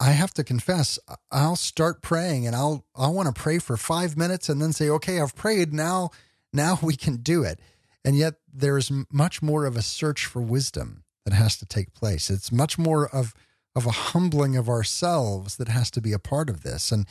I 0.00 0.10
have 0.10 0.34
to 0.34 0.44
confess, 0.44 0.98
I'll 1.30 1.54
start 1.54 2.02
praying 2.02 2.46
and 2.46 2.56
I'll 2.56 2.84
I 2.96 3.08
want 3.08 3.34
to 3.34 3.40
pray 3.40 3.58
for 3.58 3.76
five 3.76 4.16
minutes 4.16 4.48
and 4.48 4.60
then 4.60 4.72
say, 4.72 4.88
okay, 4.88 5.20
I've 5.20 5.36
prayed. 5.36 5.72
Now, 5.72 6.10
now 6.52 6.78
we 6.82 6.96
can 6.96 7.16
do 7.16 7.44
it. 7.44 7.60
And 8.04 8.16
yet 8.16 8.34
there's 8.52 8.90
much 9.10 9.40
more 9.40 9.64
of 9.66 9.76
a 9.76 9.82
search 9.82 10.26
for 10.26 10.42
wisdom 10.42 11.04
that 11.24 11.32
has 11.32 11.56
to 11.58 11.66
take 11.66 11.94
place. 11.94 12.28
It's 12.28 12.50
much 12.50 12.78
more 12.78 13.08
of 13.08 13.34
of 13.76 13.86
a 13.86 13.90
humbling 13.90 14.56
of 14.56 14.68
ourselves 14.68 15.56
that 15.56 15.68
has 15.68 15.90
to 15.90 16.00
be 16.00 16.12
a 16.12 16.18
part 16.18 16.48
of 16.48 16.62
this. 16.62 16.92
And 16.92 17.06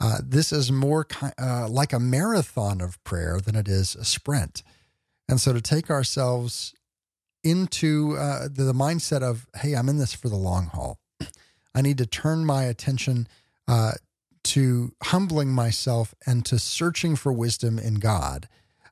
uh, 0.00 0.18
this 0.22 0.52
is 0.52 0.70
more 0.70 1.06
uh, 1.38 1.68
like 1.68 1.92
a 1.92 2.00
marathon 2.00 2.80
of 2.80 3.02
prayer 3.04 3.40
than 3.40 3.56
it 3.56 3.68
is 3.68 3.94
a 3.94 4.04
sprint. 4.04 4.62
And 5.28 5.40
so 5.40 5.52
to 5.52 5.60
take 5.60 5.90
ourselves 5.90 6.74
into 7.42 8.16
uh, 8.18 8.48
the, 8.50 8.72
mindset 8.72 9.22
of, 9.22 9.46
hey, 9.56 9.74
I'm 9.74 9.88
in 9.88 9.98
this 9.98 10.14
for 10.14 10.28
the 10.28 10.36
long 10.36 10.66
haul. 10.66 10.98
I 11.74 11.82
need 11.82 11.98
to 11.98 12.06
turn 12.06 12.44
my 12.44 12.64
attention 12.64 13.28
uh, 13.68 13.92
to 14.44 14.92
humbling 15.04 15.50
myself 15.50 16.14
and 16.26 16.44
to 16.46 16.58
searching 16.58 17.16
for 17.16 17.32
wisdom 17.32 17.78
in 17.78 17.94
God. 17.94 18.48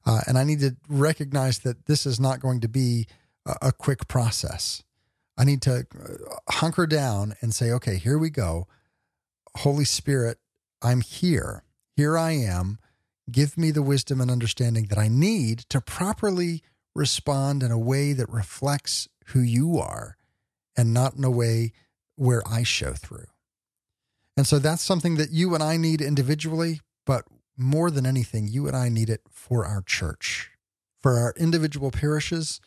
Uh, 0.07 0.21
and 0.27 0.39
I 0.39 0.45
need 0.45 0.61
to 0.61 0.77
recognize 0.89 1.61
that 1.61 1.87
this 1.87 2.07
is 2.07 2.21
not 2.21 2.41
going 2.41 2.61
to 2.61 2.69
be 2.69 3.07
a, 3.47 3.69
a 3.69 3.73
quick 3.73 4.07
process. 4.09 4.83
I 5.37 5.45
need 5.45 5.63
to 5.63 5.87
uh, 5.95 6.53
hunker 6.53 6.87
down 6.87 7.35
and 7.41 7.55
say, 7.55 7.73
okay, 7.73 7.97
here 7.97 8.19
we 8.19 8.31
go. 8.31 8.67
Holy 9.59 9.85
Spirit, 9.85 10.39
I'm 10.85 11.01
here. 11.01 11.65
Here 11.97 12.19
I 12.19 12.33
am. 12.33 12.79
Give 13.31 13.57
me 13.57 13.71
the 13.71 13.83
wisdom 13.83 14.21
and 14.21 14.31
understanding 14.31 14.87
that 14.87 14.99
I 14.99 15.09
need 15.09 15.61
to 15.71 15.81
properly 15.81 16.63
respond 16.95 17.63
in 17.63 17.71
a 17.71 17.79
way 17.79 18.13
that 18.13 18.29
reflects 18.29 19.09
who 19.29 19.41
you 19.41 19.79
are 19.79 20.17
and 20.77 20.93
not 20.93 21.15
in 21.15 21.25
a 21.25 21.31
way 21.31 21.73
where 22.17 22.43
I 22.47 22.63
show 22.63 22.93
through. 22.93 23.27
And 24.37 24.47
so 24.47 24.59
that's 24.59 24.83
something 24.83 25.17
that 25.17 25.31
you 25.31 25.55
and 25.55 25.63
I 25.63 25.77
need 25.77 26.01
individually, 26.01 26.81
but 27.07 27.25
more 27.57 27.91
than 27.91 28.05
anything, 28.05 28.49
you 28.49 28.67
and 28.67 28.77
I 28.77 28.89
need 28.89 29.09
it 29.09 29.23
for 29.31 29.65
our 29.65 29.81
church, 29.81 30.51
for 31.01 31.19
our 31.19 31.33
individual 31.37 31.91
parishes, 31.91 32.61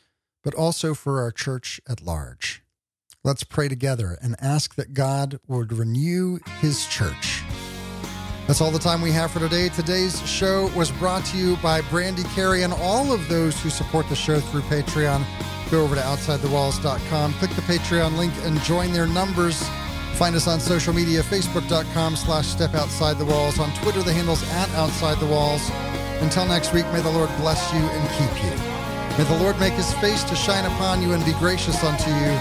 but 0.44 0.56
also 0.56 0.94
for 0.94 1.22
our 1.22 1.32
church 1.32 1.80
at 1.88 2.02
large. 2.02 2.64
Let's 3.24 3.44
pray 3.44 3.68
together 3.68 4.18
and 4.22 4.36
ask 4.40 4.76
that 4.76 4.94
God 4.94 5.40
would 5.46 5.74
renew 5.74 6.40
his 6.62 6.86
church 6.88 7.44
that's 8.48 8.62
all 8.62 8.72
the 8.72 8.80
time 8.80 9.02
we 9.02 9.12
have 9.12 9.30
for 9.30 9.40
today. 9.40 9.70
Today's 9.70 10.26
show 10.28 10.68
was 10.76 10.90
brought 10.90 11.26
to 11.26 11.38
you 11.38 11.58
by 11.58 11.82
Brandy 11.82 12.24
Carey 12.34 12.64
and 12.64 12.74
all 12.74 13.12
of 13.12 13.28
those 13.28 13.62
who 13.62 13.70
support 13.70 14.08
the 14.08 14.16
show 14.16 14.40
through 14.40 14.62
Patreon. 14.62 15.26
Go 15.70 15.84
over 15.84 15.96
to 15.96 16.02
OutsideTheWalls.com, 16.02 17.34
click 17.34 17.52
the 17.52 17.62
Patreon 17.62 18.18
link, 18.18 18.34
and 18.44 18.60
join 18.62 18.94
their 18.94 19.06
numbers. 19.06 19.62
Find 20.14 20.34
us 20.34 20.48
on 20.48 20.62
social 20.62 20.94
media, 20.94 21.22
Facebook.com 21.22 22.16
slash 22.16 22.48
Step 22.48 22.74
Outside 22.74 23.18
the 23.18 23.26
Walls. 23.26 23.60
On 23.60 23.70
Twitter, 23.82 24.02
the 24.02 24.14
handle's 24.14 24.42
at 24.52 24.70
Outside 24.72 25.20
the 25.20 25.28
Walls. 25.28 25.70
Until 26.22 26.48
next 26.48 26.74
week, 26.74 26.86
may 26.94 27.02
the 27.02 27.12
Lord 27.12 27.30
bless 27.38 27.72
you 27.74 27.80
and 27.80 28.10
keep 28.18 28.44
you. 28.44 28.58
May 29.18 29.26
the 29.26 29.44
Lord 29.44 29.60
make 29.60 29.74
his 29.74 29.94
face 29.96 30.24
to 30.24 30.36
shine 30.36 30.66
upon 30.66 31.02
you 31.02 31.12
and 31.12 31.24
be 31.26 31.34
gracious 31.34 31.84
unto 31.84 32.10
you. 32.10 32.34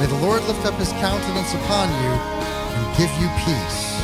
May 0.00 0.06
the 0.06 0.18
Lord 0.20 0.42
lift 0.44 0.66
up 0.66 0.74
his 0.74 0.90
countenance 0.92 1.54
upon 1.54 1.88
you 2.02 2.10
and 2.10 2.98
give 2.98 3.10
you 3.20 3.28
peace. 3.46 3.95